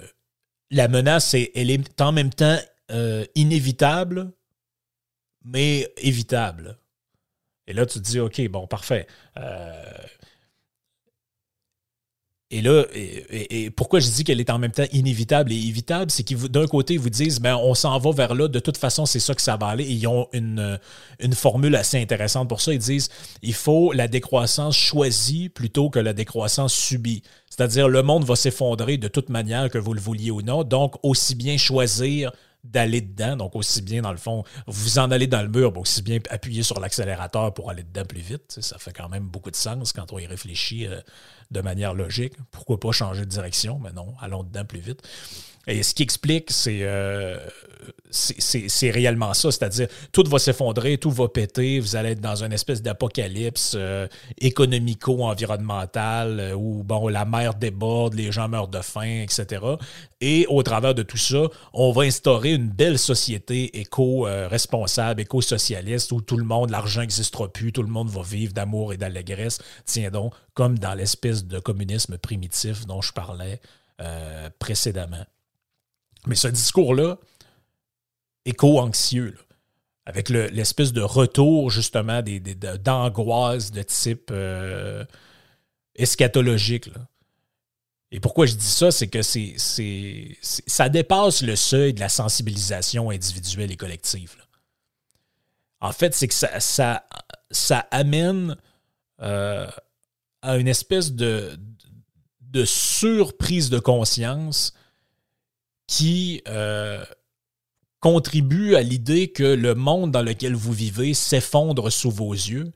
la 0.70 0.88
menace, 0.88 1.34
elle 1.34 1.72
est 1.72 2.02
en 2.02 2.12
même 2.12 2.34
temps 2.34 2.60
euh, 2.92 3.26
inévitable, 3.36 4.32
mais 5.44 5.92
évitable. 5.98 6.78
Et 7.68 7.74
là, 7.74 7.86
tu 7.86 8.00
te 8.00 8.04
dis, 8.04 8.20
OK, 8.20 8.42
bon, 8.50 8.68
parfait. 8.68 9.08
Euh, 9.38 9.94
et 12.54 12.62
là, 12.62 12.84
et, 12.94 13.72
pourquoi 13.72 14.00
je 14.00 14.08
dis 14.08 14.24
qu'elle 14.24 14.40
est 14.40 14.52
en 14.52 14.60
même 14.60 14.72
temps 14.72 14.86
inévitable 14.92 15.52
et 15.52 15.56
évitable, 15.56 16.12
c'est 16.12 16.22
qu'ils 16.22 16.38
d'un 16.50 16.68
côté, 16.68 16.94
ils 16.94 17.00
vous 17.00 17.10
disent, 17.10 17.40
ben, 17.40 17.56
on 17.56 17.74
s'en 17.74 17.98
va 17.98 18.12
vers 18.12 18.36
là, 18.36 18.48
de 18.48 18.60
toute 18.60 18.78
façon, 18.78 19.08
c'est 19.08 19.20
ça 19.20 19.34
que 19.34 19.42
ça 19.42 19.58
va 19.58 19.70
aller. 19.70 19.86
ils 19.86 20.06
ont 20.06 20.28
une, 20.34 20.80
une 21.20 21.34
formule 21.34 21.76
assez 21.76 22.00
intéressante 22.00 22.48
pour 22.48 22.62
ça. 22.62 22.72
Ils 22.72 22.78
disent, 22.78 23.10
il 23.42 23.56
faut 23.56 23.92
la 23.92 24.08
décroissance 24.08 24.78
choisie 24.78 25.50
plutôt 25.50 25.90
que 25.90 25.98
la 25.98 26.14
décroissance 26.14 26.76
subie. 26.76 27.24
C'est-à-dire, 27.50 27.88
le 27.88 28.04
monde 28.04 28.24
va 28.24 28.36
s'effondrer 28.36 28.98
de 28.98 29.08
toute 29.08 29.30
manière, 29.30 29.72
que 29.72 29.80
vous 29.80 29.96
le 29.96 30.02
vouliez 30.02 30.30
ou 30.30 30.44
non. 30.44 30.64
Donc, 30.64 30.94
aussi 31.02 31.34
bien 31.34 31.58
choisir 31.58 32.32
d'aller 32.64 33.02
dedans. 33.02 33.36
Donc, 33.36 33.56
aussi 33.56 33.82
bien, 33.82 34.02
dans 34.02 34.12
le 34.12 34.18
fond, 34.18 34.44
vous 34.68 35.00
en 35.00 35.12
allez 35.12 35.28
dans 35.28 35.42
le 35.42 35.50
mur, 35.50 35.78
aussi 35.78 36.02
bien 36.02 36.20
appuyer 36.30 36.64
sur 36.64 36.80
l'accélérateur 36.80 37.54
pour 37.54 37.70
aller 37.70 37.84
dedans 37.84 38.06
plus 38.06 38.22
vite. 38.22 38.58
Ça 38.62 38.78
fait 38.78 38.94
quand 38.94 39.10
même 39.10 39.28
beaucoup 39.28 39.52
de 39.52 39.56
sens 39.56 39.92
quand 39.94 40.14
on 40.14 40.20
y 40.20 40.26
réfléchit 40.26 40.88
euh, 40.88 41.00
de 41.52 41.62
manière 41.62 41.94
logique. 41.94 42.34
Pourquoi 42.52 42.80
pas 42.80 42.92
changer 42.92 43.22
de 43.22 43.30
direction? 43.30 43.80
Mais 43.80 43.92
non, 43.92 44.14
allons 44.22 44.44
dedans 44.44 44.66
plus 44.66 44.80
vite. 44.80 45.02
Et 45.68 45.84
ce 45.84 45.94
qui 45.94 46.04
explique, 46.04 46.52
c'est 46.52 46.80
euh, 46.82 47.38
c'est 48.12 48.92
réellement 48.92 49.34
ça. 49.34 49.52
C'est-à-dire, 49.52 49.88
tout 50.12 50.24
va 50.28 50.40
s'effondrer, 50.40 50.98
tout 50.98 51.10
va 51.10 51.28
péter. 51.28 51.80
Vous 51.80 51.96
allez 51.96 52.12
être 52.12 52.22
dans 52.22 52.44
une 52.44 52.52
espèce 52.52 52.82
d'apocalypse 52.82 53.74
euh, 53.76 54.08
économico-environnemental 54.40 56.40
euh, 56.40 56.54
où 56.54 56.84
bon, 56.84 57.08
la 57.08 57.26
mer 57.26 57.56
déborde, 57.56 58.14
les 58.14 58.32
gens 58.32 58.48
meurent 58.48 58.68
de 58.68 58.82
faim, 58.82 59.24
etc. 59.24 59.64
Et 60.22 60.46
au 60.50 60.64
travers 60.64 60.94
de 60.94 61.04
tout 61.04 61.18
ça, 61.18 61.48
on 61.74 61.92
va 61.92 62.04
instaurer 62.04 62.54
une 62.54 62.70
belle 62.70 63.00
société 63.00 63.80
éco-responsable, 63.80 65.22
éco-socialiste 65.22 66.12
où 66.12 66.22
tout 66.22 66.38
le 66.38 66.46
monde, 66.46 66.70
l'argent 66.70 67.02
n'existera 67.02 67.52
plus, 67.52 67.72
tout 67.72 67.84
le 67.84 67.90
monde 67.90 68.10
va 68.10 68.22
vivre 68.22 68.54
d'amour 68.54 68.94
et 68.94 68.98
d'allégresse. 68.98 69.60
Tiens 69.86 70.12
donc, 70.12 70.34
comme 70.54 70.78
dans 70.78 70.94
l'espèce 70.94 71.46
de 71.46 71.60
communisme 71.60 72.18
primitif 72.18 72.86
dont 72.86 73.02
je 73.02 73.12
parlais 73.12 73.60
précédemment. 74.60 75.26
Mais 76.28 76.36
ce 76.36 76.48
discours-là, 76.48 77.18
éco-anxieux, 78.46 79.38
avec 80.06 80.30
l'espèce 80.30 80.92
de 80.92 81.02
retour 81.02 81.70
justement 81.70 82.22
d'angoisse 82.84 83.72
de 83.72 83.84
type 83.84 84.30
euh, 84.32 85.06
eschatologique. 85.96 86.90
Et 88.12 88.20
pourquoi 88.20 88.46
je 88.46 88.56
dis 88.56 88.66
ça, 88.66 88.92
c'est 88.92 89.08
que 89.08 89.22
c'est, 89.22 89.56
ça 90.42 90.90
dépasse 90.90 91.42
le 91.42 91.56
seuil 91.56 91.94
de 91.94 92.00
la 92.00 92.10
sensibilisation 92.10 93.10
individuelle 93.10 93.72
et 93.72 93.78
collective. 93.78 94.36
En 95.80 95.92
fait, 95.92 96.14
c'est 96.14 96.28
que 96.28 96.34
ça, 96.34 97.04
ça, 97.52 97.88
amène 97.92 98.56
euh, 99.22 99.68
à 100.42 100.58
une 100.58 100.68
espèce 100.68 101.12
de, 101.12 101.58
de 102.42 102.66
surprise 102.66 103.70
de 103.70 103.80
conscience 103.80 104.74
qui 105.88 106.42
euh, 106.48 107.04
contribue 108.00 108.76
à 108.76 108.82
l'idée 108.82 109.32
que 109.32 109.44
le 109.44 109.76
monde 109.76 110.12
dans 110.12 110.22
lequel 110.22 110.56
vous 110.56 110.74
vivez 110.74 111.14
s'effondre 111.14 111.92
sous 111.92 112.12
vos 112.12 112.34
yeux 112.34 112.72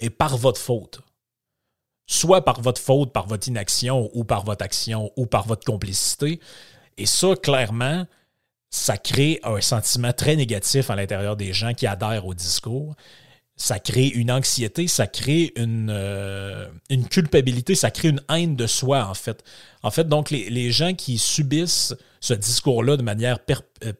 et 0.00 0.10
par 0.10 0.36
votre 0.36 0.60
faute. 0.60 1.00
Soit 2.06 2.44
par 2.44 2.60
votre 2.60 2.80
faute, 2.80 3.12
par 3.12 3.26
votre 3.26 3.48
inaction, 3.48 4.10
ou 4.12 4.24
par 4.24 4.44
votre 4.44 4.64
action, 4.64 5.10
ou 5.16 5.26
par 5.26 5.46
votre 5.46 5.64
complicité. 5.64 6.38
Et 6.98 7.06
ça, 7.06 7.34
clairement, 7.34 8.06
ça 8.70 8.98
crée 8.98 9.40
un 9.42 9.60
sentiment 9.60 10.12
très 10.12 10.36
négatif 10.36 10.90
à 10.90 10.96
l'intérieur 10.96 11.36
des 11.36 11.54
gens 11.54 11.72
qui 11.72 11.86
adhèrent 11.86 12.26
au 12.26 12.34
discours 12.34 12.94
ça 13.56 13.78
crée 13.78 14.08
une 14.08 14.30
anxiété, 14.30 14.88
ça 14.88 15.06
crée 15.06 15.52
une, 15.56 15.88
euh, 15.90 16.66
une 16.90 17.06
culpabilité, 17.06 17.74
ça 17.74 17.90
crée 17.90 18.08
une 18.08 18.20
haine 18.28 18.56
de 18.56 18.66
soi, 18.66 19.06
en 19.06 19.14
fait. 19.14 19.44
En 19.82 19.90
fait, 19.90 20.08
donc, 20.08 20.30
les, 20.30 20.70
gens 20.72 20.94
qui 20.94 21.18
subissent 21.18 21.94
ce 22.24 22.32
discours-là 22.32 22.96
de 22.96 23.02
manière 23.02 23.38
euh, 23.84 23.92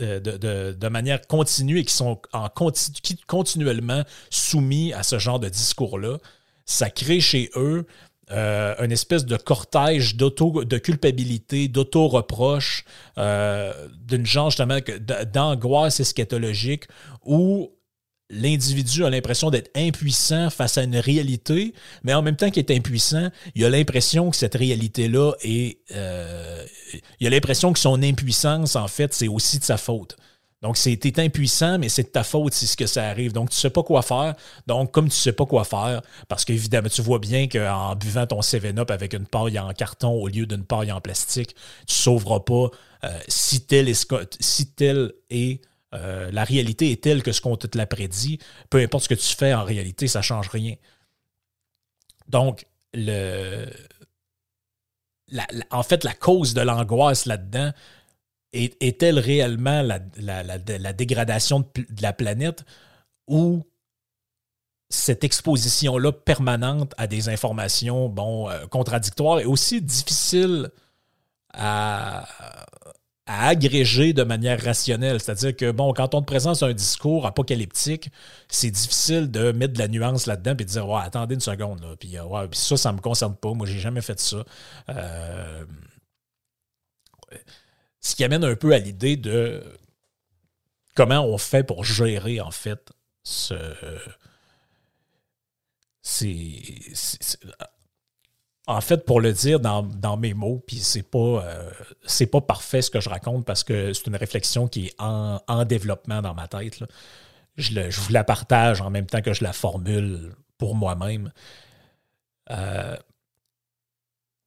euh, 0.00 0.72
de, 0.72 0.88
manière 0.88 1.26
continue 1.26 1.80
et 1.80 1.84
qui 1.84 1.94
sont 1.94 2.20
en 2.32 2.48
continuellement 3.26 4.04
soumis 4.30 4.92
à 4.92 5.02
ce 5.02 5.18
genre 5.18 5.40
de 5.40 5.48
discours-là, 5.48 6.18
ça 6.64 6.90
crée 6.90 7.18
chez 7.18 7.50
eux 7.56 7.84
une 8.28 8.90
espèce 8.90 9.24
de 9.24 9.36
cortège 9.36 10.16
de 10.16 10.78
culpabilité, 10.78 11.68
d'auto-reproche, 11.68 12.84
d'une 13.16 14.26
genre 14.26 14.50
justement 14.50 14.78
d'angoisse 15.32 16.00
eschatologique 16.00 16.86
où 17.24 17.70
l'individu 18.30 19.04
a 19.04 19.10
l'impression 19.10 19.50
d'être 19.50 19.70
impuissant 19.76 20.50
face 20.50 20.78
à 20.78 20.82
une 20.82 20.96
réalité, 20.96 21.74
mais 22.02 22.14
en 22.14 22.22
même 22.22 22.36
temps 22.36 22.50
qu'il 22.50 22.64
est 22.64 22.76
impuissant, 22.76 23.28
il 23.54 23.64
a 23.64 23.70
l'impression 23.70 24.30
que 24.30 24.36
cette 24.36 24.54
réalité-là 24.54 25.32
est... 25.42 25.78
Euh, 25.94 26.64
il 27.20 27.26
a 27.26 27.30
l'impression 27.30 27.72
que 27.72 27.78
son 27.78 28.02
impuissance, 28.02 28.76
en 28.76 28.88
fait, 28.88 29.14
c'est 29.14 29.28
aussi 29.28 29.58
de 29.58 29.64
sa 29.64 29.76
faute. 29.76 30.16
Donc, 30.62 30.76
c'est 30.78 31.18
impuissant, 31.18 31.78
mais 31.78 31.88
c'est 31.88 32.04
de 32.04 32.08
ta 32.08 32.24
faute 32.24 32.54
si 32.54 32.66
ce 32.66 32.76
que 32.76 32.86
ça 32.86 33.06
arrive. 33.08 33.32
Donc, 33.32 33.50
tu 33.50 33.56
sais 33.56 33.70
pas 33.70 33.82
quoi 33.82 34.02
faire. 34.02 34.34
Donc, 34.66 34.90
comme 34.90 35.08
tu 35.08 35.16
sais 35.16 35.32
pas 35.32 35.44
quoi 35.44 35.64
faire, 35.64 36.02
parce 36.28 36.44
qu'évidemment, 36.44 36.88
tu 36.88 37.02
vois 37.02 37.18
bien 37.18 37.46
qu'en 37.46 37.94
buvant 37.94 38.26
ton 38.26 38.40
7-Up 38.40 38.90
avec 38.90 39.12
une 39.14 39.26
paille 39.26 39.58
en 39.58 39.72
carton 39.74 40.10
au 40.10 40.28
lieu 40.28 40.46
d'une 40.46 40.64
paille 40.64 40.90
en 40.90 41.00
plastique, 41.00 41.54
tu 41.86 41.94
sauveras 41.94 42.40
pas 42.40 42.70
euh, 43.04 43.18
si 43.28 43.66
tel 43.66 43.88
est 45.30 45.60
euh, 45.96 46.30
la 46.30 46.44
réalité 46.44 46.92
est 46.92 47.02
telle 47.02 47.22
que 47.22 47.32
ce 47.32 47.40
qu'on 47.40 47.56
te 47.56 47.76
l'a 47.76 47.86
prédit, 47.86 48.38
peu 48.70 48.78
importe 48.78 49.04
ce 49.04 49.08
que 49.08 49.14
tu 49.14 49.34
fais 49.34 49.54
en 49.54 49.64
réalité, 49.64 50.08
ça 50.08 50.20
ne 50.20 50.24
change 50.24 50.48
rien. 50.48 50.74
Donc, 52.28 52.66
le, 52.94 53.66
en 55.70 55.82
fait, 55.82 56.04
la 56.04 56.14
cause 56.14 56.54
de 56.54 56.60
l'angoisse 56.60 57.26
là-dedans, 57.26 57.72
est-elle 58.52 59.18
réellement 59.18 59.82
la, 59.82 59.98
dégradation 60.92 61.60
de, 61.60 61.66
la 62.00 62.12
planète 62.12 62.64
ou 63.26 63.62
cette 64.88 65.24
exposition-là 65.24 66.12
permanente 66.12 66.94
à 66.96 67.06
des 67.06 67.28
informations 67.28 68.08
bon, 68.08 68.48
euh, 68.48 68.66
contradictoires 68.66 69.40
et 69.40 69.44
aussi 69.44 69.82
difficile 69.82 70.70
à, 71.52 72.26
à 73.26 73.48
agréger 73.48 74.12
de 74.12 74.22
manière 74.22 74.62
rationnelle. 74.62 75.20
C'est-à-dire 75.20 75.56
que, 75.56 75.70
bon, 75.72 75.92
quand 75.92 76.14
on 76.14 76.20
te 76.20 76.26
présente 76.26 76.62
un 76.62 76.72
discours 76.72 77.26
apocalyptique, 77.26 78.10
c'est 78.48 78.70
difficile 78.70 79.30
de 79.30 79.52
mettre 79.52 79.74
de 79.74 79.78
la 79.80 79.88
nuance 79.88 80.26
là-dedans 80.26 80.52
et 80.52 80.54
de 80.54 80.64
dire, 80.64 80.88
ouais, 80.88 81.00
attendez 81.02 81.34
une 81.34 81.40
seconde, 81.40 81.80
là. 81.82 81.96
Puis, 81.98 82.18
ouais, 82.18 82.48
puis 82.48 82.58
ça, 82.58 82.76
ça 82.76 82.92
ne 82.92 82.96
me 82.96 83.02
concerne 83.02 83.34
pas. 83.36 83.52
Moi, 83.52 83.66
j'ai 83.66 83.80
jamais 83.80 84.00
fait 84.00 84.20
ça. 84.20 84.44
Euh, 84.88 85.64
ce 88.00 88.14
qui 88.14 88.22
amène 88.24 88.44
un 88.44 88.54
peu 88.54 88.72
à 88.72 88.78
l'idée 88.78 89.16
de 89.16 89.62
comment 90.94 91.22
on 91.22 91.38
fait 91.38 91.64
pour 91.64 91.84
gérer, 91.84 92.40
en 92.40 92.52
fait, 92.52 92.92
ce. 93.24 93.54
C'est 96.02 96.62
en 98.66 98.80
fait, 98.80 99.04
pour 99.04 99.20
le 99.20 99.32
dire 99.32 99.60
dans, 99.60 100.16
mes 100.16 100.34
mots, 100.34 100.62
puis 100.66 100.78
c'est 100.78 101.04
pas, 101.04 101.44
euh, 101.44 102.26
pas 102.30 102.40
parfait 102.40 102.82
ce 102.82 102.90
que 102.90 103.00
je 103.00 103.08
raconte 103.08 103.44
parce 103.44 103.62
que 103.62 103.92
c'est 103.92 104.06
une 104.06 104.16
réflexion 104.16 104.66
qui 104.66 104.86
est 104.86 104.94
en, 104.98 105.64
développement 105.64 106.20
dans 106.20 106.34
ma 106.34 106.48
tête. 106.48 106.82
Je, 107.56 108.00
vous 108.00 108.12
la 108.12 108.24
partage 108.24 108.80
en 108.80 108.90
même 108.90 109.06
temps 109.06 109.22
que 109.22 109.32
je 109.32 109.44
la 109.44 109.52
formule 109.52 110.34
pour 110.58 110.74
moi-même. 110.74 111.32
Euh, 112.50 112.96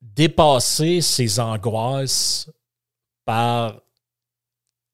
dépasser 0.01 1.01
ces 1.01 1.39
angoisses 1.39 2.51
par 3.23 3.81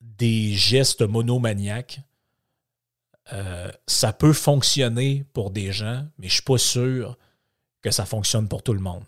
des 0.02 0.54
gestes 0.54 1.02
monomaniaques, 1.02 2.00
euh, 3.34 3.72
ça 3.88 4.14
peut 4.14 4.34
fonctionner 4.34 5.26
pour 5.34 5.50
des 5.50 5.72
gens, 5.72 6.06
mais 6.20 6.28
je 6.28 6.34
suis 6.36 6.44
pas 6.44 6.60
sûr 6.60 7.18
que 7.86 7.92
ça 7.92 8.06
fonctionne 8.06 8.48
pour 8.48 8.64
tout 8.64 8.74
le 8.74 8.80
monde. 8.80 9.04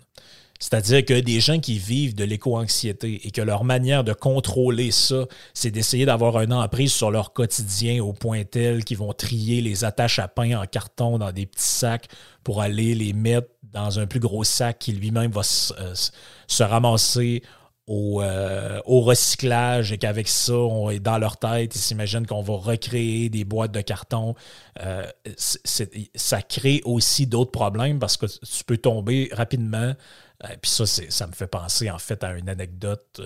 C'est-à-dire 0.59 1.03
que 1.03 1.19
des 1.19 1.39
gens 1.39 1.59
qui 1.59 1.79
vivent 1.79 2.13
de 2.13 2.23
l'éco-anxiété 2.23 3.27
et 3.27 3.31
que 3.31 3.41
leur 3.41 3.63
manière 3.63 4.03
de 4.03 4.13
contrôler 4.13 4.91
ça, 4.91 5.25
c'est 5.55 5.71
d'essayer 5.71 6.05
d'avoir 6.05 6.37
un 6.37 6.51
emprise 6.51 6.91
sur 6.91 7.09
leur 7.09 7.33
quotidien 7.33 8.03
au 8.03 8.13
point 8.13 8.43
tel 8.43 8.83
qu'ils 8.83 8.97
vont 8.97 9.13
trier 9.13 9.61
les 9.61 9.83
attaches 9.83 10.19
à 10.19 10.27
pain 10.27 10.59
en 10.59 10.65
carton 10.65 11.17
dans 11.17 11.31
des 11.31 11.47
petits 11.47 11.63
sacs 11.63 12.07
pour 12.43 12.61
aller 12.61 12.93
les 12.93 13.13
mettre 13.13 13.49
dans 13.63 13.99
un 13.99 14.05
plus 14.05 14.19
gros 14.19 14.43
sac 14.43 14.77
qui 14.77 14.91
lui-même 14.93 15.31
va 15.31 15.43
se, 15.43 15.73
euh, 15.73 16.65
ramasser 16.65 17.41
euh, 17.89 18.81
au, 18.85 18.99
recyclage 18.99 19.93
et 19.93 19.97
qu'avec 19.97 20.27
ça, 20.27 20.53
on 20.53 20.89
est 20.89 20.99
dans 20.99 21.17
leur 21.17 21.37
tête, 21.37 21.73
ils 21.73 21.79
s'imaginent 21.79 22.27
qu'on 22.27 22.41
va 22.41 22.55
recréer 22.55 23.29
des 23.29 23.45
boîtes 23.45 23.71
de 23.71 23.79
carton. 23.79 24.35
Euh, 24.81 25.05
ça 25.37 26.41
crée 26.41 26.81
aussi 26.83 27.27
d'autres 27.27 27.51
problèmes 27.51 27.99
parce 27.99 28.17
que 28.17 28.25
tu 28.25 28.63
peux 28.65 28.77
tomber 28.77 29.29
rapidement. 29.31 29.95
Euh, 30.43 30.47
puis 30.61 30.69
ça, 30.69 30.85
ça 30.85 31.27
me 31.27 31.31
fait 31.31 31.47
penser 31.47 31.89
en 31.89 31.97
fait 31.97 32.25
à 32.25 32.33
une 32.33 32.49
anecdote 32.49 33.21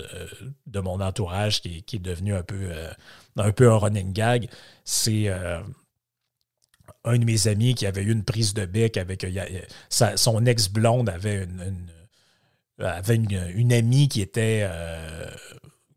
de 0.66 0.80
mon 0.80 1.00
entourage 1.00 1.60
qui, 1.60 1.84
est 1.92 1.98
devenu 1.98 2.32
un 2.32 2.44
peu, 2.44 2.70
un 3.36 3.50
peu 3.50 3.68
un 3.68 3.76
running 3.76 4.12
gag. 4.12 4.48
C'est 4.84 5.28
un 7.04 7.18
de 7.18 7.24
mes 7.24 7.48
amis 7.48 7.74
qui 7.74 7.84
avait 7.84 8.02
eu 8.02 8.12
une 8.12 8.24
prise 8.24 8.54
de 8.54 8.64
bec 8.64 8.96
avec 8.96 9.26
son 9.88 10.46
ex-blonde 10.46 11.08
avait 11.08 11.42
une 11.42 11.90
avait 12.78 13.16
une, 13.16 13.72
amie 13.72 14.08
qui 14.08 14.20
était, 14.20 14.66
euh, 14.68 15.26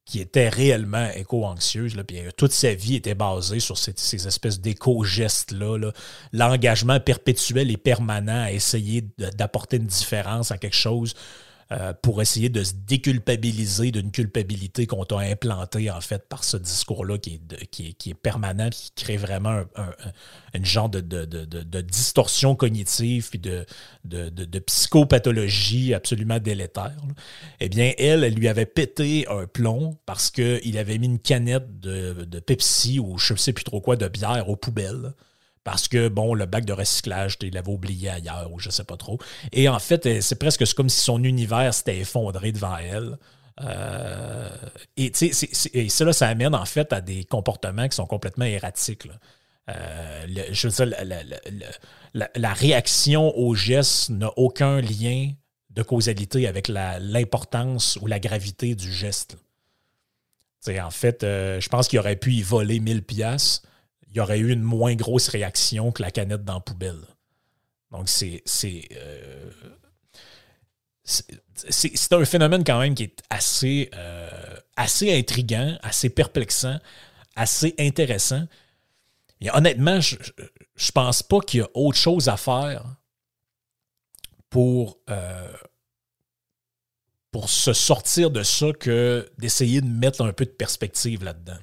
qui 0.06 0.20
était 0.20 0.50
réellement 0.50 1.10
éco-anxieuse. 1.16 1.96
Puis 2.08 2.20
euh, 2.20 2.30
toute 2.36 2.52
sa 2.52 2.74
vie 2.74 2.96
était 2.96 3.16
basée 3.16 3.60
sur 3.60 3.78
ces, 3.78 4.28
espèces 4.28 4.60
d'éco-gestes-là. 4.60 5.92
L'engagement 6.34 7.00
perpétuel 7.00 7.72
et 7.72 7.78
permanent 7.78 8.44
à 8.44 8.52
essayer 8.52 9.08
d'apporter 9.18 9.78
une 9.78 9.88
différence 9.88 10.52
à 10.52 10.58
quelque 10.58 10.76
chose 10.76 11.14
euh, 11.72 11.94
pour 12.00 12.22
essayer 12.22 12.50
de 12.50 12.64
se 12.64 12.74
déculpabiliser 12.76 13.92
d'une 13.92 14.12
culpabilité 14.12 14.86
qu'on 14.86 15.04
t'a 15.04 15.18
implantée 15.18 15.90
en 15.90 16.00
fait 16.00 16.28
par 16.30 16.44
ce 16.44 16.58
discours-là 16.58 17.18
qui 17.18 17.42
est, 17.80 18.14
permanent, 18.14 18.70
qui 18.70 18.92
crée 18.96 19.18
vraiment 19.18 19.64
un, 19.76 19.92
une 20.54 20.64
genre 20.64 20.90
de, 20.90 21.02
distorsion 21.82 22.56
cognitive 22.56 23.30
puis 23.32 23.40
de, 23.40 23.66
de, 24.04 24.60
psychopathologie 24.60 25.96
absolument 25.96 26.38
délétère. 26.38 26.96
Eh 27.60 27.68
bien, 27.68 27.94
elle, 27.98 28.24
elle 28.24 28.36
lui 28.36 28.48
avait 28.48 28.68
pété 28.68 29.26
un 29.28 29.48
plomb 29.48 29.98
parce 30.06 30.30
qu'il 30.30 30.78
avait 30.78 31.00
mis 31.00 31.08
une 31.08 31.20
canette 31.20 31.80
de, 31.80 32.40
Pepsi 32.46 33.00
ou 33.00 33.18
je 33.18 33.34
ne 33.34 33.40
sais 33.40 33.54
plus 33.54 33.64
trop 33.64 33.82
quoi 33.82 33.96
de 33.96 34.08
bière 34.08 34.50
aux 34.50 34.56
poubelles 34.56 35.14
parce 35.66 35.88
que, 35.88 36.10
bon, 36.10 36.36
le 36.36 36.46
bac 36.46 36.64
de 36.64 36.74
recyclage, 36.74 37.38
il 37.42 37.56
l'avait 37.56 37.72
oublié 37.72 38.10
ailleurs 38.12 38.52
ou 38.54 38.60
je 38.60 38.70
sais 38.70 38.84
pas 38.84 38.98
trop. 38.98 39.18
Et 39.52 39.68
en 39.68 39.80
fait, 39.80 40.22
c'est 40.22 40.38
presque 40.38 40.72
comme 40.76 40.90
si 40.90 41.02
son 41.02 41.24
univers 41.24 41.74
s'était 41.74 41.98
effondré 41.98 42.52
devant 42.52 42.78
elle. 42.78 43.18
Euh, 43.62 44.50
et, 44.96 45.12
et 45.74 45.90
cela, 45.90 46.14
ça 46.14 46.28
amène 46.28 46.54
en 46.54 46.66
fait 46.66 46.94
à 46.94 47.02
des 47.02 47.24
comportements 47.24 47.90
qui 47.90 47.96
sont 47.96 48.06
complètement 48.06 48.46
erratiques. 48.46 49.08
Euh, 49.72 50.28
je 50.52 50.68
veux 50.68 50.86
dire, 50.86 50.96
la, 52.14 52.54
réaction 52.54 53.36
au 53.36 53.56
geste 53.56 54.12
n'a 54.12 54.30
aucun 54.38 54.82
lien 54.82 55.32
de 55.72 55.82
causalité 55.82 56.48
avec 56.48 56.68
l'importance 56.68 57.98
ou 58.04 58.06
la 58.06 58.20
gravité 58.20 58.76
du 58.76 58.94
geste. 58.94 59.38
En 60.68 60.92
fait, 60.92 61.24
euh, 61.24 61.60
je 61.60 61.70
pense 61.70 61.88
qu'il 61.88 61.98
aurait 61.98 62.16
pu 62.16 62.34
y 62.34 62.42
voler 62.44 62.80
1000 62.80 63.02
pièces 63.04 63.64
il 64.16 64.20
y 64.20 64.22
aurait 64.22 64.40
eu 64.40 64.52
une 64.52 64.62
moins 64.62 64.96
grosse 64.96 65.28
réaction 65.28 65.92
que 65.92 66.02
la 66.02 66.10
canette 66.10 66.46
dans 66.46 66.54
la 66.56 66.60
poubelle. 66.62 67.02
Donc, 67.92 68.08
c'est. 68.08 68.42
Euh, 68.94 69.52
c'est 71.04 72.14
un 72.14 72.26
phénomène 72.26 72.64
quand 72.64 72.80
même 72.80 72.96
qui 72.96 73.04
est 73.04 73.22
assez, 73.30 73.92
euh, 73.94 74.58
assez 74.76 75.16
intriguant, 75.16 75.78
assez 75.84 76.10
perplexant, 76.10 76.80
assez 77.36 77.76
intéressant. 77.78 78.48
Et 79.42 79.52
honnêtement, 79.52 80.00
je 80.00 80.16
ne 80.16 80.92
pense 80.94 81.22
pas 81.22 81.42
qu'il 81.42 81.60
y 81.60 81.64
a 81.64 81.70
autre 81.76 81.98
chose 81.98 82.28
à 82.28 82.38
faire 82.38 82.96
pour, 84.50 84.98
euh, 85.12 85.54
pour 87.32 87.50
se 87.50 87.74
sortir 87.74 88.32
de 88.32 88.42
ça 88.42 88.72
que 88.72 89.30
d'essayer 89.38 89.82
de 89.82 89.88
mettre 89.88 90.26
un 90.26 90.34
peu 90.34 90.46
de 90.46 90.52
perspective 90.52 91.24
là-dedans. 91.24 91.60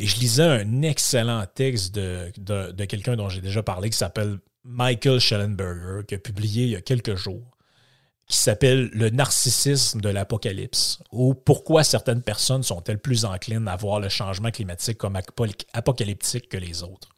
Et 0.00 0.06
je 0.06 0.18
lisais 0.18 0.42
un 0.42 0.80
excellent 0.80 1.44
texte 1.54 1.94
de, 1.94 2.84
quelqu'un 2.86 3.16
dont 3.16 3.28
j'ai 3.28 3.42
déjà 3.42 3.62
parlé 3.62 3.90
qui 3.90 3.98
s'appelle 3.98 4.38
Michael 4.64 5.20
Schellenberger, 5.20 6.06
qui 6.08 6.14
a 6.14 6.18
publié 6.18 6.64
il 6.64 6.70
y 6.70 6.76
a 6.76 6.80
quelques 6.80 7.16
jours, 7.16 7.58
qui 8.26 8.38
s'appelle 8.38 8.88
Le 8.94 9.10
narcissisme 9.10 10.00
de 10.00 10.08
l'apocalypse, 10.08 11.02
ou 11.12 11.34
pourquoi 11.34 11.84
certaines 11.84 12.22
personnes 12.22 12.62
sont-elles 12.62 12.98
plus 12.98 13.26
enclines 13.26 13.68
à 13.68 13.76
voir 13.76 14.00
le 14.00 14.08
changement 14.08 14.50
climatique 14.50 14.96
comme 14.96 15.18
apocalyptique 15.74 16.48
que 16.48 16.56
les 16.56 16.82
autres. 16.82 17.10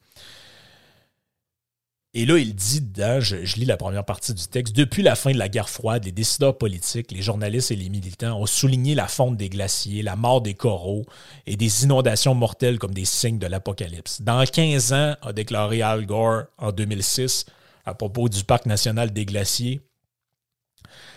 Et 2.15 2.27
là, 2.27 2.37
il 2.37 2.55
dit 2.55 2.83
dedans, 2.83 3.21
je, 3.21 3.37
lis 3.37 3.65
la 3.65 3.79
première 3.79 4.05
partie 4.05 4.35
du 4.35 4.47
texte, 4.47 4.77
depuis 4.77 5.03
la 5.03 5.15
fin 5.15 5.33
de 5.33 5.39
la 5.39 5.49
guerre 5.49 5.71
froide, 5.71 6.05
les 6.05 6.13
décideurs 6.13 6.59
politiques, 6.59 7.11
les 7.11 7.23
journalistes 7.23 7.71
et 7.71 7.77
les 7.77 7.89
militants 7.89 8.39
ont 8.39 8.45
souligné 8.45 8.95
la 8.95 9.09
fonte 9.09 9.39
des 9.39 9.49
glaciers, 9.49 10.03
la 10.03 10.15
mort 10.15 10.43
des 10.43 10.53
coraux 10.53 11.07
et 11.47 11.57
des 11.57 11.85
inondations 11.85 12.35
mortelles 12.35 12.79
comme 12.79 12.93
des 12.93 13.07
signes 13.07 13.39
de 13.39 13.47
l'apocalypse. 13.47 14.21
Dans 14.21 14.45
15 14.45 14.93
ans, 14.93 15.17
a 15.23 15.33
déclaré 15.33 15.81
Al 15.81 16.05
Gore 16.05 16.45
en 16.59 16.71
2006 16.71 17.47
à 17.85 17.95
propos 17.95 18.29
du 18.29 18.45
parc 18.45 18.67
national 18.67 19.13
des 19.13 19.25
glaciers, 19.25 19.81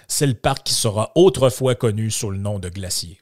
c'est 0.07 0.27
le 0.27 0.33
parc 0.33 0.63
qui 0.63 0.73
sera 0.73 1.11
autrefois 1.15 1.75
connu 1.75 2.11
sous 2.11 2.29
le 2.29 2.37
nom 2.37 2.59
de 2.59 2.69
glacier. 2.69 3.19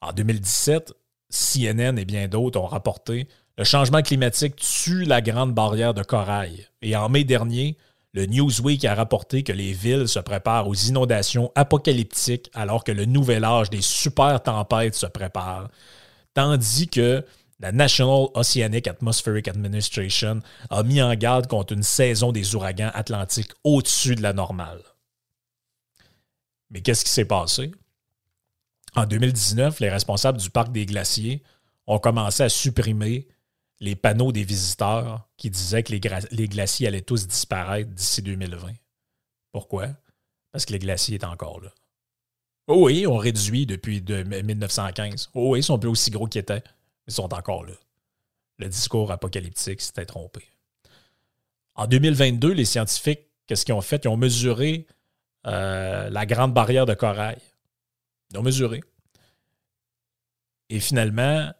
En 0.00 0.12
2017, 0.12 0.92
CNN 1.30 1.98
et 1.98 2.04
bien 2.04 2.28
d'autres 2.28 2.60
ont 2.60 2.66
rapporté 2.66 3.28
le 3.58 3.64
changement 3.64 4.02
climatique 4.02 4.56
tue 4.56 5.04
la 5.04 5.22
grande 5.22 5.54
barrière 5.54 5.94
de 5.94 6.02
corail. 6.02 6.68
Et 6.82 6.94
en 6.94 7.08
mai 7.08 7.24
dernier, 7.24 7.76
le 8.12 8.26
Newsweek 8.26 8.84
a 8.84 8.94
rapporté 8.94 9.42
que 9.42 9.52
les 9.52 9.72
villes 9.72 10.08
se 10.08 10.18
préparent 10.18 10.68
aux 10.68 10.74
inondations 10.74 11.52
apocalyptiques 11.54 12.50
alors 12.54 12.84
que 12.84 12.92
le 12.92 13.04
nouvel 13.04 13.44
âge 13.44 13.70
des 13.70 13.82
super 13.82 14.42
tempêtes 14.42 14.94
se 14.94 15.06
prépare, 15.06 15.70
tandis 16.34 16.88
que 16.88 17.24
la 17.60 17.72
National 17.72 18.26
Oceanic 18.34 18.86
Atmospheric 18.86 19.48
Administration 19.48 20.40
a 20.68 20.82
mis 20.82 21.00
en 21.00 21.14
garde 21.14 21.46
contre 21.46 21.72
une 21.72 21.82
saison 21.82 22.32
des 22.32 22.54
ouragans 22.54 22.90
atlantiques 22.92 23.52
au-dessus 23.64 24.14
de 24.14 24.22
la 24.22 24.34
normale. 24.34 24.82
Mais 26.70 26.82
qu'est-ce 26.82 27.04
qui 27.04 27.10
s'est 27.10 27.24
passé? 27.24 27.72
En 28.94 29.06
2019, 29.06 29.80
les 29.80 29.88
responsables 29.88 30.38
du 30.38 30.50
parc 30.50 30.72
des 30.72 30.84
glaciers 30.84 31.42
ont 31.86 31.98
commencé 31.98 32.42
à 32.42 32.48
supprimer 32.48 33.28
les 33.80 33.96
panneaux 33.96 34.32
des 34.32 34.44
visiteurs 34.44 35.28
qui 35.36 35.50
disaient 35.50 35.82
que 35.82 35.92
les, 35.92 36.48
glaciers 36.48 36.86
allaient 36.86 37.02
tous 37.02 37.26
disparaître 37.26 37.90
d'ici 37.90 38.22
2020. 38.22 38.72
Pourquoi? 39.52 39.88
Parce 40.52 40.64
que 40.64 40.72
les 40.72 40.78
glaciers 40.78 41.16
étaient 41.16 41.26
encore 41.26 41.60
là. 41.60 41.70
Oh 42.68 42.86
oui, 42.86 43.06
on 43.06 43.16
réduit 43.16 43.66
depuis 43.66 44.00
1915. 44.00 45.30
Oh 45.34 45.52
oui, 45.52 45.60
ils 45.60 45.62
sont 45.62 45.78
plus 45.78 45.90
aussi 45.90 46.10
gros 46.10 46.26
qu'ils 46.26 46.40
étaient. 46.40 46.62
Ils 47.06 47.12
sont 47.12 47.32
encore 47.32 47.64
là. 47.64 47.74
Le 48.58 48.68
discours 48.68 49.12
apocalyptique 49.12 49.80
s'était 49.80 50.06
trompé. 50.06 50.42
En 51.74 51.86
2022, 51.86 52.52
les 52.52 52.64
scientifiques, 52.64 53.20
qu'est-ce 53.46 53.64
qu'ils 53.64 53.74
ont 53.74 53.82
fait? 53.82 54.04
Ils 54.04 54.08
ont 54.08 54.16
mesuré 54.16 54.86
euh, 55.46 56.08
la 56.08 56.26
grande 56.26 56.54
barrière 56.54 56.86
de 56.86 56.94
corail. 56.94 57.38
Ils 58.30 58.38
ont 58.38 58.42
mesuré. 58.42 58.80
Et 60.70 60.80
finalement, 60.80 61.52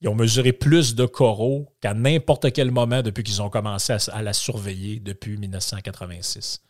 ils 0.00 0.08
ont 0.08 0.14
mesuré 0.14 0.52
plus 0.52 0.94
de 0.94 1.06
coraux 1.06 1.72
qu'à 1.80 1.94
n'importe 1.94 2.52
quel 2.52 2.70
moment 2.70 3.02
depuis 3.02 3.24
qu'ils 3.24 3.40
ont 3.40 3.50
commencé 3.50 3.96
à, 4.12 4.22
la 4.22 4.32
surveiller 4.32 5.00
depuis 5.00 5.38
1986. 5.38 6.62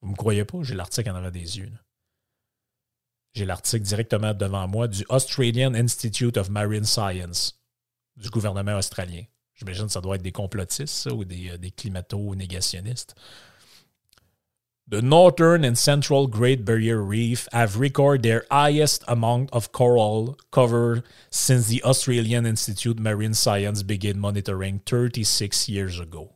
Vous 0.00 0.08
ne 0.08 0.12
me 0.12 0.16
croyez 0.16 0.44
pas? 0.44 0.58
J'ai 0.62 0.74
l'article 0.74 1.10
en 1.10 1.16
avant 1.16 1.30
des 1.30 1.58
yeux. 1.58 1.70
J'ai 3.34 3.44
l'article 3.44 3.84
directement 3.84 4.34
devant 4.34 4.66
moi 4.66 4.88
du 4.88 5.04
Australian 5.08 5.74
Institute 5.74 6.36
of 6.36 6.48
Marine 6.48 6.84
Science 6.84 7.60
du 8.16 8.30
gouvernement 8.30 8.76
australien. 8.76 9.22
J'imagine 9.54 9.86
que 9.86 9.92
ça 9.92 10.00
doit 10.00 10.16
être 10.16 10.22
des 10.22 10.32
complotistes 10.32 11.06
ou 11.12 11.24
des, 11.24 11.50
euh, 11.50 11.70
climato-négationnistes. 11.76 13.14
The 14.90 15.02
northern 15.02 15.64
and 15.64 15.78
central 15.78 16.26
Great 16.26 16.64
Barrier 16.64 17.00
Reef 17.00 17.46
have 17.52 17.78
recorded 17.78 18.24
their 18.24 18.44
highest 18.50 19.04
amount 19.06 19.50
of 19.52 19.70
coral 19.70 20.36
cover 20.50 21.04
since 21.30 21.68
the 21.68 21.80
Australian 21.84 22.44
Institute 22.44 22.98
Marine 22.98 23.32
Science 23.34 23.84
began 23.84 24.18
monitoring 24.18 24.80
36 24.84 25.68
years 25.68 26.00
ago. 26.00 26.32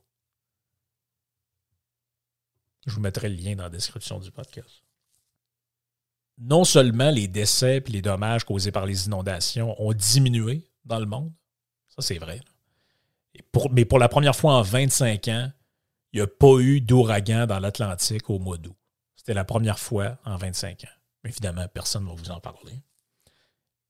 Je 2.86 2.94
vous 2.94 3.00
mettrai 3.00 3.28
le 3.28 3.34
lien 3.34 3.56
dans 3.56 3.64
la 3.64 3.70
description 3.70 4.20
du 4.20 4.30
podcast. 4.30 4.84
Non 6.38 6.62
seulement 6.62 7.10
les 7.10 7.26
décès 7.26 7.78
et 7.78 7.90
les 7.90 8.02
dommages 8.02 8.44
causés 8.44 8.70
par 8.70 8.86
les 8.86 9.06
inondations 9.06 9.74
ont 9.82 9.92
diminué 9.92 10.64
dans 10.84 11.00
le 11.00 11.06
monde, 11.06 11.32
ça 11.88 12.02
c'est 12.02 12.18
vrai, 12.18 12.40
mais 13.72 13.84
pour 13.84 13.98
la 13.98 14.08
première 14.08 14.36
fois 14.36 14.54
en 14.54 14.62
25 14.62 15.26
ans, 15.28 15.50
il 16.14 16.18
n'y 16.18 16.22
a 16.22 16.28
pas 16.28 16.60
eu 16.60 16.80
d'ouragan 16.80 17.46
dans 17.46 17.58
l'Atlantique 17.58 18.30
au 18.30 18.38
mois 18.38 18.56
d'août. 18.56 18.76
C'était 19.16 19.34
la 19.34 19.44
première 19.44 19.80
fois 19.80 20.16
en 20.24 20.36
25 20.36 20.84
ans. 20.84 20.98
Évidemment, 21.24 21.66
personne 21.66 22.04
ne 22.04 22.08
va 22.08 22.14
vous 22.14 22.30
en 22.30 22.38
parler. 22.38 22.80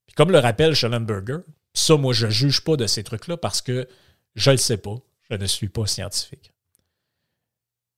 Puis 0.07 0.15
comme 0.15 0.31
le 0.31 0.39
rappelle 0.39 0.73
Schellenberger, 0.73 1.37
ça, 1.73 1.97
moi, 1.97 2.13
je 2.13 2.25
ne 2.25 2.31
juge 2.31 2.61
pas 2.61 2.77
de 2.77 2.87
ces 2.87 3.03
trucs-là 3.03 3.37
parce 3.37 3.61
que 3.61 3.87
je 4.33 4.49
ne 4.49 4.55
le 4.55 4.57
sais 4.57 4.77
pas. 4.77 4.95
Je 5.29 5.35
ne 5.35 5.45
suis 5.45 5.69
pas 5.69 5.85
scientifique. 5.85 6.51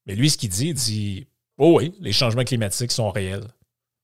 Mais 0.05 0.15
lui, 0.15 0.29
ce 0.29 0.37
qu'il 0.37 0.49
dit, 0.49 0.67
il 0.67 0.73
dit 0.73 1.27
Oh 1.57 1.77
oui, 1.77 1.95
les 2.01 2.11
changements 2.11 2.43
climatiques 2.43 2.91
sont 2.91 3.11
réels. 3.11 3.47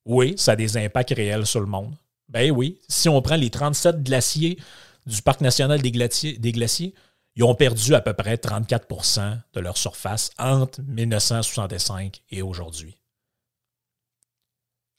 Oui, 0.05 0.35
ça 0.37 0.53
a 0.53 0.55
des 0.55 0.77
impacts 0.77 1.13
réels 1.13 1.45
sur 1.45 1.59
le 1.59 1.65
monde. 1.65 1.95
Ben 2.29 2.49
oui, 2.49 2.79
si 2.87 3.09
on 3.09 3.21
prend 3.21 3.35
les 3.35 3.49
37 3.49 4.03
glaciers 4.03 4.57
du 5.05 5.21
Parc 5.21 5.41
national 5.41 5.81
des 5.81 5.91
glaciers, 5.91 6.37
des 6.37 6.53
glaciers 6.53 6.93
ils 7.35 7.43
ont 7.43 7.55
perdu 7.55 7.95
à 7.95 8.01
peu 8.01 8.13
près 8.13 8.35
34% 8.35 9.39
de 9.53 9.59
leur 9.59 9.77
surface 9.77 10.31
entre 10.37 10.81
1965 10.81 12.21
et 12.29 12.41
aujourd'hui. 12.41 12.97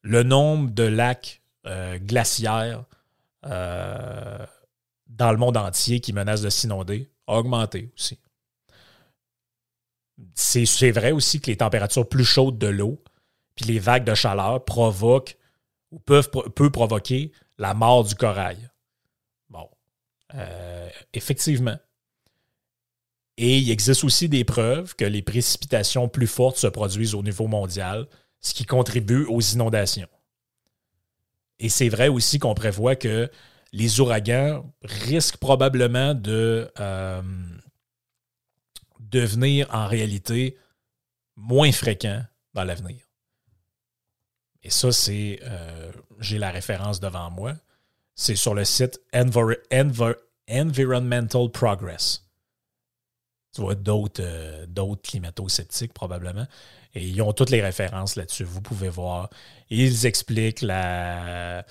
Le 0.02 0.22
nombre 0.22 0.70
de 0.70 0.82
lacs 0.82 1.42
euh, 1.66 1.98
glaciaires 1.98 2.84
euh, 3.46 4.46
dans 5.06 5.30
le 5.30 5.38
monde 5.38 5.56
entier 5.56 6.00
qui 6.00 6.12
menacent 6.12 6.42
de 6.42 6.50
s'inonder 6.50 7.10
a 7.26 7.38
augmenté 7.38 7.92
aussi. 7.94 8.18
C'est 10.34 10.90
vrai 10.90 11.12
aussi 11.12 11.40
que 11.40 11.50
les 11.50 11.56
températures 11.56 12.08
plus 12.08 12.24
chaudes 12.24 12.58
de 12.58 12.66
l'eau 12.66 13.02
puis 13.54 13.66
les 13.66 13.78
vagues 13.78 14.04
de 14.04 14.14
chaleur 14.14 14.64
provoquent 14.64 15.36
ou 15.90 15.98
peuvent, 15.98 16.30
provoquer 16.30 17.32
la 17.58 17.74
mort 17.74 18.04
du 18.04 18.14
corail. 18.14 18.70
Bon, 19.48 19.68
euh, 20.34 20.88
effectivement, 21.12 21.78
et 23.36 23.58
il 23.58 23.70
existe 23.70 24.04
aussi 24.04 24.28
des 24.28 24.44
preuves 24.44 24.94
que 24.94 25.04
les 25.04 25.22
précipitations 25.22 26.08
plus 26.08 26.26
fortes 26.26 26.56
se 26.56 26.68
produisent 26.68 27.14
au 27.14 27.22
niveau 27.22 27.48
mondial, 27.48 28.06
ce 28.40 28.54
qui 28.54 28.64
contribue 28.64 29.24
aux 29.24 29.40
inondations. 29.40 30.08
Et 31.58 31.68
c'est 31.68 31.88
vrai 31.88 32.08
aussi 32.08 32.38
qu'on 32.38 32.54
prévoit 32.54 32.96
que 32.96 33.30
les 33.72 34.00
ouragans 34.00 34.72
risquent 34.82 35.38
probablement 35.38 36.14
de 36.14 36.70
euh, 36.78 37.22
devenir 39.00 39.68
en 39.72 39.86
réalité 39.86 40.56
moins 41.36 41.72
fréquents 41.72 42.22
dans 42.54 42.64
l'avenir. 42.64 43.00
Et 44.62 44.70
ça, 44.70 44.92
c'est, 44.92 45.40
euh, 45.42 45.90
j'ai 46.20 46.38
la 46.38 46.52
référence 46.52 47.00
devant 47.00 47.30
moi, 47.30 47.54
c'est 48.14 48.36
sur 48.36 48.54
le 48.54 48.64
site 48.64 49.00
Environmental 49.12 51.50
Progress 51.50 52.23
tu 53.54 53.60
vois 53.60 53.74
d'autres 53.74 54.22
euh, 54.22 54.66
d'autres 54.66 55.02
climato-sceptiques 55.02 55.92
probablement. 55.92 56.46
Et 56.94 57.06
ils 57.06 57.22
ont 57.22 57.32
toutes 57.32 57.50
les 57.50 57.62
références 57.62 58.16
là-dessus. 58.16 58.44
Vous 58.44 58.60
pouvez 58.60 58.88
voir. 58.88 59.30
Ils 59.70 60.06
expliquent 60.06 60.62
la, 60.62 61.64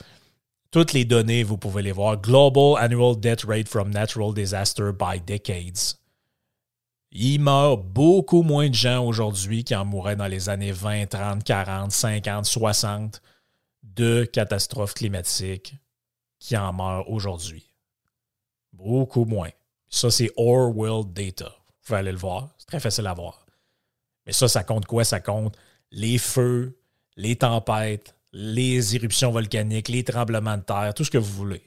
toutes 0.71 0.93
les 0.93 1.05
données, 1.05 1.43
vous 1.43 1.57
pouvez 1.57 1.81
les 1.81 1.91
voir. 1.91 2.17
Global 2.17 2.75
Annual 2.77 3.19
Death 3.19 3.43
Rate 3.43 3.67
from 3.67 3.91
Natural 3.91 4.33
Disaster 4.33 4.91
by 4.91 5.19
Decades. 5.19 5.97
Il 7.11 7.41
meurt 7.41 7.83
beaucoup 7.83 8.41
moins 8.41 8.69
de 8.69 8.73
gens 8.73 9.05
aujourd'hui 9.05 9.63
qui 9.63 9.75
en 9.75 9.85
mouraient 9.85 10.15
dans 10.15 10.27
les 10.27 10.49
années 10.49 10.71
20, 10.71 11.05
30, 11.05 11.43
40, 11.43 11.91
50, 11.91 12.45
60 12.45 13.21
de 13.83 14.23
catastrophes 14.25 14.95
climatiques 14.95 15.75
qui 16.39 16.57
en 16.57 16.73
meurent 16.73 17.09
aujourd'hui. 17.09 17.71
Beaucoup 18.71 19.25
moins. 19.25 19.51
Ça, 19.89 20.09
c'est 20.09 20.31
Orwell 20.37 21.03
Data. 21.05 21.53
Vous 21.83 21.87
pouvez 21.87 21.99
aller 21.99 22.11
le 22.13 22.17
voir. 22.17 22.55
C'est 22.57 22.67
très 22.67 22.79
facile 22.79 23.07
à 23.07 23.13
voir. 23.13 23.45
Mais 24.25 24.31
ça, 24.31 24.47
ça 24.47 24.63
compte 24.63 24.85
quoi? 24.85 25.03
Ça 25.03 25.19
compte 25.19 25.57
les 25.91 26.17
feux, 26.17 26.79
les 27.17 27.35
tempêtes, 27.35 28.15
les 28.31 28.95
éruptions 28.95 29.31
volcaniques, 29.31 29.89
les 29.89 30.05
tremblements 30.05 30.57
de 30.57 30.63
terre, 30.63 30.93
tout 30.93 31.03
ce 31.03 31.11
que 31.11 31.17
vous 31.17 31.33
voulez. 31.33 31.61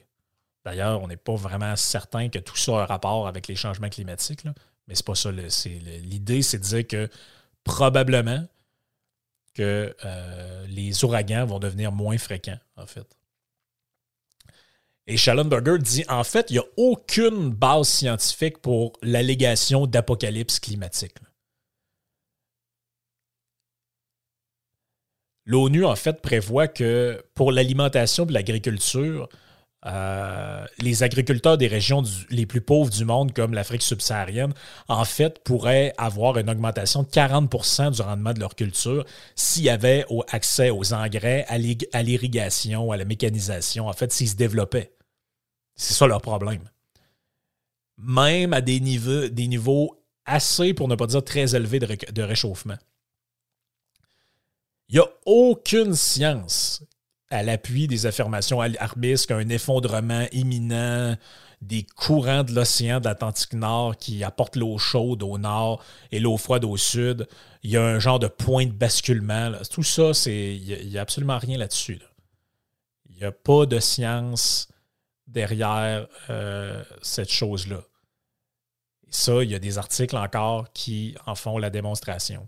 D'ailleurs, 0.65 1.01
on 1.01 1.07
n'est 1.07 1.17
pas 1.17 1.35
vraiment 1.35 1.75
certain 1.75 2.29
que 2.29 2.39
tout 2.39 2.57
ça 2.57 2.79
a 2.79 2.81
un 2.81 2.85
rapport 2.85 3.27
avec 3.27 3.47
les 3.47 3.55
changements 3.55 3.89
climatiques, 3.89 4.43
mais 4.87 4.95
c'est 4.95 5.05
pas 5.05 5.15
ça. 5.15 5.31
L'idée, 5.31 6.41
c'est 6.41 6.57
de 6.57 6.63
dire 6.63 6.87
que 6.87 7.09
probablement 7.63 8.45
que 9.53 9.95
euh, 10.03 10.67
les 10.67 11.05
ouragans 11.05 11.45
vont 11.45 11.59
devenir 11.59 11.91
moins 11.91 12.17
fréquents, 12.17 12.59
en 12.75 12.85
fait. 12.85 13.16
Et 15.07 15.15
Schallenberger 15.15 15.77
dit 15.79 16.03
en 16.09 16.23
fait, 16.25 16.47
il 16.49 16.53
n'y 16.53 16.59
a 16.59 16.65
aucune 16.75 17.49
base 17.49 17.87
scientifique 17.87 18.57
pour 18.57 18.93
l'allégation 19.01 19.87
d'apocalypse 19.87 20.59
climatique. 20.59 21.15
L'ONU, 25.45 25.85
en 25.85 25.95
fait, 25.95 26.21
prévoit 26.21 26.67
que 26.67 27.23
pour 27.33 27.53
l'alimentation 27.53 28.25
et 28.25 28.33
l'agriculture, 28.33 29.29
euh, 29.85 30.65
les 30.79 31.03
agriculteurs 31.03 31.57
des 31.57 31.67
régions 31.67 32.03
les 32.29 32.45
plus 32.45 32.59
pauvres 32.59 32.89
du 32.89 33.05
monde, 33.05 33.31
comme 33.31 33.53
l'Afrique 33.53 33.83
subsaharienne, 33.83 34.53
en 34.89 35.05
fait, 35.05 35.41
pourraient 35.45 35.93
avoir 35.97 36.37
une 36.37 36.49
augmentation 36.49 37.03
de 37.03 37.07
40% 37.07 37.91
du 37.91 38.01
rendement 38.01 38.33
de 38.33 38.41
leur 38.41 38.55
culture 38.55 39.05
s'il 39.35 39.63
y 39.63 39.69
avait 39.69 40.05
accès 40.29 40.69
aux 40.69 40.91
engrais, 40.93 41.45
à 41.47 42.03
l'irrigation, 42.03 42.91
à 42.91 42.97
la 42.97 43.05
mécanisation, 43.05 43.87
en 43.87 43.93
fait, 43.93 44.11
s'ils 44.11 44.29
se 44.29 44.35
développaient. 44.35 44.96
C'est 45.77 45.93
ça 45.93 46.07
leur 46.07 46.21
problème. 46.21 46.69
Même 47.97 48.53
à 48.53 48.61
des 48.61 48.79
niveaux, 48.79 49.27
des 49.27 49.47
niveaux 49.47 50.03
assez, 50.25 50.73
pour 50.73 50.87
ne 50.87 50.95
pas 50.95 51.07
dire 51.07 51.23
très 51.23 51.55
élevés 51.55 51.79
de, 51.79 52.21
réchauffement. 52.21 52.77
Il 54.89 54.95
n'y 54.95 54.99
a 54.99 55.07
aucune 55.25 55.95
science 55.95 56.83
à 57.29 57.43
l'appui 57.43 57.87
des 57.87 58.05
affirmations 58.05 58.61
alarmistes 58.61 59.27
qu'un 59.27 59.49
effondrement 59.49 60.27
imminent 60.31 61.15
des 61.61 61.83
courants 61.83 62.43
de 62.43 62.53
l'océan 62.53 62.99
de 62.99 63.05
l'Atlantique 63.05 63.53
Nord 63.53 63.97
qui 63.97 64.23
apportent 64.23 64.55
l'eau 64.55 64.77
chaude 64.77 65.23
au 65.23 65.37
nord 65.37 65.83
et 66.11 66.19
l'eau 66.19 66.37
froide 66.37 66.65
au 66.65 66.77
sud. 66.77 67.27
Il 67.63 67.71
y 67.71 67.77
a 67.77 67.83
un 67.83 67.99
genre 67.99 68.19
de 68.19 68.27
point 68.27 68.65
de 68.65 68.71
basculement. 68.71 69.51
Tout 69.69 69.83
ça, 69.83 70.11
il 70.27 70.87
n'y 70.87 70.97
a, 70.97 71.01
absolument 71.01 71.37
rien 71.37 71.57
là-dessus. 71.57 71.99
Il 73.09 73.17
n'y 73.17 73.23
a 73.23 73.31
pas 73.31 73.65
de 73.65 73.79
science 73.79 74.69
derrière 75.27 76.07
euh, 76.29 76.83
cette 77.01 77.31
chose-là. 77.31 77.81
Et 79.07 79.11
ça, 79.11 79.43
il 79.43 79.51
y 79.51 79.55
a 79.55 79.59
des 79.59 79.77
articles 79.77 80.17
encore 80.17 80.71
qui 80.73 81.15
en 81.25 81.35
font 81.35 81.57
la 81.57 81.69
démonstration. 81.69 82.47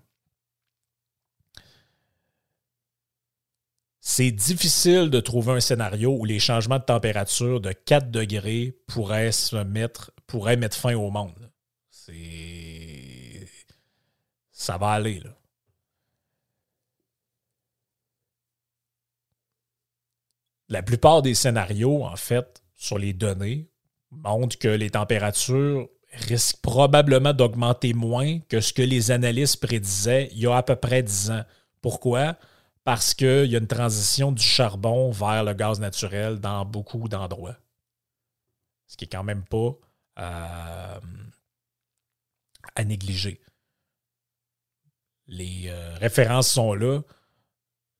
C'est 4.01 4.31
difficile 4.31 5.09
de 5.09 5.19
trouver 5.19 5.53
un 5.53 5.59
scénario 5.59 6.11
où 6.17 6.25
les 6.25 6.39
changements 6.39 6.79
de 6.79 6.83
température 6.83 7.61
de 7.61 7.71
4 7.71 8.09
degrés 8.09 8.75
pourraient 8.87 9.31
se 9.31 9.57
mettre, 9.57 10.11
pourraient 10.25 10.57
mettre 10.57 10.77
fin 10.77 10.95
au 10.95 11.11
monde. 11.11 11.51
C'est. 11.91 13.47
Ça 14.51 14.77
va 14.77 14.91
aller, 14.91 15.19
là. 15.19 15.29
La 20.69 20.83
plupart 20.83 21.21
des 21.21 21.33
scénarios, 21.33 22.03
en 22.03 22.15
fait, 22.15 22.58
sur 22.79 22.97
les 22.97 23.13
données, 23.13 23.69
montrent 24.09 24.57
que 24.57 24.69
les 24.69 24.89
températures 24.89 25.87
risquent 26.13 26.61
probablement 26.61 27.33
d'augmenter 27.33 27.93
moins 27.93 28.39
que 28.39 28.61
ce 28.61 28.73
que 28.73 28.81
les 28.81 29.11
analystes 29.11 29.59
prédisaient 29.59 30.29
il 30.31 30.39
y 30.39 30.47
a 30.47 30.55
à 30.55 30.63
peu 30.63 30.75
près 30.75 31.03
10 31.03 31.31
ans. 31.31 31.43
Pourquoi? 31.81 32.37
Parce 32.85 33.13
qu'il 33.13 33.45
y 33.45 33.55
a 33.55 33.59
une 33.59 33.67
transition 33.67 34.31
du 34.31 34.41
charbon 34.41 35.11
vers 35.11 35.43
le 35.43 35.53
gaz 35.53 35.79
naturel 35.79 36.39
dans 36.39 36.65
beaucoup 36.65 37.07
d'endroits. 37.09 37.57
Ce 38.87 38.97
qui 38.97 39.05
est 39.05 39.09
quand 39.09 39.25
même 39.25 39.43
pas 39.43 39.73
euh, 40.19 40.99
à 42.75 42.83
négliger. 42.85 43.41
Les 45.27 45.65
euh, 45.67 45.95
références 45.97 46.49
sont 46.49 46.73
là. 46.73 47.01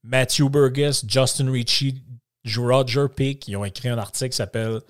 Matthew 0.03 0.49
Burgess, 0.49 1.05
Justin 1.05 1.51
Roger 2.57 3.07
Peak, 3.13 3.47
ils 3.47 3.57
ont 3.57 3.65
écrit 3.65 3.89
un 3.89 3.97
article 3.97 4.31
qui 4.31 4.37
s'appelle 4.37 4.81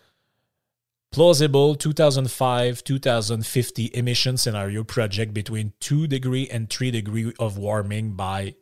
Plausible 1.12 1.76
2005-2050 1.78 3.91
Emission 3.93 4.38
Scenario 4.38 4.84
Project 4.84 5.34
Between 5.34 5.72
2 5.80 6.07
Degree 6.07 6.47
and 6.53 6.66
3 6.70 6.91
Degree 6.91 7.34
of 7.39 7.57
Warming 7.57 8.16
by 8.16 8.55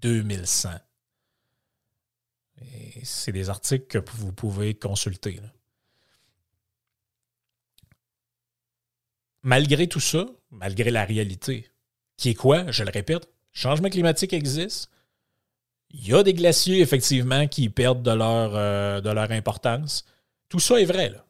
2100. 0.00 0.80
C'est 3.02 3.32
des 3.32 3.48
articles 3.48 3.86
que 3.86 3.98
vous 4.16 4.32
pouvez 4.32 4.74
consulter. 4.74 5.40
Malgré 9.42 9.86
tout 9.86 10.00
ça, 10.00 10.26
malgré 10.50 10.90
la 10.90 11.04
réalité, 11.04 11.70
qui 12.16 12.30
est 12.30 12.34
quoi? 12.34 12.70
Je 12.70 12.82
le 12.82 12.90
répète, 12.90 13.28
changement 13.52 13.90
climatique 13.90 14.32
existe, 14.32 14.90
il 15.96 16.08
y 16.08 16.12
a 16.12 16.24
des 16.24 16.34
glaciers, 16.34 16.80
effectivement, 16.80 17.46
qui 17.46 17.68
perdent 17.68 18.02
de 18.02 18.10
leur, 18.10 18.50
euh, 18.54 19.28
importance. 19.30 20.04
Tout 20.48 20.58
ça 20.58 20.80
est 20.80 20.84
vrai, 20.84 21.08
là. 21.10 21.24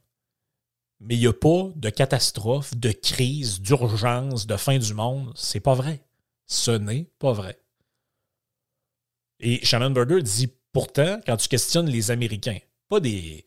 Mais 1.01 1.17
il 1.17 1.21
n'y 1.21 1.27
a 1.27 1.35
pas 1.35 1.71
de 1.77 1.91
catastrophe, 1.91 2.75
de 2.75 2.91
crise, 2.91 3.61
d'urgence, 3.61 4.47
de 4.47 4.57
fin 4.57 4.79
du 4.79 4.95
monde. 4.95 5.33
C'est 5.37 5.61
pas 5.61 5.75
vrai. 5.75 6.01
Ce 6.47 6.71
n'est 6.71 7.11
pas 7.19 7.33
vrai. 7.33 7.59
Et 9.39 9.63
Shannon 9.65 9.91
Berger 9.91 10.23
dit 10.23 10.51
pourtant, 10.73 11.21
quand 11.27 11.37
tu 11.37 11.49
questionnes 11.49 11.91
les 11.91 12.11
Américains, 12.11 12.59
pas 12.89 13.01
des. 13.01 13.45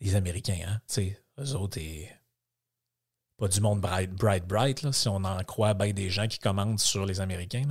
Les 0.00 0.14
Américains, 0.14 0.58
hein? 0.66 0.80
Sais, 0.86 1.20
eux 1.38 1.54
autres, 1.54 1.80
pas 3.36 3.48
du 3.48 3.60
monde 3.60 3.80
bright, 3.80 4.10
bright, 4.12 4.46
bright, 4.46 4.82
là, 4.82 4.92
si 4.92 5.08
on 5.08 5.16
en 5.16 5.42
croit 5.44 5.74
bien 5.74 5.92
des 5.92 6.08
gens 6.08 6.28
qui 6.28 6.38
commandent 6.38 6.80
sur 6.80 7.04
les 7.04 7.20
Américains. 7.20 7.64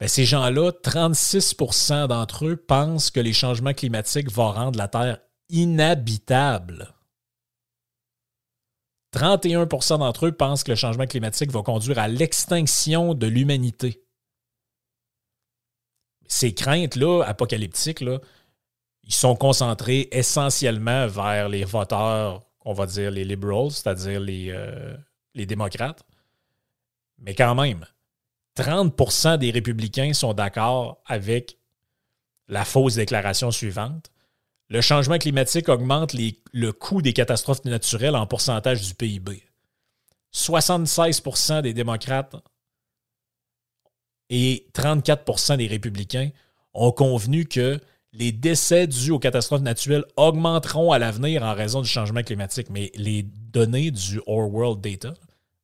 Ben, 0.00 0.08
ces 0.08 0.24
gens-là, 0.24 0.70
36% 0.70 2.08
d'entre 2.08 2.46
eux 2.46 2.56
pensent 2.56 3.10
que 3.10 3.20
les 3.20 3.34
changements 3.34 3.74
climatiques 3.74 4.30
vont 4.30 4.50
rendre 4.50 4.78
la 4.78 4.88
Terre 4.88 5.20
inhabitable. 5.50 6.94
31% 9.14 9.98
d'entre 9.98 10.26
eux 10.26 10.32
pensent 10.32 10.64
que 10.64 10.70
le 10.70 10.76
changement 10.76 11.06
climatique 11.06 11.50
va 11.50 11.62
conduire 11.62 11.98
à 11.98 12.08
l'extinction 12.08 13.12
de 13.12 13.26
l'humanité. 13.26 14.02
Ces 16.28 16.54
craintes-là, 16.54 17.24
apocalyptiques, 17.24 18.00
là, 18.00 18.20
ils 19.02 19.12
sont 19.12 19.34
concentrés 19.34 20.08
essentiellement 20.12 21.08
vers 21.08 21.48
les 21.48 21.64
voteurs, 21.64 22.46
on 22.64 22.72
va 22.72 22.86
dire 22.86 23.10
les 23.10 23.24
liberals, 23.24 23.72
c'est-à-dire 23.72 24.20
les, 24.20 24.50
euh, 24.50 24.96
les 25.34 25.44
démocrates. 25.44 26.04
Mais 27.18 27.34
quand 27.34 27.56
même, 27.56 27.84
30% 28.56 29.38
des 29.38 29.50
républicains 29.50 30.12
sont 30.12 30.34
d'accord 30.34 31.02
avec 31.06 31.58
la 32.48 32.64
fausse 32.64 32.94
déclaration 32.96 33.50
suivante. 33.50 34.10
Le 34.68 34.80
changement 34.80 35.18
climatique 35.18 35.68
augmente 35.68 36.14
le 36.14 36.70
coût 36.72 37.02
des 37.02 37.12
catastrophes 37.12 37.64
naturelles 37.64 38.16
en 38.16 38.26
pourcentage 38.26 38.86
du 38.86 38.94
PIB. 38.94 39.42
76% 40.32 41.62
des 41.62 41.74
démocrates 41.74 42.36
et 44.28 44.68
34% 44.74 45.56
des 45.56 45.66
républicains 45.66 46.30
ont 46.72 46.92
convenu 46.92 47.46
que 47.46 47.80
les 48.12 48.32
décès 48.32 48.86
dus 48.86 49.10
aux 49.10 49.18
catastrophes 49.18 49.62
naturelles 49.62 50.04
augmenteront 50.16 50.92
à 50.92 50.98
l'avenir 50.98 51.42
en 51.42 51.54
raison 51.54 51.82
du 51.82 51.88
changement 51.88 52.22
climatique. 52.22 52.68
Mais 52.70 52.90
les 52.94 53.22
données 53.22 53.90
du 53.90 54.20
Our 54.26 54.52
World 54.52 54.80
Data 54.80 55.14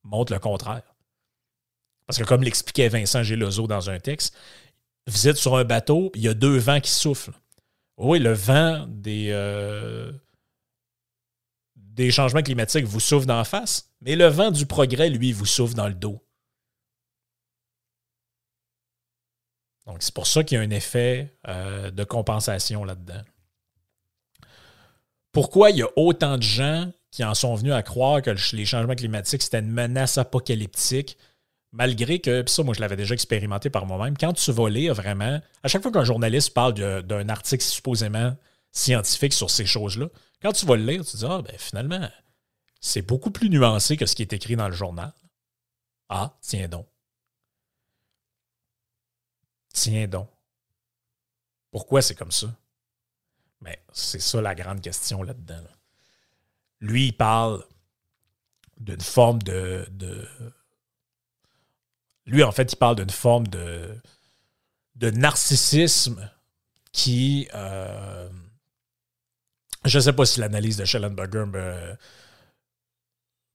montrent 0.03 0.33
le 0.33 0.39
contraire. 0.39 0.83
Parce 2.07 2.17
que 2.17 2.23
comme 2.23 2.41
l'expliquait 2.41 2.87
Vincent 2.87 3.21
Gelozo 3.21 3.67
dans 3.67 3.89
un 3.89 3.99
texte, 3.99 4.35
vous 5.07 5.27
êtes 5.27 5.37
sur 5.37 5.57
un 5.57 5.65
bateau, 5.65 6.11
il 6.15 6.21
y 6.21 6.27
a 6.27 6.33
deux 6.33 6.57
vents 6.57 6.79
qui 6.79 6.91
soufflent. 6.91 7.33
Oui, 7.97 8.19
le 8.19 8.31
vent 8.31 8.85
des, 8.87 9.29
euh, 9.31 10.11
des 11.75 12.11
changements 12.11 12.43
climatiques 12.43 12.85
vous 12.85 12.99
souffle 12.99 13.25
d'en 13.25 13.43
face, 13.43 13.91
mais 14.01 14.15
le 14.15 14.27
vent 14.27 14.51
du 14.51 14.65
progrès, 14.65 15.09
lui, 15.09 15.33
vous 15.33 15.45
souffle 15.45 15.73
dans 15.73 15.87
le 15.87 15.93
dos. 15.93 16.23
Donc, 19.85 19.97
c'est 19.99 20.13
pour 20.13 20.27
ça 20.27 20.43
qu'il 20.43 20.57
y 20.57 20.61
a 20.61 20.63
un 20.63 20.69
effet 20.69 21.33
euh, 21.47 21.91
de 21.91 22.03
compensation 22.03 22.83
là-dedans. 22.83 23.21
Pourquoi 25.31 25.71
il 25.71 25.77
y 25.77 25.81
a 25.81 25.89
autant 25.95 26.37
de 26.37 26.43
gens 26.43 26.91
qui 27.11 27.23
en 27.23 27.33
sont 27.33 27.55
venus 27.55 27.73
à 27.73 27.83
croire 27.83 28.21
que 28.21 28.31
les 28.55 28.65
changements 28.65 28.95
climatiques, 28.95 29.41
c'était 29.41 29.59
une 29.59 29.71
menace 29.71 30.17
apocalyptique? 30.17 31.17
Malgré 31.71 32.19
que, 32.19 32.41
puis 32.41 32.53
ça, 32.53 32.63
moi, 32.63 32.73
je 32.73 32.81
l'avais 32.81 32.95
déjà 32.95 33.13
expérimenté 33.13 33.69
par 33.69 33.85
moi-même, 33.85 34.17
quand 34.17 34.33
tu 34.33 34.51
vas 34.51 34.69
lire 34.69 34.93
vraiment, 34.93 35.41
à 35.63 35.67
chaque 35.67 35.81
fois 35.81 35.91
qu'un 35.91 36.03
journaliste 36.03 36.53
parle 36.53 36.73
d'un 36.73 37.29
article 37.29 37.63
supposément 37.63 38.35
scientifique 38.71 39.33
sur 39.33 39.49
ces 39.49 39.65
choses-là, 39.65 40.07
quand 40.41 40.53
tu 40.53 40.65
vas 40.65 40.75
le 40.75 40.85
lire, 40.85 41.03
tu 41.03 41.11
te 41.11 41.17
dis, 41.17 41.25
ah, 41.27 41.41
ben 41.41 41.57
finalement, 41.57 42.09
c'est 42.79 43.01
beaucoup 43.01 43.31
plus 43.31 43.49
nuancé 43.49 43.97
que 43.97 44.05
ce 44.05 44.15
qui 44.15 44.21
est 44.21 44.33
écrit 44.33 44.55
dans 44.55 44.69
le 44.69 44.75
journal. 44.75 45.13
Ah, 46.09 46.37
tiens 46.41 46.67
donc. 46.67 46.87
Tiens 49.73 50.07
donc. 50.07 50.29
Pourquoi 51.71 52.01
c'est 52.01 52.15
comme 52.15 52.31
ça? 52.31 52.47
Mais 53.61 53.71
ben, 53.71 53.93
c'est 53.93 54.21
ça 54.21 54.41
la 54.41 54.55
grande 54.55 54.81
question 54.81 55.23
là-dedans. 55.23 55.63
Lui, 56.79 57.07
il 57.07 57.17
parle 57.17 57.65
d'une 58.79 59.01
forme 59.01 59.41
de, 59.41 59.87
de 59.91 60.27
lui, 62.27 62.43
en 62.43 62.51
fait, 62.51 62.73
il 62.73 62.75
parle 62.75 62.97
d'une 62.97 63.09
forme 63.09 63.47
de, 63.47 63.95
de 64.95 65.09
narcissisme 65.09 66.29
qui. 66.91 67.47
Euh, 67.55 68.29
je 69.85 69.97
ne 69.97 70.03
sais 70.03 70.13
pas 70.13 70.25
si 70.25 70.41
l'analyse 70.41 70.75
de 70.75 70.83
Schellenberger 70.85 71.45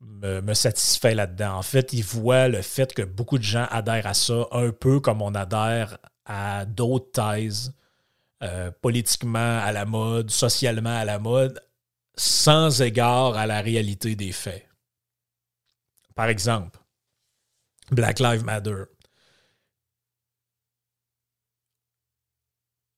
me, 0.00 0.54
satisfait 0.54 1.14
là-dedans. 1.14 1.56
En 1.56 1.62
fait, 1.62 1.92
il 1.92 2.02
voit 2.02 2.48
le 2.48 2.62
fait 2.62 2.94
que 2.94 3.02
beaucoup 3.02 3.38
de 3.38 3.42
gens 3.42 3.66
adhèrent 3.70 4.06
à 4.06 4.14
ça 4.14 4.46
un 4.52 4.70
peu 4.70 5.00
comme 5.00 5.20
on 5.20 5.34
adhère 5.34 5.98
à 6.24 6.64
d'autres 6.64 7.10
thèses, 7.12 7.74
euh, 8.42 8.70
politiquement 8.80 9.58
à 9.58 9.72
la 9.72 9.84
mode, 9.84 10.30
socialement 10.30 10.96
à 10.96 11.04
la 11.04 11.18
mode, 11.18 11.60
sans 12.16 12.80
égard 12.80 13.36
à 13.36 13.46
la 13.46 13.60
réalité 13.60 14.16
des 14.16 14.32
faits. 14.32 14.66
Par 16.14 16.28
exemple, 16.28 16.81
Black 17.90 18.20
Lives 18.20 18.44
Matter. 18.44 18.84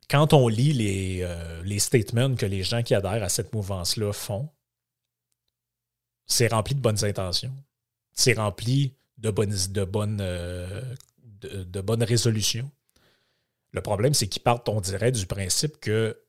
Quand 0.09 0.33
on 0.33 0.49
lit 0.49 0.73
les, 0.73 1.23
euh, 1.23 1.63
les 1.65 1.79
statements 1.79 2.35
que 2.35 2.47
les 2.47 2.63
gens 2.63 2.83
qui 2.83 2.95
adhèrent 2.95 3.23
à 3.23 3.29
cette 3.29 3.53
mouvance-là 3.53 4.13
font, 4.13 4.49
c'est 6.27 6.49
rempli 6.49 6.75
de 6.75 6.81
bonnes 6.81 7.05
intentions. 7.05 7.55
C'est 8.13 8.35
rempli 8.35 8.95
de 9.19 9.31
bonnes, 9.31 9.57
de 9.71 9.85
bonnes, 9.85 10.21
euh, 10.21 10.83
de, 11.41 11.81
bonnes 11.81 12.03
résolutions. 12.03 12.71
Le 13.73 13.81
problème, 13.81 14.15
c'est 14.15 14.29
qu'ils 14.29 14.43
partent, 14.43 14.69
on 14.69 14.81
dirait, 14.81 15.13
du 15.13 15.27
principe 15.27 15.79
que 15.81 16.21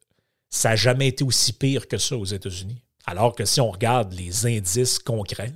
ça 0.50 0.70
n'a 0.70 0.76
jamais 0.76 1.10
été 1.10 1.24
aussi 1.24 1.54
pire 1.54 1.88
que 1.88 1.98
ça 1.98 2.18
aux 2.18 2.26
États-Unis. 2.26 2.82
Alors 3.06 3.36
que 3.36 3.46
si 3.46 3.62
on 3.62 3.70
regarde 3.70 4.14
les 4.14 4.46
indices 4.48 5.00
concrets, 5.00 5.54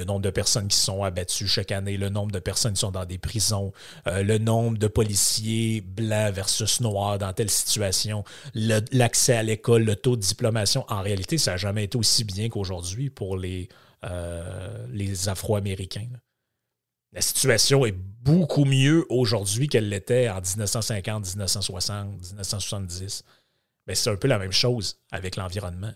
le 0.00 0.06
nombre 0.06 0.22
de 0.22 0.30
personnes 0.30 0.68
qui 0.68 0.78
sont 0.78 1.04
abattues 1.04 1.46
chaque 1.46 1.72
année, 1.72 1.98
le 1.98 2.08
nombre 2.08 2.32
de 2.32 2.38
personnes 2.38 2.72
qui 2.72 2.80
sont 2.80 2.90
dans 2.90 3.04
des 3.04 3.18
prisons, 3.18 3.70
euh, 4.06 4.22
le 4.22 4.38
nombre 4.38 4.78
de 4.78 4.86
policiers 4.86 5.82
blancs 5.82 6.32
versus 6.32 6.80
noirs 6.80 7.18
dans 7.18 7.34
telle 7.34 7.50
situation, 7.50 8.24
l'accès 8.54 9.34
à 9.34 9.42
l'école, 9.42 9.82
le 9.82 9.96
taux 9.96 10.16
de 10.16 10.22
diplomation. 10.22 10.86
En 10.88 11.02
réalité, 11.02 11.36
ça 11.36 11.50
n'a 11.50 11.56
jamais 11.58 11.84
été 11.84 11.98
aussi 11.98 12.24
bien 12.24 12.48
qu'aujourd'hui 12.48 13.10
pour 13.10 13.36
les, 13.36 13.68
euh, 14.04 14.86
les 14.90 15.28
Afro-Américains. 15.28 16.08
La 17.12 17.20
situation 17.20 17.84
est 17.84 17.94
beaucoup 18.22 18.64
mieux 18.64 19.04
aujourd'hui 19.10 19.68
qu'elle 19.68 19.90
l'était 19.90 20.30
en 20.30 20.40
1950, 20.40 21.26
1960, 21.26 22.08
1970. 22.22 23.24
Mais 23.86 23.94
c'est 23.94 24.08
un 24.08 24.16
peu 24.16 24.28
la 24.28 24.38
même 24.38 24.52
chose 24.52 24.98
avec 25.10 25.36
l'environnement. 25.36 25.92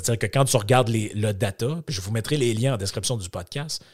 C'est-à-dire 0.00 0.18
que 0.18 0.26
quand 0.26 0.44
tu 0.44 0.56
regardes 0.56 0.88
les, 0.88 1.10
le 1.14 1.32
data, 1.32 1.82
puis 1.86 1.94
je 1.94 2.00
vous 2.00 2.10
mettrai 2.10 2.36
les 2.36 2.52
liens 2.52 2.74
en 2.74 2.76
description 2.76 3.16
du 3.16 3.28
podcast, 3.28 3.84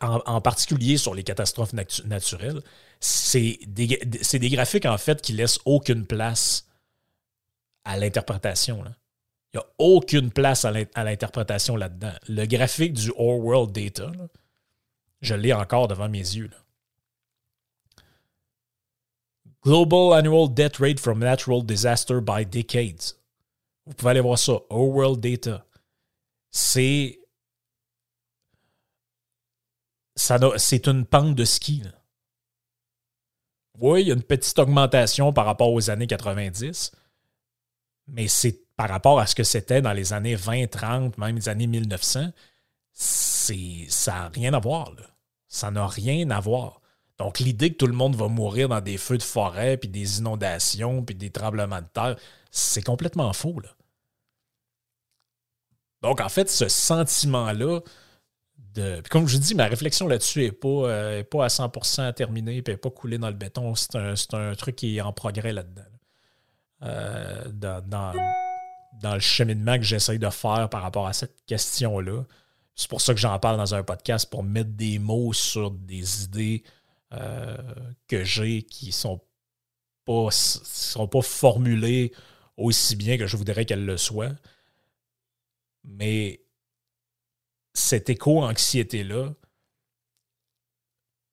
en, 0.00 0.40
particulier 0.40 0.96
sur 0.96 1.14
les 1.14 1.22
catastrophes 1.22 1.72
naturelles, 1.72 2.60
c'est 2.98 3.58
des, 3.66 3.86
graphiques 4.50 4.86
en 4.86 4.98
fait 4.98 5.22
qui 5.22 5.32
laissent 5.32 5.60
aucune 5.64 6.06
place 6.06 6.66
à 7.84 7.96
l'interprétation. 7.96 8.82
Il 9.52 9.58
n'y 9.58 9.60
a 9.60 9.66
aucune 9.78 10.32
place 10.32 10.64
à 10.64 11.04
l'interprétation 11.04 11.76
là-dedans. 11.76 12.12
Le 12.28 12.46
graphique 12.46 12.94
du 12.94 13.10
All 13.10 13.40
World 13.40 13.72
Data, 13.72 14.10
je 15.20 15.34
l'ai 15.34 15.52
encore 15.52 15.86
devant 15.86 16.08
mes 16.08 16.18
yeux. 16.18 16.50
Global 19.62 20.14
Annual 20.14 20.52
Death 20.52 20.78
Rate 20.78 20.98
from 20.98 21.20
Natural 21.20 21.62
Disaster 21.62 22.20
by 22.20 22.44
Decades. 22.44 23.14
Vous 23.86 23.94
pouvez 23.94 24.12
aller 24.12 24.20
voir 24.20 24.38
ça. 24.38 24.52
Our 24.70 24.88
World 24.88 25.20
Data. 25.20 25.66
C'est. 26.50 27.20
C'est 30.16 30.86
une 30.86 31.04
pente 31.04 31.34
de 31.34 31.44
ski. 31.44 31.82
Oui, 33.80 34.02
il 34.02 34.08
y 34.08 34.10
a 34.12 34.14
une 34.14 34.22
petite 34.22 34.58
augmentation 34.58 35.32
par 35.32 35.44
rapport 35.44 35.72
aux 35.72 35.90
années 35.90 36.06
90, 36.06 36.92
mais 38.06 38.28
c'est 38.28 38.64
par 38.76 38.88
rapport 38.88 39.18
à 39.18 39.26
ce 39.26 39.34
que 39.34 39.42
c'était 39.42 39.82
dans 39.82 39.92
les 39.92 40.12
années 40.12 40.36
20, 40.36 40.68
30, 40.68 41.18
même 41.18 41.36
les 41.36 41.48
années 41.48 41.66
1900, 41.66 42.30
ça 42.92 44.12
n'a 44.12 44.28
rien 44.28 44.54
à 44.54 44.60
voir. 44.60 44.92
Ça 45.48 45.70
n'a 45.70 45.86
rien 45.86 46.30
à 46.30 46.40
voir. 46.40 46.80
Donc, 47.18 47.38
l'idée 47.38 47.70
que 47.72 47.76
tout 47.76 47.86
le 47.86 47.94
monde 47.94 48.16
va 48.16 48.28
mourir 48.28 48.68
dans 48.68 48.80
des 48.80 48.98
feux 48.98 49.18
de 49.18 49.22
forêt, 49.22 49.76
puis 49.76 49.88
des 49.88 50.18
inondations, 50.18 51.04
puis 51.04 51.14
des 51.14 51.30
tremblements 51.30 51.80
de 51.80 51.86
terre, 51.92 52.16
c'est 52.50 52.82
complètement 52.82 53.32
faux. 53.32 53.60
Là. 53.60 53.68
Donc, 56.02 56.20
en 56.20 56.28
fait, 56.28 56.50
ce 56.50 56.68
sentiment-là, 56.68 57.80
de, 58.74 59.00
comme 59.10 59.28
je 59.28 59.38
dis, 59.38 59.54
ma 59.54 59.66
réflexion 59.66 60.08
là-dessus 60.08 60.40
n'est 60.40 60.52
pas, 60.52 60.68
euh, 60.68 61.22
pas 61.22 61.44
à 61.44 61.48
100% 61.48 62.12
terminée, 62.14 62.56
et 62.56 62.64
n'est 62.66 62.76
pas 62.76 62.90
coulée 62.90 63.18
dans 63.18 63.28
le 63.28 63.34
béton. 63.34 63.74
C'est 63.76 63.94
un, 64.34 64.54
truc 64.54 64.76
qui 64.76 64.96
est 64.96 65.00
en 65.00 65.12
progrès 65.12 65.52
là-dedans. 65.52 65.82
Euh, 66.82 67.44
dans, 67.52 67.80
dans, 67.88 69.14
le 69.14 69.20
cheminement 69.20 69.76
que 69.76 69.84
j'essaye 69.84 70.18
de 70.18 70.28
faire 70.30 70.68
par 70.68 70.82
rapport 70.82 71.06
à 71.06 71.12
cette 71.12 71.44
question-là. 71.46 72.24
C'est 72.74 72.88
pour 72.88 73.00
ça 73.00 73.14
que 73.14 73.20
j'en 73.20 73.38
parle 73.38 73.56
dans 73.56 73.74
un 73.74 73.84
podcast, 73.84 74.28
pour 74.28 74.42
mettre 74.42 74.70
des 74.70 74.98
mots 74.98 75.32
sur 75.32 75.70
des 75.70 76.24
idées 76.24 76.64
euh, 77.14 77.56
que 78.08 78.24
j'ai 78.24 78.62
qui 78.62 78.92
sont 78.92 79.20
pas, 80.04 80.28
sont 80.30 81.08
pas 81.08 81.22
formulées 81.22 82.12
aussi 82.56 82.96
bien 82.96 83.18
que 83.18 83.26
je 83.26 83.36
voudrais 83.36 83.64
qu'elles 83.64 83.84
le 83.84 83.96
soient. 83.96 84.32
Mais 85.84 86.44
cette 87.74 88.08
éco-anxiété-là, 88.08 89.34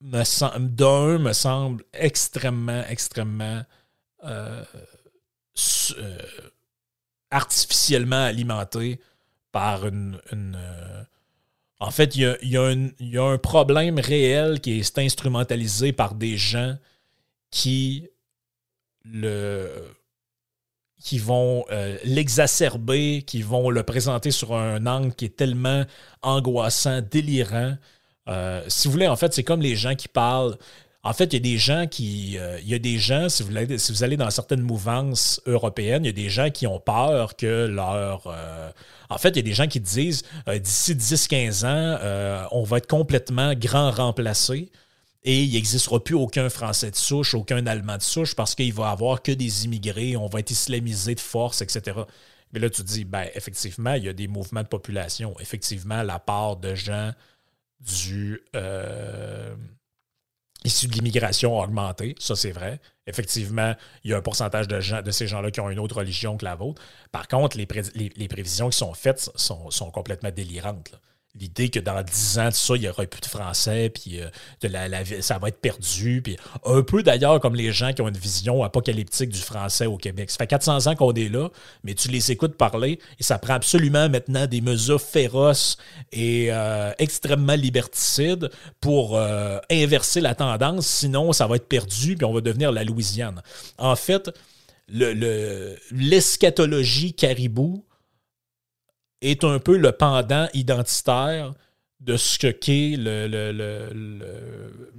d'un, 0.01 1.17
me 1.19 1.34
semble 1.34 1.84
extrêmement, 1.93 2.84
extrêmement 2.88 3.63
euh, 4.23 4.63
euh, 5.97 6.17
artificiellement 7.29 8.23
alimenté 8.23 8.99
par 9.51 9.86
une, 9.86 10.19
en 11.82 11.89
fait, 11.89 12.15
il 12.15 12.38
y, 12.43 12.57
a, 12.57 13.23
un, 13.23 13.38
problème 13.39 13.99
réel 13.99 14.61
qui 14.61 14.79
est 14.79 14.97
instrumentalisé 14.99 15.91
par 15.91 16.13
des 16.13 16.38
gens 16.38 16.75
qui 17.49 18.07
le 19.03 19.67
qui 20.99 21.17
vont 21.17 21.65
euh, 21.71 21.97
l'exacerber, 22.03 23.23
qui 23.25 23.41
vont 23.41 23.71
le 23.71 23.82
présenter 23.82 24.29
sur 24.29 24.55
un 24.55 24.86
angle 24.86 25.15
qui 25.15 25.25
est 25.25 25.36
tellement 25.36 25.84
angoissant, 26.21 27.01
délirant. 27.01 27.75
Euh, 28.27 28.63
si 28.67 28.88
vous 28.88 28.91
voulez, 28.91 29.07
en 29.07 29.15
fait, 29.15 29.34
c'est 29.34 29.43
comme 29.43 29.61
les 29.61 29.75
gens 29.75 29.95
qui 29.95 30.07
parlent 30.07 30.57
en 31.03 31.13
fait, 31.13 31.34
il 31.34 31.34
y 31.34 31.38
a 31.38 31.39
des 31.39 31.57
gens 31.57 31.88
qui. 31.88 32.38
Euh, 32.38 32.59
il 32.61 32.69
y 32.69 32.75
a 32.75 32.79
des 32.79 32.99
gens, 32.99 33.27
si 33.27 33.41
vous, 33.41 33.51
si 33.79 33.91
vous 33.91 34.03
allez 34.03 34.17
dans 34.17 34.29
certaines 34.29 34.61
mouvances 34.61 35.41
européennes, 35.47 36.05
il 36.05 36.07
y 36.07 36.11
a 36.11 36.13
des 36.13 36.29
gens 36.29 36.51
qui 36.51 36.67
ont 36.67 36.79
peur 36.79 37.36
que 37.36 37.65
leur. 37.65 38.32
Euh, 39.12 39.16
en 39.16 39.18
fait, 39.18 39.30
il 39.30 39.36
y 39.38 39.39
a 39.39 39.43
des 39.43 39.53
gens 39.53 39.68
qui 39.68 39.80
disent 39.80 40.24
euh, 40.47 40.59
d'ici 40.59 40.95
10-15 40.95 41.66
ans, 41.66 42.47
on 42.51 42.64
va 42.64 42.78
être 42.78 42.88
complètement 42.88 43.53
grand 43.53 43.91
remplacé 43.91 44.72
et 45.24 45.43
il 45.43 45.53
n'existera 45.53 46.03
plus 46.03 46.16
aucun 46.16 46.49
Français 46.49 46.89
de 46.89 46.95
souche, 46.95 47.36
aucun 47.36 47.66
Allemand 47.68 47.97
de 47.97 48.01
souche 48.01 48.36
parce 48.36 48.55
qu'il 48.55 48.74
va 48.74 48.89
y 48.89 48.91
avoir 48.91 49.22
que 49.22 49.32
des 49.32 49.66
immigrés, 49.66 50.18
on 50.18 50.28
va 50.28 50.39
être 50.39 50.51
islamisé 50.51 51.14
de 51.16 51.20
force, 51.20 51.62
etc. 51.62 51.99
Mais 52.53 52.59
là, 52.59 52.70
tu 52.70 52.82
te 52.82 52.88
dis, 52.88 53.05
ben, 53.05 53.28
effectivement, 53.36 53.93
il 53.93 54.03
y 54.05 54.09
a 54.09 54.14
des 54.14 54.28
mouvements 54.28 54.64
de 54.64 54.68
population. 54.68 55.36
Effectivement, 55.39 56.01
la 56.01 56.20
part 56.20 56.57
de 56.57 56.76
gens 56.76 57.12
du 57.80 58.41
issus 60.64 60.88
de 60.88 60.93
l'immigration 60.93 61.57
ont 61.57 61.64
augmenté, 61.64 62.16
ça 62.20 62.36
c'est 62.36 62.51
vrai. 62.51 62.80
Effectivement, 63.07 63.76
il 64.03 64.12
y 64.12 64.14
a 64.14 64.18
un 64.18 64.22
pourcentage 64.22 64.68
de, 64.68 65.12
ces 65.12 65.28
gens-là 65.28 65.51
qui 65.51 65.59
ont 65.59 65.70
une 65.70 65.80
autre 65.80 65.97
religion 65.97 66.38
que 66.38 66.45
la 66.45 66.55
vôtre. 66.55 66.82
Par 67.12 67.28
contre, 67.28 67.57
les, 67.57 67.66
prévisions 68.28 68.70
qui 68.70 68.78
sont 68.78 68.93
faites 68.93 69.32
sont 69.36 69.91
complètement 69.91 70.32
délirantes 70.32 70.91
l'idée 71.39 71.69
que 71.69 71.79
dans 71.79 72.01
10 72.01 72.39
ans, 72.39 72.49
tout 72.49 72.57
ça, 72.57 72.75
il 72.75 72.82
n'y 72.82 72.89
aura 72.89 73.05
plus 73.05 73.21
de 73.21 73.25
français, 73.25 73.89
puis 73.89 74.19
euh, 74.19 74.27
de 74.61 74.67
la, 74.67 74.89
ça 75.21 75.38
va 75.38 75.47
être 75.47 75.61
perdu. 75.61 76.21
Un 76.65 76.82
peu 76.82 77.03
d'ailleurs 77.03 77.39
comme 77.39 77.55
les 77.55 77.71
gens 77.71 77.93
qui 77.93 78.01
ont 78.01 78.09
une 78.09 78.17
vision 78.17 78.63
apocalyptique 78.63 79.29
du 79.29 79.39
français 79.39 79.86
au 79.86 79.95
Québec. 79.97 80.29
Ça 80.29 80.36
fait 80.38 80.47
400 80.47 80.88
ans 80.88 80.95
qu'on 80.95 81.13
est 81.13 81.29
là, 81.29 81.49
mais 81.84 81.93
tu 81.93 82.09
les 82.09 82.32
écoutes 82.32 82.57
parler 82.57 82.99
et 83.19 83.23
ça 83.23 83.39
prend 83.39 83.53
absolument 83.53 84.09
maintenant 84.09 84.45
des 84.45 84.59
mesures 84.61 85.01
féroces 85.01 85.77
et 86.11 86.47
euh, 86.51 86.91
extrêmement 86.99 87.55
liberticides 87.55 88.49
pour 88.82 89.17
euh, 89.17 89.57
inverser 89.69 90.19
la 90.19 90.36
tendance. 90.36 90.86
Sinon, 90.86 91.32
ça 91.32 91.47
va 91.47 91.55
être 91.55 91.67
perdu, 91.67 92.17
puis 92.17 92.25
on 92.25 92.34
va 92.34 92.41
devenir 92.41 92.73
la 92.73 92.84
Louisiane. 92.84 93.41
En 93.77 93.95
fait, 93.95 94.29
l'eschatologie 94.89 97.07
le, 97.07 97.13
caribou 97.13 97.86
est 99.22 99.43
un 99.43 99.59
peu 99.59 99.78
le 99.78 99.91
pendant 99.91 100.47
identitaire 100.53 101.53
de 101.99 102.17
ce 102.17 102.47
qu'est 102.47 102.97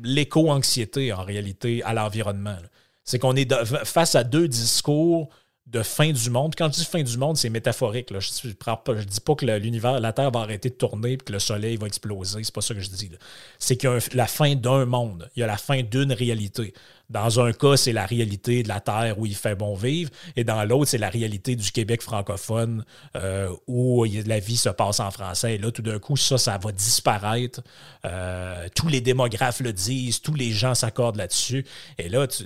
l'éco-anxiété 0.03 1.13
en 1.13 1.25
réalité 1.25 1.83
à 1.83 1.93
l'environnement. 1.95 2.59
C'est 3.05 3.19
qu'on 3.19 3.35
est 3.35 3.53
face 3.85 4.15
à 4.15 4.23
deux 4.23 4.47
discours 4.47 5.29
de 5.67 5.83
fin 5.83 6.13
du 6.13 6.31
monde. 6.31 6.55
Quand 6.57 6.73
je 6.73 6.79
dis 6.79 6.85
fin 6.85 7.03
du 7.03 7.17
monde, 7.17 7.37
c'est 7.37 7.49
métaphorique. 7.49 8.09
Je 8.11 8.49
ne 8.49 9.03
dis 9.05 9.21
pas 9.21 9.35
que 9.35 9.47
l'univers, 9.47 9.99
la 10.01 10.13
Terre 10.13 10.31
va 10.31 10.41
arrêter 10.41 10.71
de 10.71 10.75
tourner 10.75 11.13
et 11.13 11.17
que 11.17 11.33
le 11.33 11.39
Soleil 11.39 11.77
va 11.77 11.87
exploser. 11.87 12.45
C'est 12.45 12.55
pas 12.55 12.61
ça 12.61 12.75
que 12.75 12.81
je 12.81 12.91
dis. 12.91 13.11
C'est 13.59 13.77
qu'il 13.77 13.91
y 13.91 13.93
a 13.93 13.99
la 14.15 14.27
fin 14.27 14.55
d'un 14.55 14.85
monde. 14.85 15.29
Il 15.35 15.41
y 15.41 15.43
a 15.43 15.47
la 15.47 15.57
fin 15.57 15.83
d'une 15.83 16.13
réalité. 16.13 16.75
Dans 17.11 17.41
un 17.41 17.53
cas, 17.53 17.77
c'est 17.77 17.93
la 17.93 18.07
réalité 18.07 18.63
de 18.63 18.69
la 18.69 18.81
Terre 18.81 19.19
où 19.19 19.27
il 19.27 19.35
fait 19.35 19.55
bon 19.55 19.75
vivre, 19.75 20.11
et 20.37 20.45
dans 20.45 20.65
l'autre, 20.65 20.91
c'est 20.91 20.99
la 20.99 21.11
réalité 21.11 21.57
du 21.57 21.71
Québec 21.71 22.03
francophone 22.03 22.85
euh, 23.17 23.49
où 23.67 24.05
la 24.05 24.39
vie 24.39 24.57
se 24.57 24.69
passe 24.69 25.01
en 25.01 25.11
français. 25.11 25.55
Et 25.55 25.59
là, 25.59 25.71
tout 25.71 25.83
d'un 25.83 25.99
coup, 25.99 26.17
ça, 26.17 26.39
ça 26.39 26.59
va 26.59 26.73
disparaître. 26.73 27.61
Euh, 28.05 28.69
tous 28.75 28.89
les 28.89 29.01
démographes 29.01 29.61
le 29.61 29.73
disent, 29.73 30.21
tous 30.21 30.35
les 30.35 30.53
gens 30.53 30.75
s'accordent 30.75 31.17
là-dessus. 31.17 31.65
Et 31.99 32.09
là, 32.09 32.27
tu 32.27 32.45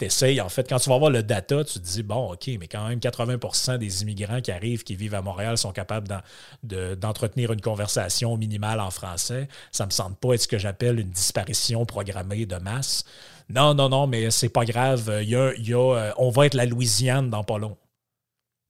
essayes, 0.00 0.40
en 0.40 0.48
fait, 0.48 0.68
quand 0.68 0.78
tu 0.78 0.90
vas 0.90 0.98
voir 0.98 1.10
le 1.10 1.22
data, 1.22 1.64
tu 1.64 1.74
te 1.74 1.84
dis, 1.84 2.02
bon, 2.02 2.32
OK, 2.32 2.48
mais 2.58 2.68
quand 2.68 2.88
même 2.88 2.98
80% 2.98 3.78
des 3.78 4.02
immigrants 4.02 4.40
qui 4.40 4.50
arrivent, 4.50 4.82
qui 4.82 4.96
vivent 4.96 5.14
à 5.14 5.22
Montréal, 5.22 5.56
sont 5.58 5.72
capables 5.72 6.08
d'entretenir 6.62 7.52
une 7.52 7.60
conversation 7.60 8.36
minimale 8.36 8.80
en 8.80 8.90
français. 8.90 9.48
Ça 9.70 9.86
me 9.86 9.90
semble 9.90 10.16
pas 10.16 10.34
être 10.34 10.42
ce 10.42 10.48
que 10.48 10.58
j'appelle 10.58 10.98
une 10.98 11.10
disparition 11.10 11.84
programmée 11.86 12.46
de 12.46 12.56
masse. 12.56 13.04
Non, 13.54 13.74
non, 13.74 13.90
non, 13.90 14.06
mais 14.06 14.30
c'est 14.30 14.48
pas 14.48 14.64
grave. 14.64 15.20
Il 15.22 15.28
y 15.28 15.34
a, 15.36 15.52
euh, 15.76 16.12
on 16.16 16.30
va 16.30 16.46
être 16.46 16.54
la 16.54 16.64
Louisiane 16.64 17.28
dans 17.28 17.44
pas 17.44 17.58
long. 17.58 17.76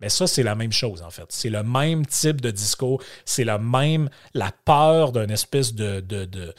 Mais 0.01 0.09
ça, 0.09 0.27
c'est 0.27 0.43
la 0.43 0.57
même 0.57 0.73
chose, 0.73 1.03
en 1.03 1.11
fait. 1.11 1.27
C'est 1.29 1.51
le 1.51 1.63
même 1.63 2.05
type 2.05 2.41
de 2.41 2.51
discours. 2.51 3.01
C'est 3.25 3.45
le 3.45 3.59
même, 3.59 4.11
la 4.35 4.51
peur 4.65 5.13
d'une 5.13 5.31
espèce 5.31 5.75
de, 5.75 6.01
de, 6.01 6.53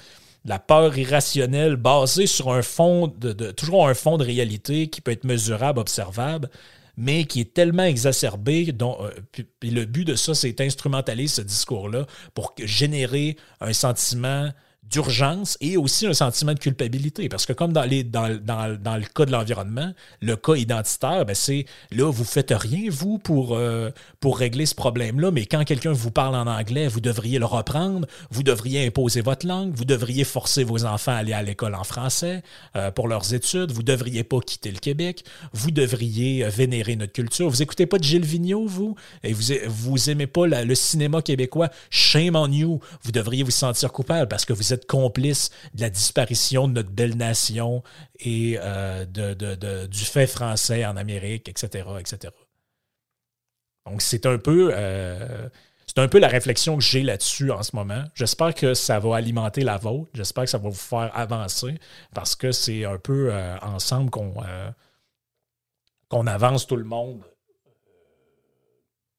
la 0.45 0.59
peur 0.59 0.97
irrationnelle 0.97 1.76
basée 1.76 2.26
sur 2.26 2.53
un 2.53 2.61
fond 2.61 3.07
de, 3.07 3.51
toujours 3.51 3.89
un 3.89 3.93
fond 3.93 4.17
de 4.17 4.24
réalité 4.24 4.88
qui 4.88 5.01
peut 5.01 5.11
être 5.11 5.26
mesurable, 5.26 5.80
observable, 5.80 6.49
mais 6.95 7.26
qui 7.26 7.41
est 7.41 7.53
tellement 7.53 7.84
exacerbé. 7.84 8.71
Dont, 8.71 8.97
euh, 9.01 9.11
puis, 9.59 9.69
le 9.69 9.84
but 9.84 10.05
de 10.05 10.15
ça, 10.15 10.34
c'est 10.34 10.61
instrumentaliser 10.61 11.36
ce 11.36 11.41
discours-là 11.41 12.05
pour 12.34 12.55
générer 12.63 13.36
un 13.59 13.74
sentiment 13.74 14.49
d'urgence 14.93 15.57
et 15.59 15.75
aussi 15.75 16.05
un 16.05 16.13
sentiment 16.13 16.53
de 16.53 16.59
culpabilité. 16.59 17.27
Parce 17.27 17.45
que 17.45 17.53
comme 17.53 17.73
dans, 17.73 17.87
dans, 18.05 18.39
dans, 18.39 18.77
dans 18.79 18.95
le 18.95 19.03
cas 19.03 19.25
de 19.25 19.31
l'environnement, 19.31 19.91
le 20.21 20.35
cas 20.35 20.55
identitaire, 20.55 21.25
ben 21.25 21.35
c'est 21.35 21.65
là, 21.91 22.11
vous 22.11 22.23
faites 22.23 22.53
rien, 22.55 22.89
vous, 22.89 23.17
pour, 23.17 23.55
euh, 23.55 23.89
pour 24.19 24.37
régler 24.37 24.65
ce 24.65 24.75
problème-là, 24.75 25.31
mais 25.31 25.45
quand 25.45 25.63
quelqu'un 25.63 25.91
vous 25.93 26.11
parle 26.11 26.35
en 26.35 26.47
anglais, 26.47 26.87
vous 26.87 27.01
devriez 27.01 27.39
le 27.39 27.45
reprendre, 27.45 28.07
vous 28.29 28.43
devriez 28.43 28.85
imposer 28.85 29.21
votre 29.21 29.47
langue, 29.47 29.73
vous 29.73 29.85
devriez 29.85 30.23
forcer 30.23 30.63
vos 30.63 30.85
enfants 30.85 31.13
à 31.13 31.15
aller 31.15 31.33
à 31.33 31.41
l'école 31.41 31.75
en 31.75 31.83
français 31.83 32.43
euh, 32.75 32.91
pour 32.91 33.07
leurs 33.07 33.33
études, 33.33 33.71
vous 33.71 33.83
devriez 33.83 34.23
pas 34.23 34.39
quitter 34.39 34.71
le 34.71 34.79
Québec, 34.79 35.25
vous 35.53 35.71
devriez 35.71 36.45
euh, 36.45 36.49
vénérer 36.49 36.95
notre 36.95 37.13
culture. 37.13 37.49
Vous 37.49 37.63
écoutez 37.63 37.87
pas 37.87 37.97
de 37.97 38.03
Gilles 38.03 38.25
Vigneault, 38.25 38.67
vous, 38.67 38.95
et 39.23 39.33
vous, 39.33 39.43
vous 39.67 40.09
aimez 40.09 40.27
pas 40.27 40.45
le 40.45 40.75
cinéma 40.75 41.21
québécois, 41.21 41.69
shame 41.89 42.35
on 42.35 42.51
you, 42.51 42.79
vous 43.01 43.11
devriez 43.11 43.43
vous 43.43 43.51
sentir 43.51 43.91
coupable 43.91 44.27
parce 44.27 44.45
que 44.45 44.53
vous 44.53 44.71
êtes 44.71 44.82
complice 44.86 45.49
de 45.73 45.81
la 45.81 45.89
disparition 45.89 46.67
de 46.67 46.73
notre 46.73 46.89
belle 46.89 47.17
nation 47.17 47.84
et 48.19 48.57
euh, 48.59 49.05
de, 49.05 49.86
du 49.86 50.05
fait 50.05 50.27
français 50.27 50.86
en 50.86 50.97
Amérique, 50.97 51.49
etc. 51.49 51.86
etc. 51.99 52.34
Donc, 53.86 54.01
c'est 54.01 54.25
un 54.25 54.38
peu. 54.38 54.71
Euh, 54.73 55.49
un 55.95 56.07
peu 56.07 56.17
la 56.17 56.27
réflexion 56.27 56.77
que 56.77 56.84
j'ai 56.84 57.03
là-dessus 57.03 57.51
en 57.51 57.61
ce 57.61 57.75
moment. 57.75 58.05
J'espère 58.15 58.55
que 58.55 58.73
ça 58.73 58.97
va 58.97 59.17
alimenter 59.17 59.61
la 59.61 59.77
vôtre. 59.77 60.09
J'espère 60.15 60.45
que 60.45 60.49
ça 60.49 60.57
va 60.57 60.69
vous 60.69 60.73
faire 60.73 61.11
avancer 61.13 61.77
parce 62.15 62.36
que 62.36 62.51
c'est 62.51 62.84
un 62.84 62.97
peu 62.97 63.31
euh, 63.31 63.59
ensemble 63.59 64.09
qu'on 64.09 64.34
qu'on 66.09 66.25
avance 66.25 66.65
tout 66.65 66.77
le 66.77 66.84
monde. 66.84 67.21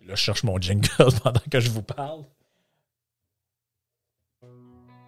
Là, 0.06 0.14
je 0.14 0.20
cherche 0.20 0.42
mon 0.42 0.58
jingle 0.60 0.88
pendant 1.22 1.40
que 1.48 1.60
je 1.60 1.70
vous 1.70 1.82
parle. 1.82 2.24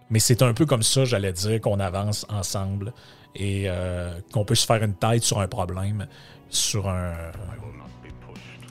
Mais 0.09 0.19
c'est 0.19 0.41
un 0.41 0.53
peu 0.53 0.65
comme 0.65 0.83
ça, 0.83 1.05
j'allais 1.05 1.33
dire, 1.33 1.59
qu'on 1.61 1.79
avance 1.79 2.25
ensemble 2.29 2.93
et 3.35 3.63
euh, 3.67 4.19
qu'on 4.31 4.45
peut 4.45 4.55
se 4.55 4.65
faire 4.65 4.81
une 4.83 4.93
tête 4.93 5.23
sur 5.23 5.39
un 5.39 5.47
problème, 5.47 6.07
sur 6.49 6.87
un, 6.87 7.13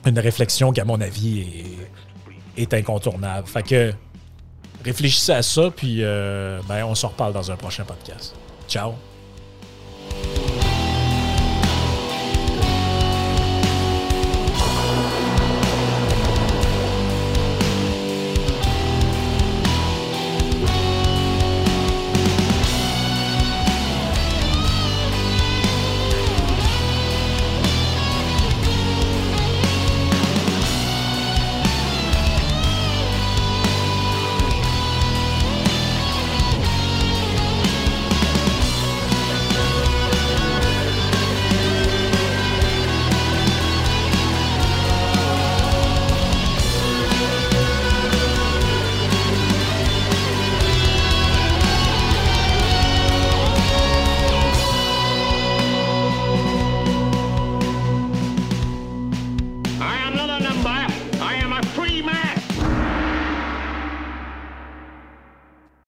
une 0.05 0.19
réflexion 0.19 0.71
qui, 0.71 0.81
à 0.81 0.85
mon 0.85 0.99
avis, 0.99 1.63
est, 2.57 2.73
incontournable. 2.73 3.47
Fait 3.47 3.63
que 3.63 3.93
réfléchissez 4.83 5.33
à 5.33 5.43
ça, 5.43 5.69
puis 5.69 5.97
euh, 6.01 6.59
ben, 6.67 6.85
on 6.85 6.95
se 6.95 7.05
reparle 7.05 7.33
dans 7.33 7.51
un 7.51 7.55
prochain 7.55 7.83
podcast. 7.83 8.35
Ciao! 8.67 8.93